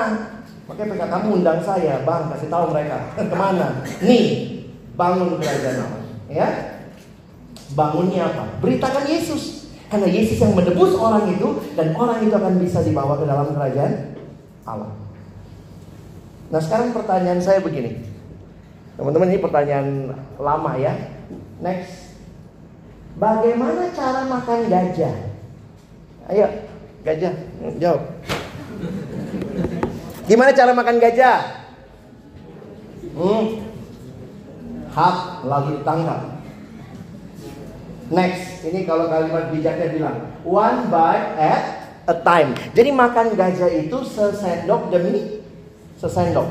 Makanya 0.69 0.87
PK 0.95 1.03
kamu 1.09 1.27
undang 1.41 1.59
saya, 1.65 2.05
bang 2.05 2.23
kasih 2.33 2.49
tahu 2.49 2.65
mereka 2.71 2.97
ke 3.33 3.35
mana. 3.35 3.67
Nih, 4.05 4.25
bangun 4.95 5.37
kerajaan 5.41 5.77
Allah. 5.83 6.03
Ya, 6.29 6.47
bangunnya 7.73 8.29
apa? 8.29 8.43
Beritakan 8.61 9.05
Yesus. 9.09 9.71
Karena 9.89 10.05
Yesus 10.05 10.37
yang 10.37 10.53
menebus 10.53 10.93
orang 10.93 11.33
itu 11.33 11.65
dan 11.73 11.97
orang 11.97 12.21
itu 12.21 12.29
akan 12.29 12.61
bisa 12.61 12.85
dibawa 12.85 13.17
ke 13.17 13.25
dalam 13.25 13.57
kerajaan 13.57 14.13
Allah. 14.61 14.93
Nah 16.53 16.61
sekarang 16.61 16.93
pertanyaan 16.93 17.41
saya 17.41 17.57
begini. 17.57 18.05
Teman-teman 18.97 19.33
ini 19.33 19.41
pertanyaan 19.41 20.13
lama 20.37 20.77
ya. 20.77 20.93
Next. 21.57 22.13
Bagaimana 23.17 23.89
cara 23.89 24.29
makan 24.29 24.69
gajah? 24.69 25.28
Ayo, 26.29 26.45
gajah, 27.01 27.33
jawab. 27.81 28.05
Gimana 30.29 30.53
cara 30.53 30.77
makan 30.77 31.01
gajah? 31.01 31.41
Hmm. 33.17 33.65
Hak 34.93 35.17
lalu 35.41 35.81
ditangkap. 35.81 36.37
Next, 38.13 38.61
ini 38.61 38.85
kalau 38.85 39.09
kalimat 39.09 39.49
bijaknya 39.49 39.89
bilang 39.89 40.17
one 40.45 40.93
bite 40.93 41.33
at 41.41 41.63
a 42.05 42.15
time. 42.21 42.53
Jadi 42.77 42.89
makan 42.93 43.33
gajah 43.33 43.69
itu 43.73 43.97
sesendok 44.05 44.93
demi 44.93 45.41
sesendok. 45.97 46.45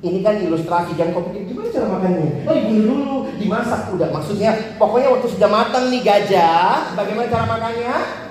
Ini 0.00 0.24
kan 0.24 0.40
ilustrasi 0.40 0.96
jangan 0.96 1.20
kau 1.20 1.28
pikir 1.28 1.52
gimana 1.52 1.68
cara 1.68 1.86
makannya. 1.90 2.48
Oh 2.48 2.54
dibunuh 2.56 2.96
dulu, 2.96 3.16
dimasak 3.36 3.92
udah. 3.92 4.08
Maksudnya 4.08 4.80
pokoknya 4.80 5.12
waktu 5.12 5.28
sudah 5.36 5.48
matang 5.52 5.92
nih 5.92 6.00
gajah, 6.00 6.96
bagaimana 6.96 7.28
cara 7.28 7.44
makannya? 7.44 8.27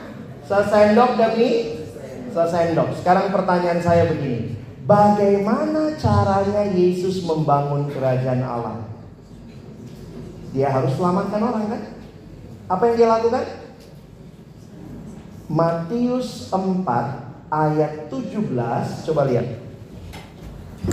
Sesendok 0.48 1.20
demi 1.20 1.76
sesendok. 2.32 2.96
Sekarang 2.96 3.36
pertanyaan 3.36 3.84
saya 3.84 4.08
begini. 4.08 4.56
Bagaimana 4.88 6.00
caranya 6.00 6.64
Yesus 6.72 7.20
membangun 7.28 7.92
kerajaan 7.92 8.40
Allah? 8.40 8.88
Dia 10.56 10.72
harus 10.72 10.96
selamatkan 10.96 11.44
orang 11.44 11.66
kan? 11.68 11.82
Apa 12.72 12.84
yang 12.88 12.96
dia 12.96 13.10
lakukan? 13.12 13.44
Matius 15.48 16.52
4 16.52 16.84
ayat 17.48 18.12
17 18.12 18.52
Coba 19.08 19.22
lihat 19.32 19.48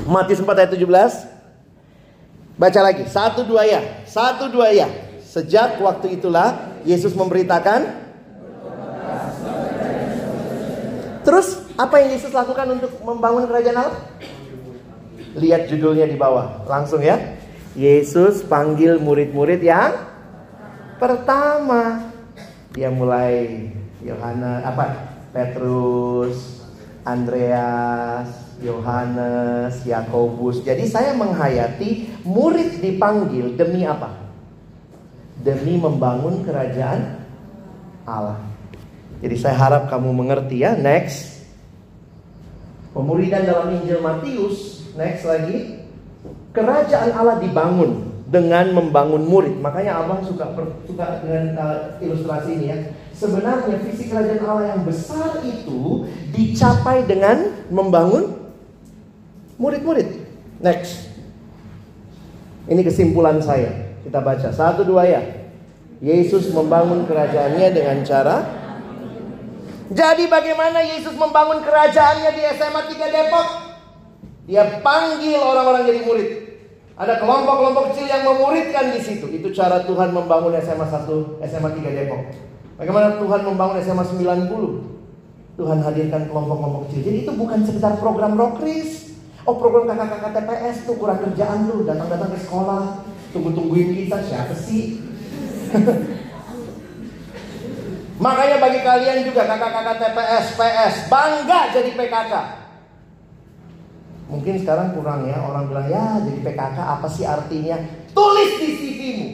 Matius 0.07 0.39
4 0.39 0.47
ayat 0.47 0.71
17 0.79 2.55
Baca 2.55 2.81
lagi 2.87 3.03
Satu 3.11 3.43
dua 3.43 3.67
ya 3.67 3.83
Satu 4.07 4.47
dua 4.47 4.71
ya 4.71 4.87
Sejak 5.27 5.83
waktu 5.83 6.23
itulah 6.23 6.79
Yesus 6.87 7.19
memberitakan 7.19 8.04
Terus 11.25 11.65
apa 11.81 12.05
yang 12.05 12.13
Yesus 12.13 12.37
lakukan 12.37 12.77
untuk 12.77 12.93
membangun 13.01 13.49
kerajaan 13.49 13.81
Allah? 13.81 13.99
Lihat 15.35 15.67
judulnya 15.67 16.07
di 16.07 16.15
bawah 16.15 16.63
Langsung 16.71 17.03
ya. 17.03 17.19
Yesus 17.75 18.47
panggil 18.47 19.03
murid-murid 19.03 19.59
yang 19.59 19.99
pertama. 21.03 22.13
Dia 22.71 22.93
mulai 22.93 23.67
Yohanes 23.99 24.63
apa? 24.63 24.87
Petrus 25.35 26.63
Andreas 27.03 28.31
Yohanes 28.63 29.83
Yakobus. 29.83 30.63
Jadi 30.63 30.87
saya 30.87 31.19
menghayati 31.19 32.23
murid 32.23 32.79
dipanggil 32.79 33.59
demi 33.59 33.83
apa? 33.83 34.23
Demi 35.43 35.75
membangun 35.83 36.47
kerajaan 36.47 37.27
Allah 38.07 38.54
jadi 39.21 39.37
saya 39.39 39.57
harap 39.59 39.93
kamu 39.93 40.11
mengerti 40.11 40.65
ya 40.65 40.75
next 40.75 41.45
pemuridan 42.91 43.47
dalam 43.47 43.75
Injil 43.79 44.01
Matius 44.01 44.89
next 44.95 45.27
lagi 45.27 45.85
kerajaan 46.55 47.11
Allah 47.13 47.43
dibangun 47.43 48.15
dengan 48.35 48.73
membangun 48.75 49.23
murid. 49.27 49.63
Makanya 49.63 50.03
Abang 50.03 50.27
suka 50.27 50.51
suka 50.91 51.23
dengan 51.23 51.55
uh, 51.55 51.79
ilustrasi 52.03 52.51
ini 52.59 52.67
ya. 52.67 52.79
Sebenarnya 53.15 53.79
visi 53.79 54.11
kerajaan 54.11 54.43
Allah 54.43 54.67
yang 54.75 54.83
besar 54.83 55.39
itu 55.47 56.11
dicapai 56.35 57.07
dengan 57.07 57.53
membangun 57.71 58.51
murid-murid. 59.55 60.09
Next. 60.59 61.15
Ini 62.67 62.81
kesimpulan 62.81 63.39
saya. 63.45 63.95
Kita 64.03 64.19
baca 64.19 64.51
satu 64.51 64.83
dua 64.83 65.05
ya. 65.07 65.23
Yesus 66.03 66.51
membangun 66.51 67.07
kerajaannya 67.07 67.69
dengan 67.71 68.03
cara 68.03 68.37
Jadi 69.95 70.27
bagaimana 70.27 70.83
Yesus 70.83 71.15
membangun 71.15 71.63
kerajaannya 71.63 72.31
di 72.35 72.43
SMA 72.59 72.83
3 72.91 73.15
Depok? 73.15 73.47
Dia 74.51 74.83
panggil 74.83 75.39
orang-orang 75.39 75.87
jadi 75.87 76.01
murid. 76.03 76.31
Ada 76.99 77.23
kelompok-kelompok 77.23 77.95
kecil 77.95 78.07
yang 78.11 78.27
memuridkan 78.27 78.91
di 78.91 79.01
situ. 79.03 79.31
Itu 79.31 79.55
cara 79.55 79.87
Tuhan 79.87 80.11
membangun 80.11 80.51
SMA 80.59 80.87
1, 80.91 81.39
SMA 81.47 81.71
3 81.79 81.95
Depok. 81.95 82.23
Bagaimana 82.75 83.23
Tuhan 83.23 83.41
membangun 83.47 83.77
SMA 83.87 84.05
90? 84.05 85.63
Tuhan 85.63 85.79
hadirkan 85.87 86.23
kelompok-kelompok 86.27 86.91
kecil. 86.91 87.01
Jadi 87.07 87.17
itu 87.23 87.33
bukan 87.39 87.63
sekedar 87.63 87.95
program 88.03 88.35
rokris. 88.35 89.15
Oh 89.47 89.55
program 89.63 89.87
kakak-kakak 89.87 90.43
TPS 90.43 90.77
tuh 90.91 90.99
kurang 90.99 91.23
kerjaan 91.23 91.71
lu. 91.71 91.87
Datang-datang 91.87 92.35
ke 92.35 92.39
sekolah. 92.43 93.07
Tunggu-tungguin 93.31 93.95
kita 93.95 94.19
siapa 94.27 94.55
sih? 94.59 94.99
Makanya 98.15 98.63
bagi 98.63 98.81
kalian 98.87 99.27
juga 99.27 99.43
kakak-kakak 99.43 99.97
TPS, 99.99 100.47
PS, 100.55 100.95
bangga 101.11 101.61
jadi 101.75 101.91
PKK. 101.99 102.35
Mungkin 104.31 104.55
sekarang 104.63 104.95
kurang 104.95 105.27
ya 105.27 105.37
orang 105.43 105.67
bilang 105.67 105.87
ya 105.91 106.23
jadi 106.23 106.39
PKK 106.47 106.79
apa 106.79 107.07
sih 107.11 107.27
artinya? 107.27 107.77
Tulis 108.15 108.51
di 108.63 108.69
CV-mu. 108.79 109.29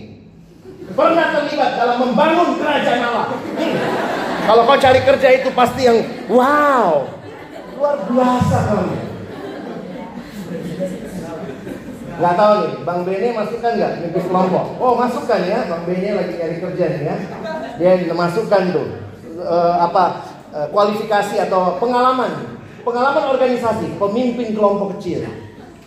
Pernah 0.96 1.26
terlibat 1.36 1.72
dalam 1.76 1.96
membangun 2.08 2.58
kerajaan 2.58 3.02
Allah. 3.04 3.26
Kalau 4.48 4.62
kau 4.66 4.78
cari 4.80 5.00
kerja 5.04 5.28
itu 5.38 5.48
pasti 5.52 5.80
yang 5.86 6.00
wow. 6.32 7.04
Luar 7.76 7.96
biasa 8.08 8.56
kamu. 8.66 9.09
Gak 12.20 12.34
tahu 12.36 12.52
nih, 12.60 12.72
Bang 12.84 13.00
Bene 13.08 13.28
masukkan 13.32 13.72
nggak 13.80 13.92
mimpi 14.04 14.20
kelompok? 14.20 14.64
Oh 14.76 14.92
masukkan 14.92 15.40
ya, 15.40 15.64
Bang 15.64 15.82
Bene 15.88 16.08
lagi 16.12 16.32
cari 16.36 16.56
kerja 16.60 16.84
nih 16.92 17.02
ya. 17.08 17.16
Dia 17.80 18.12
masukkan 18.12 18.62
tuh 18.76 18.86
uh, 19.40 19.88
apa 19.88 20.04
uh, 20.52 20.66
kualifikasi 20.68 21.40
atau 21.48 21.80
pengalaman 21.80 22.60
Pengalaman 22.80 23.36
organisasi, 23.36 24.00
pemimpin 24.00 24.56
kelompok 24.56 24.96
kecil. 24.96 25.28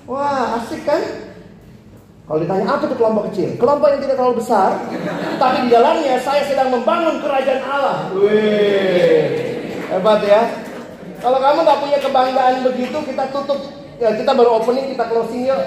Wah, 0.05 0.61
asik 0.61 0.85
kan? 0.85 1.01
Kalau 2.29 2.39
ditanya 2.39 2.77
apa 2.77 2.85
itu 2.85 2.95
kelompok 2.95 3.23
kecil? 3.33 3.49
Kelompok 3.57 3.87
yang 3.89 4.01
tidak 4.05 4.15
terlalu 4.21 4.35
besar, 4.39 4.77
tapi 5.41 5.57
di 5.67 5.69
dalamnya 5.73 6.21
saya 6.21 6.45
sedang 6.45 6.69
membangun 6.69 7.17
kerajaan 7.17 7.63
Allah. 7.65 7.97
Wih, 8.13 9.25
hebat 9.89 10.21
ya. 10.21 10.41
Kalau 11.17 11.41
kamu 11.41 11.59
nggak 11.65 11.79
punya 11.81 11.97
kebanggaan 11.97 12.55
begitu, 12.61 12.97
kita 13.09 13.25
tutup. 13.33 13.61
Ya, 14.03 14.11
kita 14.19 14.35
baru 14.35 14.59
opening, 14.59 14.91
kita 14.91 15.07
closing 15.07 15.47
yuk. 15.47 15.63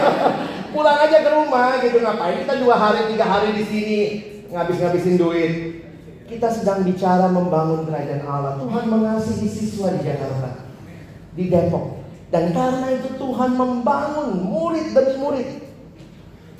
Pulang 0.72 0.98
aja 1.04 1.20
ke 1.20 1.28
rumah 1.28 1.76
gitu 1.84 2.00
ngapain? 2.00 2.40
Kita 2.40 2.56
dua 2.64 2.80
hari, 2.80 3.12
tiga 3.12 3.28
hari 3.28 3.60
di 3.60 3.64
sini 3.68 4.00
ngabis-ngabisin 4.48 5.20
duit. 5.20 5.52
Kita 6.24 6.48
sedang 6.48 6.80
bicara 6.80 7.28
membangun 7.28 7.84
kerajaan 7.84 8.24
Allah. 8.24 8.56
Tuhan 8.56 8.84
mengasihi 8.88 9.48
siswa 9.52 9.92
di 9.92 10.00
Jakarta, 10.00 10.64
di 11.36 11.44
Depok. 11.52 12.00
Dan 12.32 12.56
karena 12.56 12.88
itu 12.96 13.20
Tuhan 13.20 13.52
membangun 13.52 14.48
murid 14.48 14.96
demi 14.96 15.14
murid. 15.20 15.48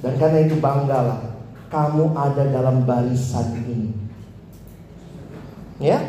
Dan 0.04 0.12
karena 0.20 0.44
itu 0.44 0.60
banggalah 0.60 1.24
kamu 1.72 2.12
ada 2.12 2.44
dalam 2.52 2.84
barisan 2.84 3.48
ini. 3.64 3.96
Ya? 5.80 6.04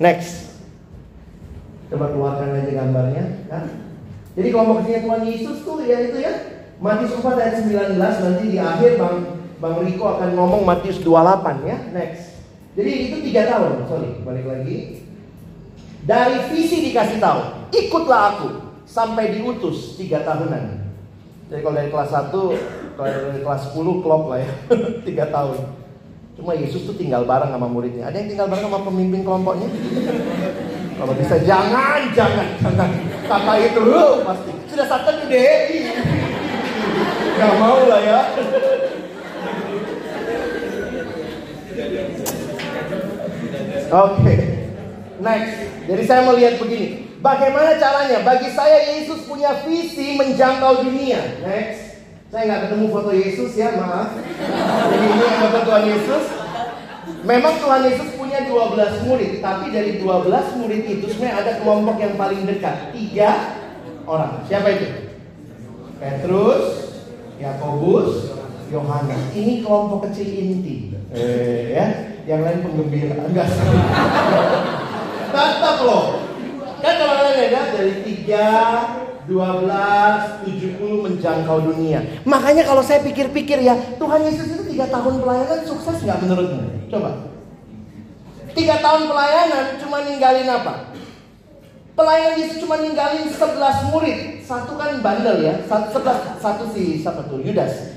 Next. 0.00 0.48
Coba 1.92 2.08
keluarkan 2.08 2.56
aja 2.56 2.72
gambarnya. 2.72 3.24
Ya? 3.52 3.87
Jadi 4.38 4.48
kelompok 4.54 4.86
kecilnya 4.86 5.02
Tuhan 5.02 5.22
Yesus 5.26 5.56
tuh 5.66 5.82
ya 5.82 5.98
itu 5.98 6.18
ya. 6.22 6.32
Matius 6.78 7.10
4 7.18 7.26
ayat 7.42 7.54
19 7.66 7.98
nanti 7.98 8.44
di 8.54 8.58
akhir 8.62 9.02
Bang 9.02 9.42
Bang 9.58 9.82
Riko 9.82 10.14
akan 10.14 10.30
ngomong 10.38 10.62
Matius 10.62 11.02
28 11.02 11.66
ya. 11.66 11.76
Next. 11.90 12.38
Jadi 12.78 13.10
itu 13.10 13.16
tiga 13.26 13.50
tahun, 13.50 13.90
sorry, 13.90 14.22
balik 14.22 14.46
lagi. 14.46 15.02
Dari 16.06 16.38
visi 16.54 16.86
dikasih 16.86 17.18
tahu, 17.18 17.66
ikutlah 17.74 18.22
aku 18.30 18.48
sampai 18.86 19.34
diutus 19.34 19.98
tiga 19.98 20.22
tahunan. 20.22 20.86
Jadi 21.50 21.58
kalau 21.58 21.74
dari 21.74 21.90
kelas 21.90 22.10
1, 22.14 22.94
kalau 22.94 23.08
dari 23.10 23.42
kelas 23.42 23.62
10 23.74 24.02
klop 24.06 24.22
lah 24.30 24.38
ya, 24.38 24.50
tiga 25.10 25.26
tahun. 25.34 25.58
Cuma 26.38 26.54
Yesus 26.54 26.86
tuh 26.86 26.94
tinggal 26.94 27.26
bareng 27.26 27.50
sama 27.50 27.66
muridnya. 27.66 28.06
Ada 28.06 28.22
yang 28.22 28.28
tinggal 28.30 28.46
bareng 28.46 28.70
sama 28.70 28.86
pemimpin 28.86 29.26
kelompoknya? 29.26 29.66
Kalau 31.02 31.14
bisa 31.18 31.36
jangan, 31.42 32.00
jangan, 32.14 32.46
jangan. 32.62 32.90
Kata 33.28 33.52
itu 33.60 33.84
pasti. 34.24 34.50
Sudah 34.72 34.86
satu 34.88 35.10
gede. 35.28 35.48
Gak 37.36 37.52
mau 37.60 37.80
lah 37.84 38.00
ya. 38.00 38.20
Oke. 43.88 44.16
Okay. 44.24 44.38
Next. 45.20 45.54
Jadi 45.88 46.02
saya 46.08 46.20
melihat 46.24 46.54
begini. 46.56 47.08
Bagaimana 47.20 47.76
caranya? 47.76 48.24
Bagi 48.24 48.48
saya 48.56 48.96
Yesus 48.96 49.28
punya 49.28 49.60
visi 49.68 50.16
menjangkau 50.16 50.88
dunia. 50.88 51.20
Next. 51.44 52.00
Saya 52.28 52.44
nggak 52.44 52.62
ketemu 52.68 52.86
foto 52.92 53.10
Yesus 53.16 53.56
ya, 53.56 53.72
maaf. 53.76 54.12
Jadi 54.92 55.06
ini 55.08 55.26
foto 55.40 55.58
Tuhan 55.64 55.84
Yesus. 55.88 56.24
Memang 57.28 57.60
Tuhan 57.60 57.84
Yesus 57.84 58.08
punya 58.16 58.48
12 58.48 59.04
murid, 59.04 59.44
tapi 59.44 59.68
dari 59.68 60.00
12 60.00 60.58
murid 60.64 60.82
itu 60.88 61.12
sebenarnya 61.12 61.36
ada 61.44 61.52
kelompok 61.60 62.00
yang 62.00 62.16
paling 62.16 62.48
dekat, 62.48 62.96
tiga 62.96 63.30
orang. 64.08 64.40
Siapa 64.48 64.64
itu? 64.72 65.12
Petrus, 66.00 66.64
Yakobus, 67.36 68.32
Yohanes. 68.72 69.20
Ini 69.36 69.60
kelompok 69.60 70.08
kecil 70.08 70.24
inti. 70.24 70.96
Eh, 71.12 71.76
ya 71.76 71.86
yang 72.28 72.44
lain 72.44 72.60
penggembira 72.60 73.16
enggak 73.24 73.48
tetap 75.32 75.76
loh 75.80 76.20
kan 76.84 76.94
kalau 77.00 77.14
kalian 77.16 77.48
lihat 77.48 77.66
dari 77.72 77.94
3 78.28 79.08
12 79.28 80.48
70 80.48 80.48
hidup 80.48 81.00
menjangkau 81.04 81.58
dunia. 81.60 82.00
Makanya 82.24 82.64
kalau 82.64 82.80
saya 82.80 83.04
pikir-pikir 83.04 83.60
ya, 83.60 83.76
Tuhan 84.00 84.24
Yesus 84.24 84.56
itu 84.56 84.64
tiga 84.72 84.88
tahun 84.88 85.20
pelayanan 85.20 85.60
sukses 85.68 86.00
nggak 86.00 86.24
menurutmu? 86.24 86.77
Coba. 86.88 87.10
Tiga 88.56 88.76
tahun 88.80 89.02
pelayanan 89.06 89.66
cuma 89.78 89.98
ninggalin 90.08 90.48
apa? 90.48 90.74
Pelayanan 91.94 92.40
Yesus 92.40 92.58
cuma 92.64 92.80
ninggalin 92.80 93.28
11 93.28 93.92
murid. 93.92 94.18
Satu 94.42 94.80
kan 94.80 94.98
bandel 95.04 95.44
ya. 95.44 95.54
Satu, 95.68 96.00
sebelas, 96.00 96.18
satu 96.40 96.64
si 96.72 96.98
siapa 96.98 97.28
tuh? 97.28 97.44
Yudas. 97.44 97.94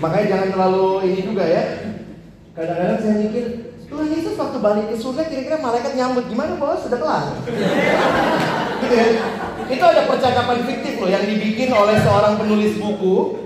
Makanya 0.00 0.26
jangan 0.28 0.48
terlalu 0.56 0.86
ini 1.12 1.20
juga 1.24 1.44
ya. 1.44 1.62
Kadang-kadang 2.56 2.98
saya 3.04 3.14
mikir, 3.20 3.44
Tuhan 3.86 4.08
Yesus 4.10 4.34
waktu 4.34 4.58
balik 4.58 4.86
ke 4.90 4.96
surga 4.98 5.22
kira-kira 5.30 5.62
malaikat 5.62 5.94
nyambut 5.94 6.26
gimana 6.26 6.58
bos 6.58 6.82
sudah 6.82 6.98
kelar 6.98 7.38
gitu 8.82 8.94
ya 8.98 9.06
itu 9.70 9.84
ada 9.86 10.02
percakapan 10.10 10.58
fiktif 10.66 10.98
loh 10.98 11.10
yang 11.10 11.22
dibikin 11.22 11.70
oleh 11.70 11.94
seorang 12.02 12.34
penulis 12.34 12.74
buku 12.82 13.45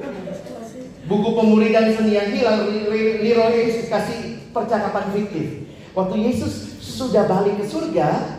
buku 1.11 1.29
pemuri 1.35 1.75
dan 1.75 1.91
seni 1.91 2.15
yang 2.15 2.31
hilang 2.31 2.71
Leroy 2.95 3.67
kasih 3.91 4.47
percakapan 4.55 5.11
fiktif 5.11 5.67
waktu 5.91 6.31
Yesus 6.31 6.79
sudah 6.79 7.27
balik 7.27 7.59
ke 7.59 7.67
surga 7.67 8.39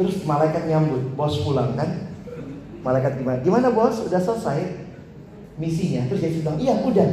terus 0.00 0.24
malaikat 0.24 0.64
nyambut 0.64 1.12
bos 1.12 1.44
pulang 1.44 1.76
kan 1.76 2.08
malaikat 2.80 3.20
gimana 3.20 3.38
gimana 3.44 3.68
bos 3.68 4.00
udah 4.00 4.16
selesai 4.16 4.88
misinya 5.60 6.08
terus 6.08 6.24
Yesus 6.24 6.40
bilang 6.40 6.56
iya 6.56 6.80
udah 6.80 7.08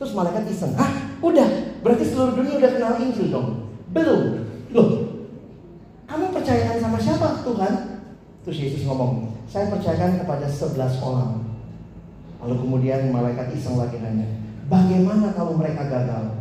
terus 0.00 0.16
malaikat 0.16 0.48
iseng 0.48 0.72
ah 0.80 1.08
Udah, 1.18 1.82
berarti 1.82 2.04
seluruh 2.06 2.38
dunia 2.38 2.62
udah 2.62 2.70
kenal 2.78 2.94
Injil 3.02 3.34
dong. 3.34 3.74
Belum. 3.90 4.46
Loh, 4.70 4.88
kamu 6.06 6.30
percayakan 6.30 6.78
sama 6.78 6.98
siapa 7.02 7.42
Tuhan? 7.42 7.74
Terus 8.46 8.58
Yesus 8.62 8.82
ngomong, 8.86 9.34
saya 9.50 9.66
percayakan 9.66 10.22
kepada 10.22 10.46
sebelas 10.46 11.02
orang. 11.02 11.47
Lalu 12.38 12.54
kemudian 12.62 13.10
malaikat 13.10 13.50
iseng 13.54 13.74
lagi 13.78 13.98
nanya, 13.98 14.26
bagaimana 14.70 15.34
kalau 15.34 15.58
mereka 15.58 15.90
gagal? 15.90 16.38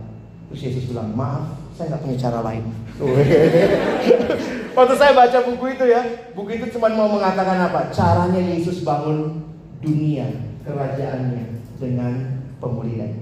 Terus 0.47 0.61
Yesus 0.69 0.93
bilang, 0.93 1.11
maaf, 1.17 1.57
saya 1.73 1.91
nggak 1.91 2.01
punya 2.05 2.17
cara 2.21 2.39
lain. 2.45 2.63
Waktu 4.77 4.93
saya 4.93 5.11
baca 5.17 5.37
buku 5.41 5.65
itu 5.73 5.85
ya, 5.89 6.01
buku 6.37 6.49
itu 6.61 6.65
cuma 6.77 6.93
mau 6.93 7.09
mengatakan 7.09 7.65
apa? 7.65 7.89
Caranya 7.89 8.37
Yesus 8.37 8.85
bangun 8.85 9.41
dunia, 9.81 10.29
kerajaannya 10.61 11.61
dengan 11.81 12.13
pemulihan. 12.61 13.13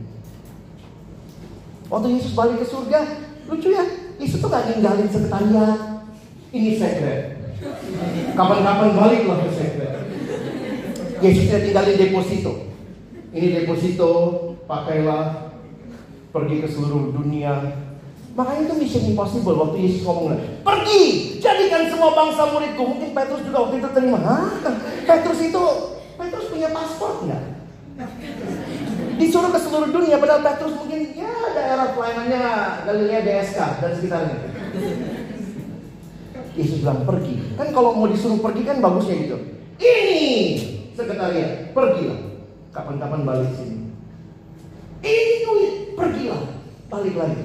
Waktu 1.87 2.07
Yesus 2.17 2.33
balik 2.35 2.59
ke 2.59 2.67
surga, 2.67 2.99
lucu 3.47 3.71
ya, 3.71 3.83
Yesus 4.19 4.41
tuh 4.41 4.49
gak 4.49 4.67
ninggalin 4.71 5.07
sekretariat. 5.07 5.79
Ini 6.55 6.79
sekret. 6.79 7.21
Kapan-kapan 8.35 8.95
baliklah 8.95 9.37
ke 9.43 9.51
sekret. 9.51 9.84
Yesus 11.23 11.47
tidak 11.47 11.61
tinggalin 11.69 11.95
deposito. 11.95 12.53
Ini 13.35 13.47
deposito, 13.63 14.11
pakailah, 14.67 15.51
pergi 16.31 16.55
ke 16.63 16.67
seluruh 16.71 17.15
dunia. 17.15 17.83
Makanya 18.35 18.67
itu 18.67 18.75
mission 18.75 19.03
impossible 19.07 19.55
waktu 19.55 19.77
Yesus 19.87 20.03
ngomong 20.03 20.35
pergi, 20.59 21.03
jadikan 21.39 21.87
semua 21.87 22.11
bangsa 22.11 22.51
muridku. 22.51 22.83
Mungkin 22.83 23.15
Petrus 23.15 23.47
juga 23.47 23.57
waktu 23.63 23.79
itu 23.79 23.89
terima. 23.95 24.19
Hah? 24.19 24.47
Petrus 25.07 25.39
itu, 25.39 25.63
Petrus 26.19 26.51
punya 26.51 26.67
paspor 26.75 27.23
nggak? 27.23 27.43
Disuruh 29.15 29.55
ke 29.55 29.59
seluruh 29.63 29.87
dunia, 29.87 30.19
padahal 30.19 30.43
Petrus 30.43 30.75
mungkin 30.75 31.15
ya 31.15 31.31
daerah 31.55 31.95
pelayanannya 31.95 32.43
Galilea 32.83 33.21
DSK 33.23 33.59
dan 33.79 33.91
sekitarnya. 33.95 34.37
Yesus 36.59 36.83
bilang 36.83 37.07
pergi. 37.07 37.39
Kan 37.55 37.71
kalau 37.71 37.95
mau 37.95 38.11
disuruh 38.11 38.39
pergi 38.43 38.67
kan 38.67 38.83
bagusnya 38.83 39.15
gitu. 39.15 39.37
Ini 39.79 40.23
sekretariat, 40.95 41.75
pergilah. 41.75 42.19
Kapan-kapan 42.71 43.21
balik 43.27 43.51
sini. 43.55 43.91
Ini 45.03 45.35
duit, 45.45 45.73
pergilah. 45.93 46.43
Balik 46.87 47.15
lagi. 47.19 47.43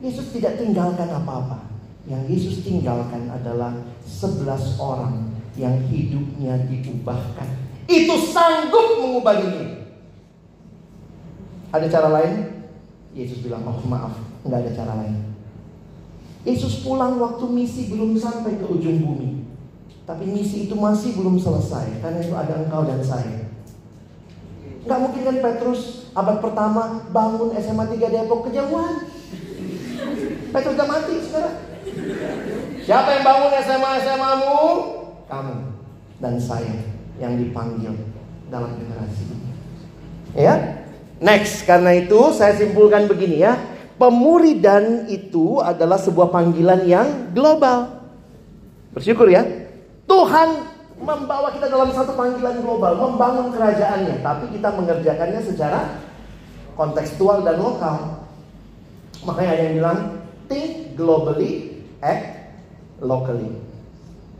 Yesus 0.00 0.32
tidak 0.32 0.56
tinggalkan 0.56 1.10
apa-apa. 1.10 1.68
Yang 2.08 2.22
Yesus 2.32 2.56
tinggalkan 2.64 3.28
adalah 3.28 3.76
sebelas 4.06 4.80
orang 4.80 5.36
yang 5.58 5.76
hidupnya 5.90 6.56
diubahkan. 6.64 7.48
Itu 7.90 8.16
sanggup 8.30 9.02
mengubah 9.02 9.34
dunia. 9.42 9.68
Ada 11.70 11.86
cara 11.86 12.08
lain? 12.10 12.34
Yesus 13.14 13.42
bilang, 13.42 13.66
oh 13.66 13.82
maaf, 13.86 14.14
nggak 14.46 14.66
ada 14.66 14.72
cara 14.74 14.92
lain. 15.04 15.30
Yesus 16.46 16.80
pulang 16.80 17.20
waktu 17.20 17.44
misi 17.50 17.92
belum 17.92 18.16
sampai 18.16 18.56
ke 18.56 18.64
ujung 18.64 19.04
bumi. 19.04 19.39
Tapi 20.10 20.26
misi 20.26 20.66
itu 20.66 20.74
masih 20.74 21.14
belum 21.14 21.38
selesai, 21.38 22.02
karena 22.02 22.18
itu 22.18 22.34
ada 22.34 22.66
engkau 22.66 22.82
dan 22.82 22.98
saya. 22.98 23.46
Nggak 24.82 24.98
mungkin 25.06 25.22
kan 25.22 25.36
Petrus 25.38 26.10
abad 26.18 26.42
pertama 26.42 27.06
bangun 27.14 27.54
SMA 27.54 27.86
3 27.94 28.10
Depok 28.10 28.50
kejauhan. 28.50 29.06
Petrus 30.50 30.74
udah 30.74 30.88
mati 30.90 31.14
sekarang. 31.22 31.56
Siapa 32.82 33.08
yang 33.14 33.22
bangun 33.22 33.52
SMA 33.62 33.90
SMA-mu? 34.02 34.62
Kamu 35.30 35.56
dan 36.18 36.34
saya 36.42 36.74
yang 37.22 37.38
dipanggil 37.38 37.94
dalam 38.50 38.74
generasi 38.82 39.22
ini. 39.30 39.50
Ya, 40.34 40.82
Next, 41.22 41.68
karena 41.68 41.94
itu 42.00 42.34
saya 42.34 42.58
simpulkan 42.58 43.06
begini 43.06 43.46
ya. 43.46 43.54
Pemuridan 43.94 45.06
itu 45.06 45.62
adalah 45.62 46.00
sebuah 46.00 46.32
panggilan 46.32 46.82
yang 46.88 47.30
global. 47.30 48.08
Bersyukur 48.96 49.30
ya. 49.30 49.69
Tuhan 50.10 50.48
membawa 50.98 51.54
kita 51.54 51.70
dalam 51.70 51.94
satu 51.94 52.18
panggilan 52.18 52.66
global, 52.66 52.98
membangun 52.98 53.54
kerajaannya, 53.54 54.26
tapi 54.26 54.50
kita 54.58 54.74
mengerjakannya 54.74 55.40
secara 55.46 56.02
kontekstual 56.74 57.46
dan 57.46 57.62
lokal. 57.62 58.26
Makanya 59.22 59.50
ada 59.54 59.62
yang 59.70 59.74
bilang 59.78 59.98
think 60.50 60.98
globally, 60.98 61.78
act 62.02 62.58
locally. 62.98 63.54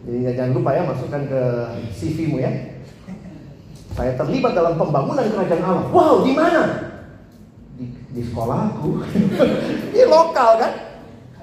Jadi 0.03 0.18
jangan 0.35 0.53
lupa 0.59 0.71
ya 0.75 0.83
masukkan 0.91 1.23
ke 1.29 1.41
CV-mu 1.95 2.43
ya. 2.43 2.53
Saya 3.95 4.16
terlibat 4.16 4.57
dalam 4.57 4.75
pembangunan 4.75 5.27
kerajaan 5.29 5.62
Allah. 5.62 5.87
Wow, 5.93 6.25
di 6.25 6.33
mana? 6.33 6.62
Di, 7.77 7.85
di 8.11 8.23
sekolahku. 8.27 9.07
di 9.93 10.03
lokal 10.18 10.51
kan? 10.59 10.73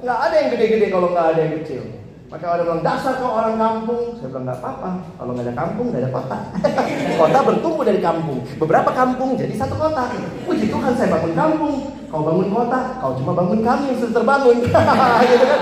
Nggak 0.02 0.20
ada 0.20 0.36
yang 0.36 0.50
gede-gede 0.58 0.88
kalau 0.90 1.14
nggak 1.14 1.28
ada 1.32 1.40
yang 1.42 1.54
kecil. 1.62 1.97
Maka 2.28 2.60
ada 2.60 2.64
bilang 2.68 2.84
dasar 2.84 3.24
kau 3.24 3.40
orang 3.40 3.56
kampung. 3.56 4.20
Saya 4.20 4.28
bilang 4.36 4.46
nggak 4.52 4.60
apa-apa. 4.60 4.90
Kalau 5.16 5.32
nggak 5.32 5.46
ada 5.48 5.56
kampung 5.56 5.86
nggak 5.96 6.02
ada 6.04 6.12
kota. 6.12 6.38
kota 7.24 7.40
bertumbuh 7.40 7.84
dari 7.88 8.00
kampung. 8.04 8.40
Beberapa 8.60 8.92
kampung 8.92 9.40
jadi 9.40 9.54
satu 9.56 9.80
kota. 9.80 10.12
Puji 10.44 10.68
Tuhan 10.68 10.92
saya 11.00 11.08
bangun 11.16 11.34
kampung. 11.40 11.76
Kau 12.12 12.28
bangun 12.28 12.48
kota. 12.52 12.80
Kau 13.00 13.16
cuma 13.16 13.32
bangun 13.32 13.64
kami 13.64 13.84
yang 13.96 13.98
sudah 14.04 14.14
terbangun. 14.20 14.56
gitu 15.32 15.46
kan? 15.48 15.62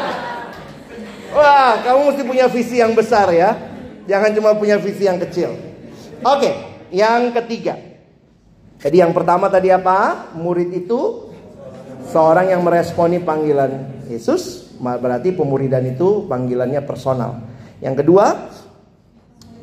Wah, 1.38 1.74
kamu 1.86 2.00
mesti 2.10 2.24
punya 2.26 2.46
visi 2.50 2.76
yang 2.82 2.94
besar 2.98 3.30
ya. 3.30 3.54
Jangan 4.10 4.34
cuma 4.34 4.58
punya 4.58 4.82
visi 4.82 5.06
yang 5.06 5.22
kecil. 5.22 5.54
Oke. 6.26 6.42
Okay. 6.42 6.54
Yang 6.90 7.22
ketiga. 7.46 7.78
Jadi 8.82 9.06
yang 9.06 9.14
pertama 9.14 9.54
tadi 9.54 9.70
apa? 9.70 10.34
Murid 10.34 10.74
itu 10.74 11.30
seorang 12.10 12.50
yang 12.50 12.66
meresponi 12.66 13.22
panggilan 13.22 14.02
Yesus. 14.10 14.65
Berarti 14.80 15.32
pemuridan 15.32 15.86
itu 15.88 16.28
panggilannya 16.28 16.82
personal. 16.84 17.44
Yang 17.80 18.04
kedua, 18.04 18.52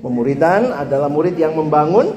pemuridan 0.00 0.72
adalah 0.72 1.08
murid 1.12 1.36
yang 1.36 1.56
membangun 1.56 2.12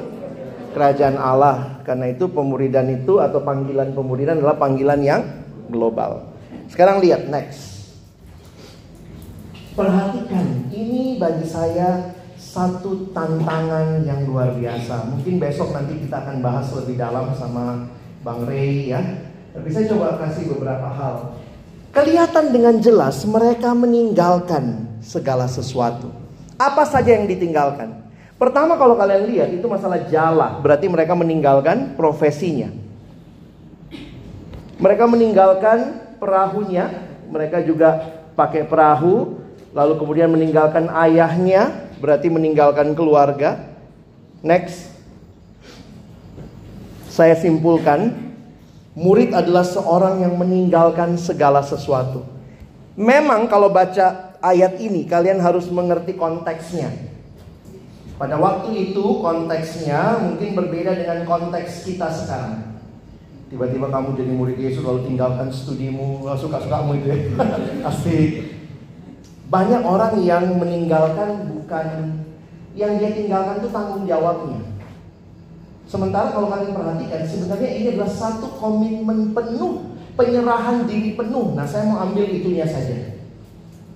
kerajaan 0.75 1.19
Allah. 1.19 1.79
Karena 1.83 2.09
itu 2.11 2.27
pemuridan 2.31 2.87
itu 2.91 3.21
atau 3.21 3.39
panggilan 3.43 3.93
pemuridan 3.93 4.41
adalah 4.41 4.57
panggilan 4.57 4.99
yang 5.03 5.21
global. 5.69 6.33
Sekarang 6.67 6.99
lihat 7.03 7.29
next. 7.29 7.75
Perhatikan, 9.75 10.71
ini 10.71 11.19
bagi 11.19 11.43
saya 11.43 12.15
satu 12.39 13.11
tantangan 13.11 14.07
yang 14.07 14.23
luar 14.23 14.55
biasa. 14.55 15.11
Mungkin 15.11 15.35
besok 15.35 15.75
nanti 15.75 15.99
kita 15.99 16.23
akan 16.23 16.39
bahas 16.39 16.71
lebih 16.71 16.95
dalam 16.95 17.35
sama 17.35 17.91
Bang 18.23 18.47
Ray 18.47 18.95
ya. 18.95 19.03
Tapi 19.51 19.67
saya 19.71 19.91
coba 19.91 20.19
kasih 20.23 20.55
beberapa 20.55 20.87
hal. 20.87 21.35
Kelihatan 21.95 22.51
dengan 22.51 22.75
jelas 22.83 23.23
mereka 23.23 23.71
meninggalkan 23.71 24.83
segala 24.99 25.47
sesuatu. 25.47 26.11
Apa 26.59 26.83
saja 26.83 27.15
yang 27.15 27.23
ditinggalkan? 27.23 28.03
Pertama 28.35 28.75
kalau 28.75 28.99
kalian 28.99 29.31
lihat 29.31 29.49
itu 29.55 29.63
masalah 29.63 30.03
jala, 30.11 30.59
berarti 30.59 30.91
mereka 30.91 31.15
meninggalkan 31.15 31.95
profesinya. 31.95 32.67
Mereka 34.75 35.07
meninggalkan 35.07 36.03
perahunya, 36.19 36.91
mereka 37.31 37.63
juga 37.63 38.19
pakai 38.35 38.67
perahu, 38.67 39.39
lalu 39.71 39.95
kemudian 39.95 40.27
meninggalkan 40.27 40.91
ayahnya, 40.91 41.87
berarti 42.03 42.27
meninggalkan 42.27 42.91
keluarga. 42.91 43.71
Next. 44.43 44.91
Saya 47.07 47.39
simpulkan, 47.39 48.34
murid 48.95 49.35
adalah 49.35 49.67
seorang 49.67 50.23
yang 50.23 50.39
meninggalkan 50.39 51.19
segala 51.19 51.59
sesuatu. 51.61 52.23
Memang 52.95 53.51
kalau 53.51 53.67
baca 53.67 54.39
ayat 54.39 54.79
ini 54.79 55.03
kalian 55.03 55.43
harus 55.43 55.67
mengerti 55.67 56.15
konteksnya. 56.15 56.87
Pada 58.15 58.39
waktu 58.39 58.71
itu 58.95 59.19
konteksnya 59.19 60.23
mungkin 60.23 60.55
berbeda 60.55 60.95
dengan 60.95 61.27
konteks 61.27 61.83
kita 61.83 62.07
sekarang. 62.07 62.79
Tiba-tiba 63.51 63.91
kamu 63.91 64.15
jadi 64.15 64.31
murid 64.31 64.57
Yesus 64.57 64.81
lalu 64.81 65.11
tinggalkan 65.11 65.51
studimu, 65.51 66.23
suka-sukamu 66.39 66.95
itu 67.03 67.07
ya. 67.11 67.19
Pasti 67.85 68.17
banyak 69.51 69.83
orang 69.83 70.23
yang 70.23 70.55
meninggalkan 70.55 71.51
bukan 71.51 72.17
yang 72.73 72.95
dia 72.97 73.11
tinggalkan 73.11 73.59
itu 73.59 73.69
tanggung 73.69 74.07
jawabnya. 74.07 74.74
Sementara 75.85 76.33
kalau 76.33 76.49
kalian 76.49 76.73
perhatikan 76.73 77.21
sebenarnya 77.29 77.69
ini 77.69 77.87
adalah 77.93 78.09
satu 78.09 78.57
komitmen 78.57 79.37
penuh, 79.37 79.93
penyerahan 80.17 80.89
diri 80.89 81.13
penuh. 81.13 81.53
Nah, 81.53 81.65
saya 81.69 81.85
mau 81.85 82.01
ambil 82.09 82.25
itunya 82.25 82.65
saja. 82.65 83.15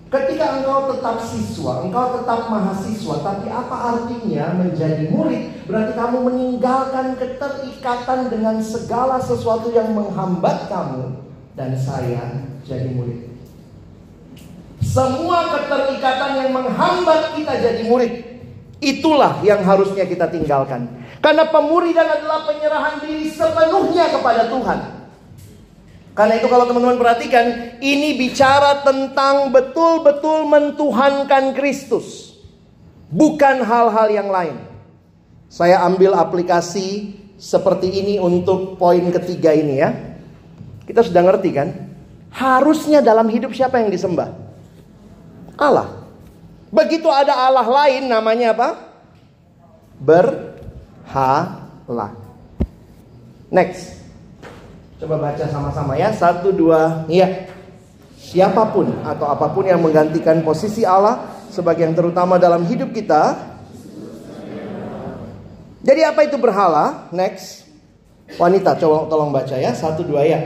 Ketika 0.10 0.58
engkau 0.58 0.90
tetap 0.90 1.22
siswa, 1.22 1.86
engkau 1.86 2.18
tetap 2.18 2.50
mahasiswa, 2.50 3.16
tapi 3.22 3.46
apa 3.46 3.78
artinya 3.94 4.58
menjadi 4.58 5.06
murid? 5.14 5.70
Berarti 5.70 5.94
kamu 5.94 6.18
meninggalkan 6.26 7.14
keterikatan 7.14 8.34
dengan 8.34 8.58
segala 8.58 9.22
sesuatu 9.22 9.70
yang 9.70 9.94
menghambat 9.94 10.66
kamu 10.66 11.14
dan 11.54 11.78
saya 11.78 12.42
jadi 12.66 12.90
murid. 12.90 13.30
Semua 14.82 15.54
keterikatan 15.54 16.42
yang 16.42 16.50
menghambat 16.58 17.38
kita 17.38 17.54
jadi 17.62 17.86
murid, 17.86 18.14
itulah 18.82 19.46
yang 19.46 19.62
harusnya 19.62 20.10
kita 20.10 20.26
tinggalkan. 20.26 20.90
Karena 21.20 21.43
pemuridan 21.51 22.07
adalah 22.07 22.47
penyerahan 22.47 23.03
diri 23.03 23.28
sepenuhnya 23.28 24.07
kepada 24.07 24.47
Tuhan. 24.47 24.80
Karena 26.15 26.36
itu 26.36 26.47
kalau 26.51 26.67
teman-teman 26.67 26.99
perhatikan, 26.99 27.76
ini 27.80 28.15
bicara 28.20 28.84
tentang 28.84 29.51
betul-betul 29.51 30.47
mentuhankan 30.47 31.55
Kristus. 31.55 32.36
Bukan 33.11 33.63
hal-hal 33.63 34.07
yang 34.11 34.28
lain. 34.32 34.55
Saya 35.47 35.80
ambil 35.84 36.15
aplikasi 36.15 37.15
seperti 37.39 37.88
ini 38.03 38.15
untuk 38.20 38.76
poin 38.76 39.01
ketiga 39.15 39.55
ini 39.55 39.80
ya. 39.80 39.95
Kita 40.84 41.03
sudah 41.03 41.24
ngerti 41.24 41.49
kan? 41.55 41.67
Harusnya 42.36 42.99
dalam 42.99 43.26
hidup 43.32 43.55
siapa 43.55 43.80
yang 43.82 43.88
disembah? 43.88 44.30
Allah. 45.57 46.03
Begitu 46.70 47.09
ada 47.09 47.34
Allah 47.34 47.65
lain 47.65 48.05
namanya 48.11 48.53
apa? 48.53 48.70
Berhala. 51.10 52.14
Next. 53.49 53.97
Coba 55.01 55.18
baca 55.18 55.41
sama-sama 55.49 55.97
ya. 55.97 56.14
Satu, 56.14 56.53
dua, 56.53 57.10
iya. 57.10 57.49
Siapa 58.22 58.70
pun 58.70 58.93
atau 59.01 59.26
apa 59.26 59.49
pun 59.49 59.66
yang 59.66 59.82
menggantikan 59.82 60.45
posisi 60.45 60.86
Allah 60.86 61.34
sebagai 61.49 61.82
yang 61.82 61.97
terutama 61.97 62.38
dalam 62.38 62.62
hidup 62.70 62.93
kita. 62.93 63.41
Jadi 65.82 66.01
apa 66.05 66.30
itu 66.30 66.38
berhala? 66.38 67.10
Next. 67.10 67.66
Wanita, 68.38 68.78
coba 68.78 69.10
tolong 69.10 69.34
baca 69.34 69.57
ya. 69.57 69.74
Satu, 69.74 70.05
dua 70.05 70.22
ya. 70.30 70.38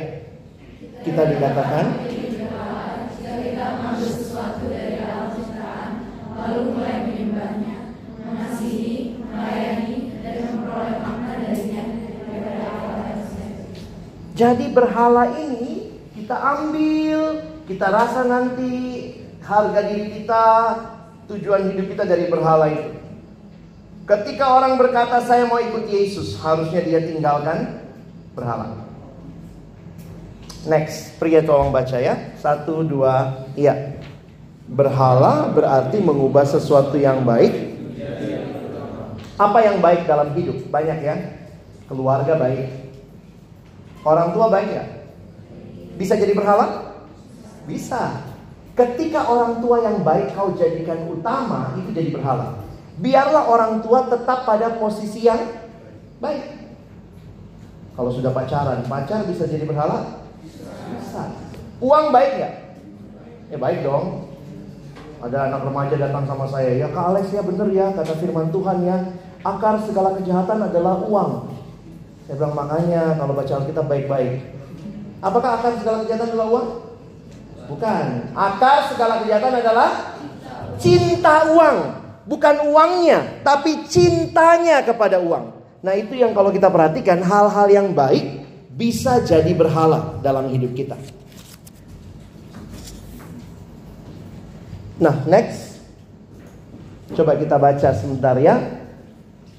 Kita 1.03 1.27
dikatakan 1.27 2.12
Jadi 14.33 14.73
berhala 14.73 15.29
ini 15.37 15.93
kita 16.17 16.33
ambil, 16.33 17.45
kita 17.69 17.85
rasa 17.85 18.25
nanti 18.25 18.73
harga 19.45 19.81
diri 19.85 20.09
kita, 20.21 20.45
tujuan 21.29 21.69
hidup 21.69 21.93
kita 21.93 22.03
dari 22.09 22.25
berhala 22.33 22.65
itu. 22.73 22.97
Ketika 24.03 24.57
orang 24.57 24.75
berkata 24.75 25.21
saya 25.23 25.45
mau 25.45 25.61
ikut 25.61 25.85
Yesus, 25.85 26.35
harusnya 26.41 26.81
dia 26.81 26.99
tinggalkan 27.05 27.87
berhala. 28.35 28.83
Next, 30.67 31.15
pria 31.21 31.39
tolong 31.45 31.71
baca 31.71 32.01
ya. 32.01 32.35
Satu, 32.41 32.83
dua, 32.83 33.47
iya. 33.55 33.95
Berhala 34.67 35.51
berarti 35.53 36.01
mengubah 36.03 36.43
sesuatu 36.43 36.99
yang 36.99 37.23
baik. 37.23 37.51
Apa 39.39 39.59
yang 39.61 39.79
baik 39.79 40.03
dalam 40.03 40.35
hidup? 40.35 40.67
Banyak 40.67 40.99
ya. 41.03 41.15
Keluarga 41.87 42.35
baik, 42.35 42.82
Orang 44.03 44.35
tua 44.35 44.51
baik 44.51 44.69
ya? 44.69 44.85
Bisa 45.95 46.19
jadi 46.19 46.35
berhala? 46.35 46.95
Bisa. 47.63 48.19
Ketika 48.73 49.29
orang 49.29 49.63
tua 49.63 49.85
yang 49.85 50.03
baik 50.03 50.35
kau 50.35 50.51
jadikan 50.57 51.07
utama, 51.07 51.77
itu 51.79 51.93
jadi 51.95 52.09
berhala. 52.11 52.59
Biarlah 52.99 53.47
orang 53.47 53.79
tua 53.79 54.11
tetap 54.11 54.43
pada 54.43 54.75
posisi 54.75 55.23
yang 55.23 55.39
baik. 56.19 56.43
Kalau 57.93 58.09
sudah 58.09 58.33
pacaran, 58.33 58.81
pacar 58.89 59.21
bisa 59.29 59.45
jadi 59.45 59.63
berhala? 59.69 60.25
Bisa. 60.97 61.29
Uang 61.77 62.09
baik 62.09 62.33
ya? 62.41 62.49
Ya 63.53 63.57
baik 63.61 63.85
dong. 63.85 64.33
Ada 65.21 65.47
anak 65.47 65.61
remaja 65.69 65.95
datang 65.95 66.25
sama 66.27 66.49
saya, 66.51 66.73
ya 66.75 66.91
Kak 66.91 67.15
Alex 67.15 67.31
ya 67.31 67.45
bener 67.45 67.69
ya, 67.71 67.93
kata 67.95 68.17
firman 68.19 68.49
Tuhan 68.51 68.77
ya. 68.83 68.97
Akar 69.45 69.79
segala 69.85 70.17
kejahatan 70.19 70.67
adalah 70.67 71.05
uang. 71.05 71.52
Saya 72.23 72.35
bilang 72.39 72.55
makanya 72.55 73.19
kalau 73.19 73.35
baca 73.35 73.53
Alkitab 73.59 73.85
baik-baik. 73.91 74.33
Apakah 75.19 75.59
akar 75.59 75.75
segala 75.79 75.97
kejahatan 76.03 76.27
adalah 76.31 76.47
uang? 76.51 76.67
Bukan. 77.67 78.05
Akar 78.31 78.77
segala 78.91 79.13
kejahatan 79.23 79.53
adalah 79.59 79.89
cinta 80.79 81.35
uang. 81.51 81.77
Bukan 82.23 82.55
uangnya, 82.71 83.43
tapi 83.43 83.83
cintanya 83.91 84.79
kepada 84.87 85.19
uang. 85.19 85.51
Nah 85.83 85.93
itu 85.99 86.15
yang 86.15 86.31
kalau 86.31 86.55
kita 86.55 86.71
perhatikan 86.71 87.19
hal-hal 87.19 87.67
yang 87.67 87.91
baik 87.91 88.47
bisa 88.71 89.19
jadi 89.19 89.51
berhala 89.51 90.23
dalam 90.23 90.47
hidup 90.47 90.71
kita. 90.71 90.95
Nah 95.03 95.27
next. 95.27 95.83
Coba 97.11 97.35
kita 97.35 97.59
baca 97.59 97.89
sebentar 97.91 98.39
ya. 98.39 98.55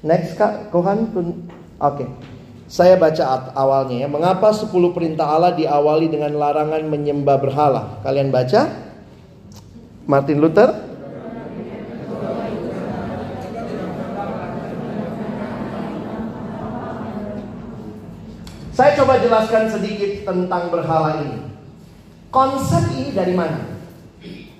Next 0.01 0.33
Kak 0.33 0.73
Kohan. 0.73 1.13
Oke. 1.13 1.45
Okay. 1.77 2.34
Saya 2.65 2.97
baca 2.97 3.53
awalnya 3.53 4.05
ya. 4.05 4.07
Mengapa 4.09 4.49
10 4.49 4.73
perintah 4.89 5.29
Allah 5.29 5.53
diawali 5.53 6.09
dengan 6.09 6.33
larangan 6.33 6.81
menyembah 6.89 7.37
berhala? 7.37 8.01
Kalian 8.01 8.33
baca? 8.33 8.65
Martin 10.09 10.41
Luther? 10.41 10.73
Saya 18.75 18.91
coba 18.99 19.23
jelaskan 19.23 19.71
sedikit 19.71 20.27
tentang 20.27 20.67
berhala 20.67 21.23
ini. 21.23 21.47
Konsep 22.27 22.91
ini 22.91 23.15
dari 23.15 23.31
mana? 23.31 23.61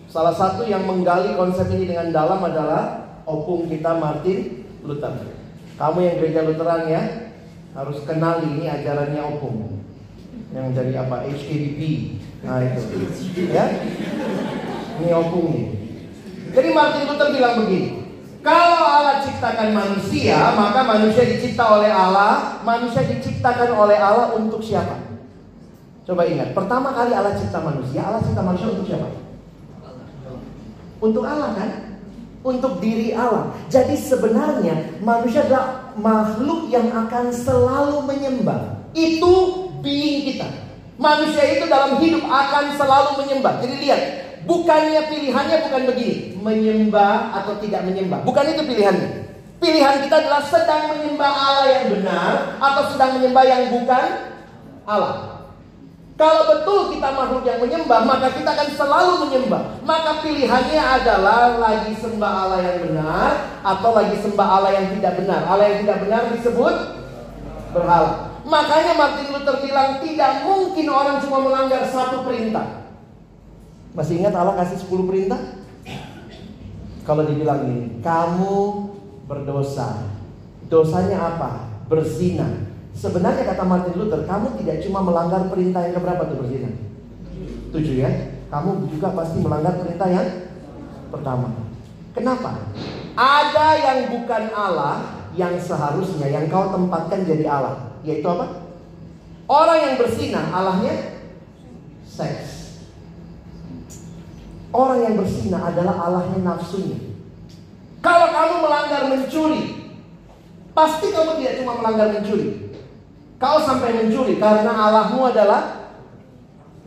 Salah 0.07 0.31
satu 0.31 0.63
yang 0.63 0.87
menggali 0.87 1.35
konsep 1.35 1.67
ini 1.75 1.91
dengan 1.91 2.13
dalam 2.15 2.39
adalah 2.39 3.03
opung 3.27 3.67
kita 3.67 3.97
Martin 3.99 4.63
Luther. 4.87 5.11
Kamu 5.75 5.99
yang 5.99 6.15
gereja 6.15 6.47
Lutheran 6.47 6.87
ya, 6.87 7.24
harus 7.75 7.97
kenal 8.07 8.39
ini 8.39 8.71
ajarannya 8.71 9.19
opung 9.19 9.83
yang 10.55 10.71
dari 10.71 10.95
apa? 10.95 11.27
HKDP 11.27 11.79
nah 12.47 12.63
itu. 12.63 12.81
Ya? 13.51 13.67
Ini 15.03 15.11
opung 15.11 15.51
nih 15.51 15.67
jadi 16.55 16.69
Martin 16.71 17.03
Luther 17.11 17.35
bilang 17.35 17.67
begini 17.67 18.07
kalau 18.39 18.79
Allah 18.79 19.19
ciptakan 19.27 19.75
manusia 19.75 20.55
maka 20.55 20.87
manusia 20.87 21.27
dicipta 21.27 21.67
oleh 21.67 21.91
Allah 21.91 22.63
manusia 22.63 23.03
diciptakan 23.03 23.75
oleh 23.75 23.99
Allah 23.99 24.31
untuk 24.39 24.63
siapa? 24.63 25.03
Coba 26.05 26.29
ingat 26.29 26.53
pertama 26.53 26.93
kali 26.95 27.11
Allah 27.11 27.35
cipta 27.35 27.59
manusia 27.59 28.07
Allah 28.07 28.23
cipta 28.23 28.39
manusia 28.39 28.71
untuk 28.71 28.87
siapa? 28.87 29.09
Untuk 31.03 31.25
Allah 31.27 31.51
kan? 31.57 31.69
Untuk 32.45 32.77
diri 32.77 33.11
Allah. 33.17 33.51
Jadi 33.73 33.97
sebenarnya 33.97 35.01
manusia 35.01 35.49
adalah 35.49 35.84
makhluk 35.95 36.67
yang 36.71 36.91
akan 36.91 37.31
selalu 37.31 38.03
menyembah. 38.07 38.87
Itu 38.95 39.67
being 39.83 40.31
kita. 40.31 40.47
Manusia 40.95 41.59
itu 41.59 41.67
dalam 41.67 41.99
hidup 41.99 42.23
akan 42.23 42.79
selalu 42.79 43.23
menyembah. 43.23 43.59
Jadi 43.59 43.75
lihat, 43.83 44.01
bukannya 44.47 45.11
pilihannya 45.11 45.57
bukan 45.67 45.81
begini, 45.91 46.15
menyembah 46.39 47.35
atau 47.43 47.59
tidak 47.59 47.83
menyembah. 47.83 48.23
Bukan 48.23 48.45
itu 48.55 48.63
pilihannya. 48.63 49.09
Pilihan 49.59 50.03
kita 50.07 50.15
adalah 50.23 50.43
sedang 50.47 50.95
menyembah 50.95 51.31
Allah 51.31 51.67
yang 51.67 51.85
benar 51.99 52.31
atau 52.59 52.83
sedang 52.91 53.19
menyembah 53.19 53.43
yang 53.43 53.63
bukan 53.71 54.05
Allah. 54.87 55.34
Kalau 56.15 56.47
betul 56.47 56.95
kita 56.95 57.11
makhluk 57.11 57.43
yang 57.43 57.59
menyembah, 57.59 58.07
maka 58.07 58.31
kita 58.31 58.55
akan 58.55 58.69
selalu 58.71 59.13
menyembah. 59.27 59.83
Maka 59.83 60.23
pilihannya 60.23 60.79
adalah 60.79 61.59
lagi 61.59 61.91
sembah 61.99 62.31
Allah 62.47 62.59
yang 62.63 62.77
benar 62.87 63.59
atau 63.59 63.91
lagi 63.91 64.15
sembah 64.23 64.47
Allah 64.47 64.71
yang 64.79 64.95
tidak 64.95 65.19
benar. 65.19 65.43
Allah 65.43 65.65
yang 65.75 65.79
tidak 65.83 65.97
benar 66.07 66.21
disebut 66.31 66.75
berhala. 67.75 68.39
Makanya 68.47 68.95
Martin 68.95 69.27
Luther 69.35 69.59
bilang 69.59 69.99
tidak 69.99 70.47
mungkin 70.47 70.87
orang 70.87 71.19
cuma 71.19 71.43
melanggar 71.43 71.83
satu 71.91 72.23
perintah. 72.23 72.87
Masih 73.91 74.23
ingat 74.23 74.35
Allah 74.35 74.55
kasih 74.59 74.87
10 74.87 75.07
perintah? 75.07 75.39
Kalau 77.03 77.23
dibilang 77.27 77.63
ini, 77.67 77.99
kamu 78.03 78.55
berdosa. 79.27 80.03
Dosanya 80.67 81.35
apa? 81.35 81.69
Berzina. 81.91 82.74
Sebenarnya 82.95 83.43
kata 83.43 83.63
Martin 83.67 83.95
Luther, 83.99 84.23
kamu 84.23 84.55
tidak 84.63 84.79
cuma 84.87 85.03
melanggar 85.03 85.51
perintah 85.51 85.83
yang 85.83 85.99
keberapa 85.99 86.31
tuh 86.31 86.37
berzina? 86.39 86.71
Tujuh 87.75 87.95
ya. 87.99 88.11
Kamu 88.47 88.87
juga 88.87 89.11
pasti 89.11 89.43
melanggar 89.43 89.75
perintah 89.83 90.07
yang 90.07 90.27
pertama. 91.11 91.51
Kenapa? 92.15 92.71
Ada 93.19 93.67
yang 93.75 93.99
bukan 94.15 94.43
Allah 94.55 95.27
yang 95.35 95.59
seharusnya 95.59 96.31
yang 96.31 96.47
kau 96.47 96.71
tempatkan 96.71 97.27
jadi 97.27 97.43
Allah. 97.51 97.99
Yaitu 98.07 98.23
apa? 98.31 98.63
Orang 99.45 99.79
yang 99.83 99.95
berzina, 99.99 100.41
Allahnya 100.55 101.19
seks. 102.07 102.79
Orang 104.71 105.03
yang 105.03 105.15
berzina 105.19 105.59
adalah 105.67 105.95
Allahnya 106.07 106.39
nafsunya. 106.41 106.99
Kalau 107.99 108.27
kamu 108.31 108.55
melanggar 108.63 109.01
mencuri, 109.11 109.63
pasti 110.71 111.11
kamu 111.11 111.41
tidak 111.41 111.53
cuma 111.59 111.73
melanggar 111.83 112.07
mencuri. 112.15 112.64
Kau 113.35 113.59
sampai 113.63 113.91
mencuri 113.91 114.39
karena 114.39 114.71
Allahmu 114.71 115.27
adalah 115.27 115.91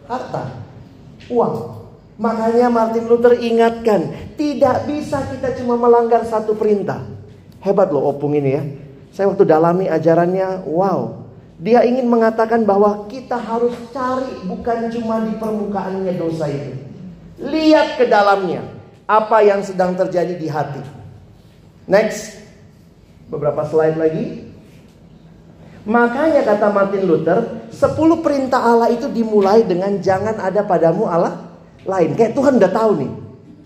harta, 0.08 0.48
uang. 1.28 1.76
Makanya 2.18 2.66
Martin 2.72 3.06
Luther 3.06 3.38
ingatkan, 3.38 4.10
tidak 4.34 4.88
bisa 4.90 5.22
kita 5.28 5.54
cuma 5.60 5.78
melanggar 5.78 6.26
satu 6.26 6.56
perintah. 6.56 7.04
Hebat 7.62 7.92
loh 7.94 8.10
opung 8.10 8.34
ini 8.34 8.50
ya. 8.50 8.62
Saya 9.14 9.30
waktu 9.30 9.44
dalami 9.46 9.86
ajarannya, 9.86 10.66
wow. 10.66 11.26
Dia 11.58 11.82
ingin 11.86 12.06
mengatakan 12.06 12.62
bahwa 12.62 13.06
kita 13.10 13.34
harus 13.34 13.74
cari 13.90 14.46
bukan 14.46 14.90
cuma 14.94 15.26
di 15.26 15.34
permukaannya 15.38 16.14
dosa 16.14 16.46
itu. 16.50 16.74
Lihat 17.38 17.98
ke 17.98 18.06
dalamnya, 18.10 18.66
apa 19.06 19.42
yang 19.42 19.62
sedang 19.62 19.94
terjadi 19.94 20.34
di 20.38 20.48
hati. 20.50 20.82
Next, 21.86 22.34
beberapa 23.30 23.62
slide 23.68 23.98
lagi. 23.98 24.47
Makanya 25.88 26.44
kata 26.44 26.68
Martin 26.68 27.08
Luther, 27.08 27.64
10 27.72 28.20
perintah 28.20 28.60
Allah 28.60 28.92
itu 28.92 29.08
dimulai 29.08 29.64
dengan 29.64 29.96
jangan 30.04 30.36
ada 30.36 30.60
padamu 30.60 31.08
Allah 31.08 31.48
lain. 31.88 32.12
Kayak 32.12 32.36
Tuhan 32.36 32.60
udah 32.60 32.72
tahu 32.76 32.90
nih. 33.00 33.12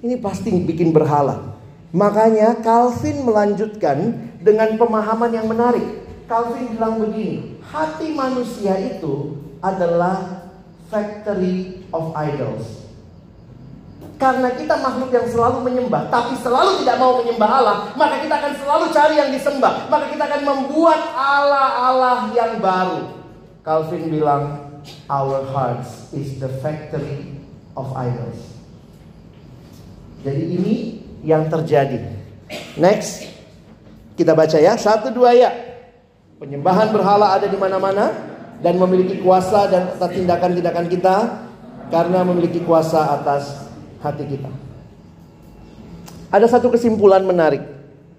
Ini 0.07 0.14
pasti 0.23 0.55
bikin 0.55 0.95
berhala. 0.95 1.59
Makanya 1.91 2.62
Calvin 2.62 3.27
melanjutkan 3.27 4.31
dengan 4.39 4.79
pemahaman 4.79 5.35
yang 5.35 5.51
menarik. 5.51 5.85
Calvin 6.31 6.70
bilang 6.79 7.03
begini, 7.03 7.59
hati 7.59 8.14
manusia 8.14 8.79
itu 8.79 9.35
adalah 9.59 10.47
factory 10.95 11.83
of 11.91 12.14
idols. 12.14 12.82
Karena 14.23 14.55
kita 14.55 14.79
makhluk 14.79 15.11
yang 15.11 15.27
selalu 15.27 15.66
menyembah, 15.66 16.07
tapi 16.07 16.39
selalu 16.39 16.87
tidak 16.87 16.95
mau 17.03 17.18
menyembah 17.18 17.51
Allah, 17.59 17.77
maka 17.99 18.23
kita 18.23 18.39
akan 18.39 18.53
selalu 18.55 18.85
cari 18.95 19.14
yang 19.18 19.35
disembah. 19.35 19.91
Maka 19.91 20.14
kita 20.14 20.31
akan 20.31 20.43
membuat 20.47 21.11
Allah-Allah 21.11 22.31
yang 22.31 22.62
baru. 22.62 23.18
Calvin 23.66 24.14
bilang, 24.14 24.79
our 25.11 25.43
hearts 25.51 26.07
is 26.14 26.39
the 26.39 26.47
factory 26.62 27.35
of 27.75 27.91
idols. 27.99 28.39
Jadi 30.23 30.43
ini 30.55 30.75
yang 31.27 31.51
terjadi. 31.51 32.14
Next, 32.79 33.27
kita 34.14 34.39
baca 34.39 34.55
ya 34.55 34.79
satu 34.79 35.11
dua 35.11 35.35
ya. 35.35 35.51
Penyembahan 36.39 36.95
berhala 36.95 37.35
ada 37.35 37.51
di 37.51 37.59
mana-mana 37.59 38.14
dan 38.62 38.79
memiliki 38.79 39.18
kuasa 39.18 39.66
dan 39.66 39.99
tindakan-tindakan 39.99 40.87
kita 40.87 41.16
karena 41.91 42.23
memiliki 42.23 42.62
kuasa 42.62 43.18
atas 43.18 43.62
hati 44.03 44.24
kita. 44.26 44.50
Ada 46.32 46.59
satu 46.59 46.68
kesimpulan 46.72 47.22
menarik 47.22 47.62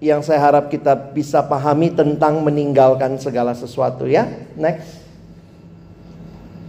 yang 0.00 0.24
saya 0.24 0.40
harap 0.40 0.72
kita 0.72 0.96
bisa 1.14 1.44
pahami 1.44 1.92
tentang 1.92 2.40
meninggalkan 2.40 3.20
segala 3.20 3.52
sesuatu 3.52 4.08
ya. 4.08 4.26
Next. 4.58 5.04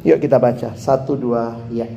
Yuk 0.06 0.22
kita 0.22 0.38
baca. 0.38 0.78
Satu, 0.78 1.18
dua, 1.18 1.58
ya 1.74 1.90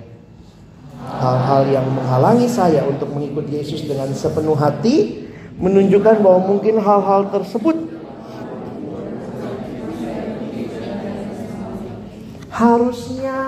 hal-hal 1.06 1.62
yang 1.70 1.86
menghalangi 1.88 2.50
saya 2.50 2.82
untuk 2.84 3.08
mengikut 3.14 3.46
Yesus 3.48 3.86
dengan 3.86 4.10
sepenuh 4.12 4.58
hati 4.58 5.26
menunjukkan 5.58 6.22
bahwa 6.22 6.40
mungkin 6.54 6.78
hal-hal 6.78 7.30
tersebut 7.30 7.76
harusnya 12.50 13.38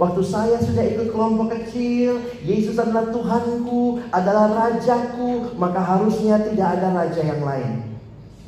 waktu 0.00 0.24
saya 0.24 0.56
sudah 0.56 0.80
ikut 0.80 1.12
kelompok 1.12 1.52
kecil 1.60 2.24
Yesus 2.40 2.80
adalah 2.80 3.12
Tuhanku 3.12 4.00
adalah 4.08 4.48
rajaku 4.48 5.52
maka 5.60 5.84
harusnya 5.84 6.40
tidak 6.40 6.80
ada 6.80 6.88
raja 6.96 7.20
yang 7.20 7.44
lain. 7.44 8.00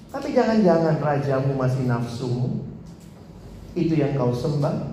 Tapi 0.08 0.32
jangan-jangan 0.32 1.00
rajamu 1.00 1.52
masih 1.56 1.84
nafsumu. 1.88 2.64
Itu 3.72 3.96
yang 3.96 4.16
kau 4.16 4.32
sembah. 4.32 4.92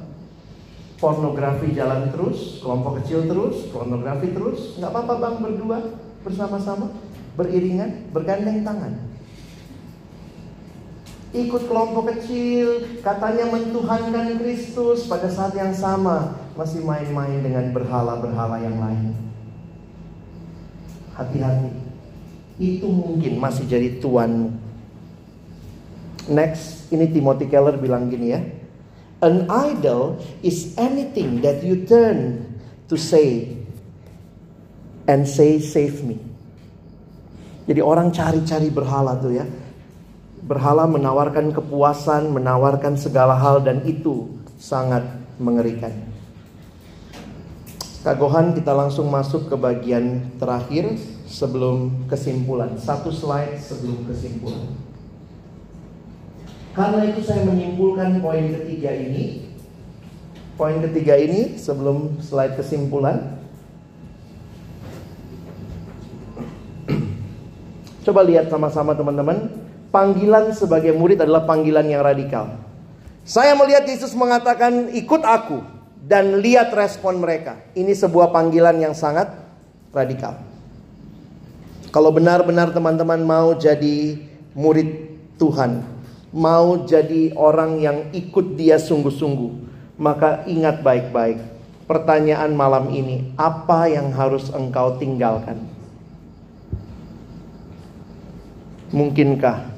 Pornografi 0.99 1.71
jalan 1.71 2.11
terus, 2.11 2.59
kelompok 2.59 2.99
kecil 2.99 3.23
terus, 3.27 3.71
pornografi 3.71 4.35
terus, 4.35 4.75
nggak 4.75 4.91
apa-apa 4.91 5.13
bang 5.15 5.35
berdua 5.39 5.79
bersama-sama, 6.27 6.91
beriringan, 7.39 8.11
bergandeng 8.11 8.67
tangan. 8.67 8.99
Ikut 11.31 11.71
kelompok 11.71 12.11
kecil, 12.15 12.99
katanya 12.99 13.47
mentuhankan 13.47 14.43
Kristus 14.43 15.07
pada 15.07 15.31
saat 15.31 15.55
yang 15.55 15.71
sama 15.71 16.35
masih 16.57 16.81
main-main 16.85 17.41
dengan 17.43 17.69
berhala-berhala 17.73 18.57
yang 18.61 18.77
lain. 18.79 19.13
Hati-hati, 21.13 21.71
itu 22.59 22.87
mungkin 22.87 23.39
masih 23.39 23.67
jadi 23.67 23.99
tuanmu. 23.99 24.51
Next, 26.29 26.91
ini 26.93 27.09
Timothy 27.09 27.49
Keller 27.49 27.75
bilang 27.75 28.07
gini 28.07 28.27
ya, 28.31 28.41
An 29.19 29.51
idol 29.51 30.23
is 30.39 30.71
anything 30.79 31.43
that 31.43 31.59
you 31.59 31.83
turn 31.83 32.47
to 32.87 32.95
say 32.95 33.51
and 35.11 35.27
say 35.27 35.59
save 35.59 35.99
me. 36.07 36.15
Jadi 37.67 37.83
orang 37.83 38.15
cari-cari 38.15 38.71
berhala 38.71 39.19
tuh 39.19 39.35
ya. 39.35 39.45
Berhala 40.39 40.87
menawarkan 40.87 41.51
kepuasan, 41.51 42.31
menawarkan 42.31 42.95
segala 42.95 43.35
hal 43.35 43.59
dan 43.61 43.83
itu 43.83 44.39
sangat 44.55 45.03
mengerikan. 45.35 46.08
Kagohan 47.99 48.55
kita 48.55 48.71
langsung 48.71 49.11
masuk 49.11 49.51
ke 49.51 49.59
bagian 49.59 50.23
terakhir 50.39 50.95
sebelum 51.27 52.07
kesimpulan. 52.07 52.79
Satu 52.79 53.11
slide 53.11 53.59
sebelum 53.59 54.07
kesimpulan. 54.07 54.71
Karena 56.71 57.11
itu 57.11 57.19
saya 57.27 57.43
menyimpulkan 57.43 58.23
poin 58.23 58.55
ketiga 58.55 58.95
ini. 58.95 59.51
Poin 60.55 60.79
ketiga 60.79 61.19
ini 61.19 61.59
sebelum 61.59 62.23
slide 62.23 62.55
kesimpulan. 62.55 63.35
Coba 68.07 68.23
lihat 68.23 68.47
sama-sama 68.47 68.95
teman-teman. 68.95 69.59
Panggilan 69.91 70.55
sebagai 70.55 70.95
murid 70.95 71.19
adalah 71.19 71.43
panggilan 71.43 71.83
yang 71.83 71.99
radikal. 71.99 72.63
Saya 73.27 73.59
melihat 73.59 73.83
Yesus 73.83 74.15
mengatakan 74.15 74.87
ikut 74.95 75.19
aku 75.27 75.78
dan 76.03 76.39
lihat 76.39 76.71
respon 76.71 77.19
mereka. 77.19 77.59
Ini 77.75 77.91
sebuah 77.91 78.31
panggilan 78.31 78.79
yang 78.79 78.95
sangat 78.95 79.35
radikal. 79.91 80.39
Kalau 81.89 82.13
benar-benar 82.13 82.69
teman-teman 82.69 83.25
mau 83.25 83.57
jadi 83.57 84.21
murid 84.53 85.09
Tuhan, 85.41 85.81
mau 86.29 86.85
jadi 86.85 87.33
orang 87.33 87.81
yang 87.81 87.97
ikut 88.13 88.53
dia 88.53 88.77
sungguh-sungguh, 88.77 89.51
maka 89.97 90.45
ingat 90.45 90.85
baik-baik. 90.85 91.41
Pertanyaan 91.89 92.53
malam 92.53 92.93
ini, 92.93 93.33
apa 93.33 93.89
yang 93.89 94.13
harus 94.13 94.53
engkau 94.53 95.01
tinggalkan? 95.01 95.65
Mungkinkah 98.93 99.73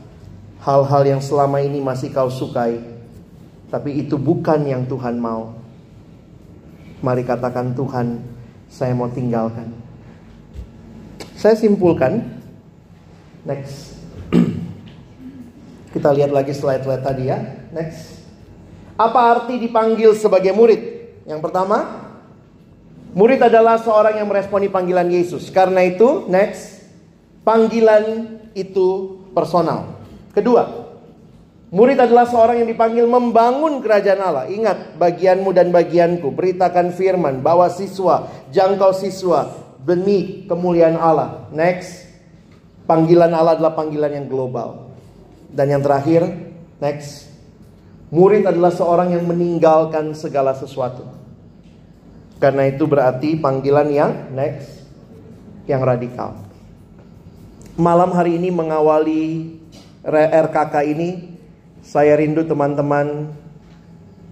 hal-hal 0.60 1.04
yang 1.08 1.24
selama 1.24 1.64
ini 1.64 1.80
masih 1.80 2.12
kau 2.12 2.28
sukai, 2.28 2.84
tapi 3.72 4.04
itu 4.04 4.20
bukan 4.20 4.68
yang 4.68 4.84
Tuhan 4.84 5.16
mau? 5.16 5.61
Mari 7.02 7.26
katakan 7.26 7.74
Tuhan, 7.74 8.22
saya 8.70 8.94
mau 8.94 9.10
tinggalkan. 9.10 9.74
Saya 11.34 11.58
simpulkan, 11.58 12.22
next. 13.42 13.98
Kita 15.98 16.14
lihat 16.14 16.30
lagi 16.30 16.54
slide-slide 16.54 17.02
tadi 17.02 17.34
ya. 17.34 17.42
Next. 17.74 18.22
Apa 18.94 19.34
arti 19.34 19.58
dipanggil 19.58 20.14
sebagai 20.14 20.54
murid? 20.54 20.82
Yang 21.26 21.42
pertama, 21.42 22.06
murid 23.18 23.42
adalah 23.42 23.82
seorang 23.82 24.22
yang 24.22 24.30
meresponi 24.30 24.70
panggilan 24.70 25.10
Yesus. 25.10 25.50
Karena 25.50 25.82
itu, 25.82 26.30
next, 26.30 26.86
panggilan 27.42 28.38
itu 28.54 29.18
personal. 29.34 29.98
Kedua, 30.38 30.91
murid 31.72 31.98
adalah 31.98 32.28
seorang 32.28 32.62
yang 32.62 32.70
dipanggil 32.70 33.08
membangun 33.08 33.82
kerajaan 33.82 34.22
Allah. 34.22 34.46
Ingat, 34.52 35.00
bagianmu 35.02 35.50
dan 35.56 35.72
bagianku, 35.74 36.30
beritakan 36.36 36.94
firman, 36.94 37.40
bawa 37.42 37.72
siswa, 37.72 38.30
jangkau 38.52 38.92
siswa, 38.94 39.50
benih 39.82 40.46
kemuliaan 40.46 41.00
Allah. 41.00 41.50
Next, 41.56 42.12
Panggilan 42.92 43.32
Allah 43.32 43.56
adalah 43.56 43.72
panggilan 43.72 44.12
yang 44.12 44.28
global. 44.28 44.92
Dan 45.48 45.72
yang 45.72 45.80
terakhir, 45.80 46.28
next. 46.84 47.32
Murid 48.12 48.44
adalah 48.44 48.76
seorang 48.76 49.16
yang 49.16 49.24
meninggalkan 49.24 50.12
segala 50.12 50.52
sesuatu. 50.52 51.08
Karena 52.44 52.68
itu 52.68 52.84
berarti 52.84 53.40
panggilan 53.40 53.88
yang 53.88 54.12
next, 54.36 54.84
yang 55.72 55.80
radikal. 55.80 56.36
Malam 57.80 58.12
hari 58.12 58.36
ini 58.36 58.52
mengawali 58.52 59.56
RKK 60.04 60.76
ini, 60.92 61.31
saya 61.82 62.14
rindu 62.14 62.46
teman-teman 62.46 63.34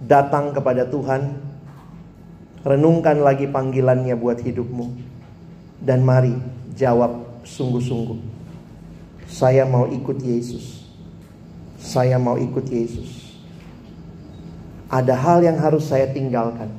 datang 0.06 0.54
kepada 0.54 0.86
Tuhan, 0.86 1.34
renungkan 2.62 3.18
lagi 3.20 3.50
panggilannya 3.50 4.14
buat 4.14 4.38
hidupmu, 4.38 4.86
dan 5.82 6.06
mari 6.06 6.32
jawab 6.78 7.42
sungguh-sungguh. 7.42 8.18
Saya 9.26 9.66
mau 9.66 9.90
ikut 9.90 10.18
Yesus. 10.22 10.86
Saya 11.78 12.18
mau 12.22 12.38
ikut 12.38 12.66
Yesus. 12.70 13.38
Ada 14.90 15.14
hal 15.14 15.42
yang 15.46 15.58
harus 15.58 15.86
saya 15.86 16.10
tinggalkan. 16.10 16.70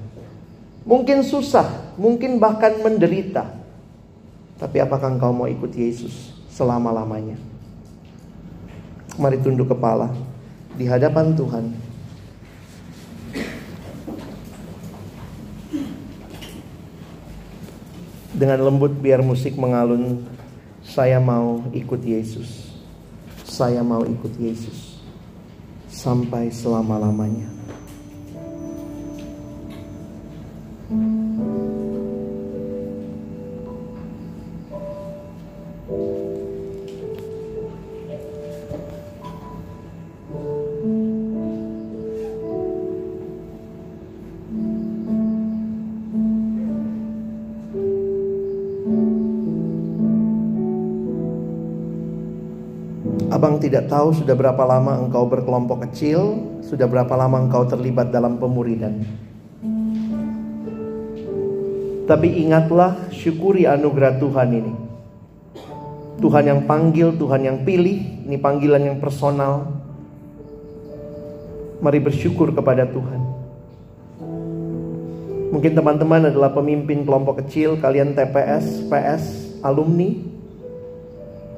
Mungkin 0.84 1.24
susah, 1.24 1.96
mungkin 1.96 2.40
bahkan 2.40 2.80
menderita. 2.80 3.48
Tapi 4.60 4.78
apakah 4.84 5.16
engkau 5.16 5.32
mau 5.32 5.48
ikut 5.48 5.72
Yesus 5.74 6.36
selama-lamanya? 6.52 7.40
Mari 9.16 9.40
tunduk 9.42 9.72
kepala 9.72 10.31
di 10.76 10.86
hadapan 10.88 11.36
Tuhan. 11.36 11.66
Dengan 18.32 18.60
lembut 18.66 18.96
biar 18.98 19.22
musik 19.22 19.54
mengalun 19.54 20.26
saya 20.82 21.22
mau 21.22 21.62
ikut 21.72 22.02
Yesus. 22.02 22.74
Saya 23.46 23.86
mau 23.86 24.02
ikut 24.08 24.34
Yesus 24.42 24.98
sampai 25.92 26.50
selama-lamanya. 26.50 27.61
Tidak 53.62 53.86
tahu 53.88 54.18
sudah 54.18 54.34
berapa 54.34 54.60
lama 54.66 54.98
engkau 54.98 55.30
berkelompok 55.30 55.86
kecil, 55.86 56.42
sudah 56.66 56.90
berapa 56.90 57.14
lama 57.14 57.46
engkau 57.46 57.70
terlibat 57.70 58.10
dalam 58.10 58.42
pemuridan. 58.42 59.06
Tapi 62.10 62.28
ingatlah, 62.44 63.08
syukuri 63.14 63.70
anugerah 63.70 64.18
Tuhan 64.18 64.50
ini. 64.52 64.74
Tuhan 66.18 66.44
yang 66.50 66.62
panggil, 66.66 67.14
Tuhan 67.16 67.42
yang 67.46 67.58
pilih, 67.62 68.26
ini 68.26 68.38
panggilan 68.42 68.82
yang 68.82 68.98
personal. 68.98 69.70
Mari 71.82 72.02
bersyukur 72.02 72.52
kepada 72.52 72.90
Tuhan. 72.90 73.22
Mungkin 75.52 75.72
teman-teman 75.76 76.32
adalah 76.32 76.52
pemimpin 76.56 77.04
kelompok 77.04 77.46
kecil, 77.46 77.78
kalian 77.78 78.18
TPS, 78.18 78.88
PS, 78.88 79.24
alumni, 79.62 80.31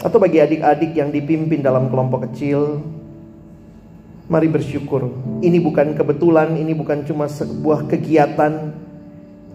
atau 0.04 0.20
bagi 0.20 0.44
adik-adik 0.44 0.92
yang 1.00 1.16
dipimpin 1.16 1.64
dalam 1.64 1.88
kelompok 1.88 2.28
kecil, 2.28 2.84
mari 4.28 4.52
bersyukur. 4.52 5.08
Ini 5.40 5.64
bukan 5.64 5.96
kebetulan, 5.96 6.60
ini 6.60 6.76
bukan 6.76 7.08
cuma 7.08 7.32
sebuah 7.32 7.88
kegiatan, 7.88 8.76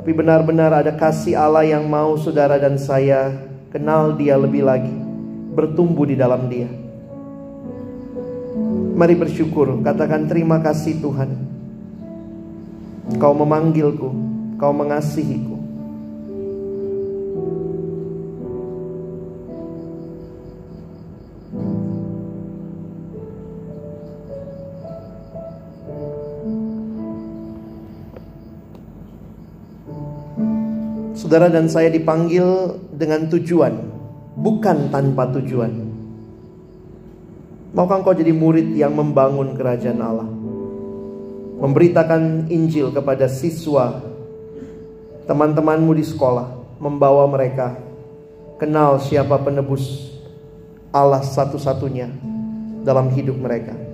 tapi 0.01 0.11
benar-benar 0.17 0.73
ada 0.73 0.97
kasih 0.97 1.37
Allah 1.37 1.69
yang 1.69 1.85
mau 1.85 2.17
saudara 2.17 2.57
dan 2.57 2.81
saya 2.81 3.37
kenal 3.69 4.17
Dia 4.17 4.41
lebih 4.41 4.65
lagi, 4.65 4.97
bertumbuh 5.53 6.09
di 6.09 6.17
dalam 6.17 6.49
Dia. 6.49 6.73
Mari 8.99 9.15
bersyukur, 9.21 9.85
katakan 9.85 10.27
terima 10.33 10.65
kasih 10.65 10.97
Tuhan. 10.99 11.31
Kau 13.21 13.37
memanggilku, 13.37 14.11
kau 14.57 14.73
mengasihiku. 14.73 15.58
Saudara 31.29 31.53
dan 31.53 31.69
saya 31.69 31.93
dipanggil 31.93 32.73
dengan 32.89 33.29
tujuan, 33.29 33.77
bukan 34.33 34.89
tanpa 34.89 35.29
tujuan. 35.37 35.69
Maukah 37.77 38.01
engkau 38.01 38.17
jadi 38.17 38.33
murid 38.33 38.73
yang 38.73 38.97
membangun 38.97 39.53
kerajaan 39.53 40.01
Allah? 40.01 40.25
Memberitakan 41.61 42.49
Injil 42.49 42.89
kepada 42.97 43.29
siswa, 43.29 44.01
teman-temanmu 45.29 45.93
di 46.01 46.09
sekolah, 46.09 46.81
membawa 46.81 47.29
mereka 47.29 47.77
kenal 48.57 48.97
siapa 48.97 49.37
penebus 49.37 50.09
Allah 50.97 51.21
satu-satunya 51.21 52.09
dalam 52.89 53.13
hidup 53.13 53.37
mereka. 53.37 53.88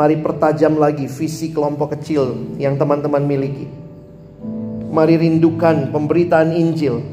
Mari 0.00 0.16
pertajam 0.16 0.80
lagi 0.80 1.04
visi 1.04 1.52
kelompok 1.52 1.92
kecil 1.92 2.56
yang 2.56 2.80
teman-teman 2.80 3.20
miliki. 3.20 3.68
Mari 4.88 5.20
rindukan 5.20 5.92
pemberitaan 5.92 6.56
Injil. 6.56 7.04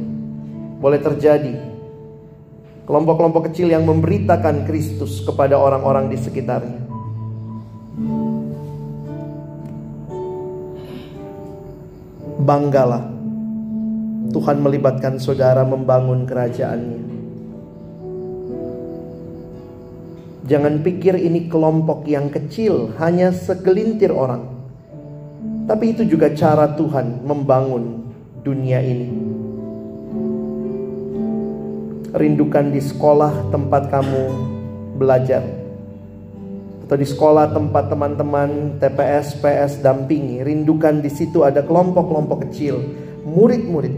Boleh 0.79 0.95
terjadi. 1.03 1.51
Kelompok-kelompok 2.87 3.51
kecil 3.51 3.75
yang 3.75 3.83
memberitakan 3.83 4.63
Kristus 4.63 5.19
kepada 5.19 5.59
orang-orang 5.59 6.07
di 6.07 6.15
sekitarnya. 6.15 6.79
Banggalah. 12.39 13.03
Tuhan 14.31 14.63
melibatkan 14.63 15.19
saudara 15.19 15.67
membangun 15.67 16.23
kerajaannya. 16.23 17.16
Jangan 20.47 20.79
pikir 20.79 21.19
ini 21.19 21.51
kelompok 21.51 22.07
yang 22.07 22.31
kecil, 22.31 22.95
hanya 23.03 23.35
segelintir 23.35 24.15
orang. 24.15 24.47
Tapi 25.67 25.91
itu 25.91 26.07
juga 26.07 26.31
cara 26.31 26.71
Tuhan 26.71 27.27
membangun 27.27 28.07
dunia 28.47 28.79
ini. 28.79 29.11
Rindukan 32.15 32.71
di 32.71 32.79
sekolah 32.79 33.51
tempat 33.51 33.91
kamu 33.91 34.23
belajar. 34.95 35.43
Atau 36.87 36.95
di 36.95 37.03
sekolah 37.03 37.51
tempat 37.51 37.91
teman-teman 37.91 38.79
TPS, 38.79 39.43
PS 39.43 39.83
dampingi. 39.83 40.47
Rindukan 40.47 41.03
di 41.03 41.11
situ 41.11 41.43
ada 41.43 41.59
kelompok-kelompok 41.59 42.47
kecil, 42.47 42.79
murid-murid 43.27 43.91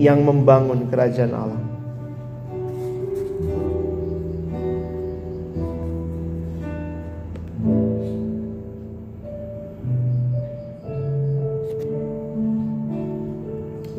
yang 0.00 0.24
membangun 0.24 0.88
kerajaan 0.88 1.36
Allah. 1.36 1.67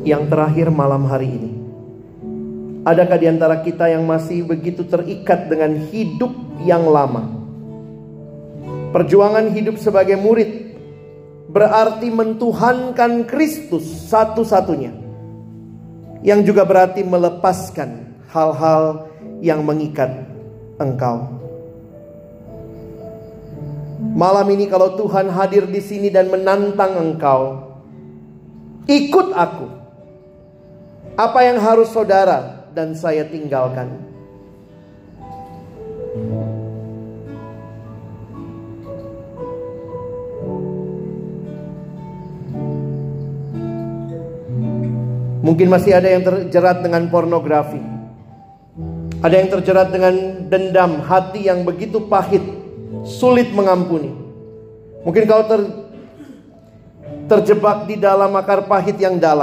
Yang 0.04 0.28
terakhir 0.28 0.72
malam 0.72 1.04
hari 1.04 1.28
ini. 1.28 1.52
Adakah 2.80 3.18
di 3.20 3.26
antara 3.28 3.60
kita 3.60 3.92
yang 3.92 4.08
masih 4.08 4.40
begitu 4.48 4.88
terikat 4.88 5.52
dengan 5.52 5.76
hidup 5.92 6.32
yang 6.64 6.88
lama? 6.88 7.28
Perjuangan 8.90 9.52
hidup 9.52 9.76
sebagai 9.76 10.16
murid 10.16 10.72
berarti 11.52 12.08
mentuhankan 12.08 13.28
Kristus 13.28 13.84
satu-satunya. 14.08 14.96
Yang 16.24 16.52
juga 16.52 16.64
berarti 16.64 17.04
melepaskan 17.04 18.16
hal-hal 18.32 19.08
yang 19.40 19.64
mengikat 19.64 20.24
engkau. 20.80 21.40
Malam 24.00 24.48
ini 24.52 24.64
kalau 24.68 24.96
Tuhan 24.96 25.28
hadir 25.28 25.68
di 25.68 25.80
sini 25.80 26.08
dan 26.08 26.32
menantang 26.32 26.96
engkau, 26.96 27.72
ikut 28.88 29.28
aku. 29.36 29.79
Apa 31.18 31.46
yang 31.46 31.58
harus 31.58 31.90
saudara 31.90 32.68
dan 32.74 32.94
saya 32.94 33.26
tinggalkan? 33.26 34.10
Mungkin 45.40 45.72
masih 45.72 45.96
ada 45.96 46.06
yang 46.06 46.22
terjerat 46.22 46.84
dengan 46.84 47.08
pornografi. 47.08 47.80
Ada 49.20 49.34
yang 49.40 49.48
terjerat 49.52 49.88
dengan 49.92 50.14
dendam, 50.48 51.00
hati 51.04 51.48
yang 51.48 51.64
begitu 51.64 52.06
pahit, 52.08 52.44
sulit 53.04 53.48
mengampuni. 53.52 54.12
Mungkin 55.00 55.22
kau 55.24 55.44
ter, 55.48 55.60
terjebak 57.28 57.88
di 57.88 57.96
dalam 57.96 58.36
akar 58.36 58.68
pahit 58.68 59.00
yang 59.00 59.16
dalam. 59.16 59.38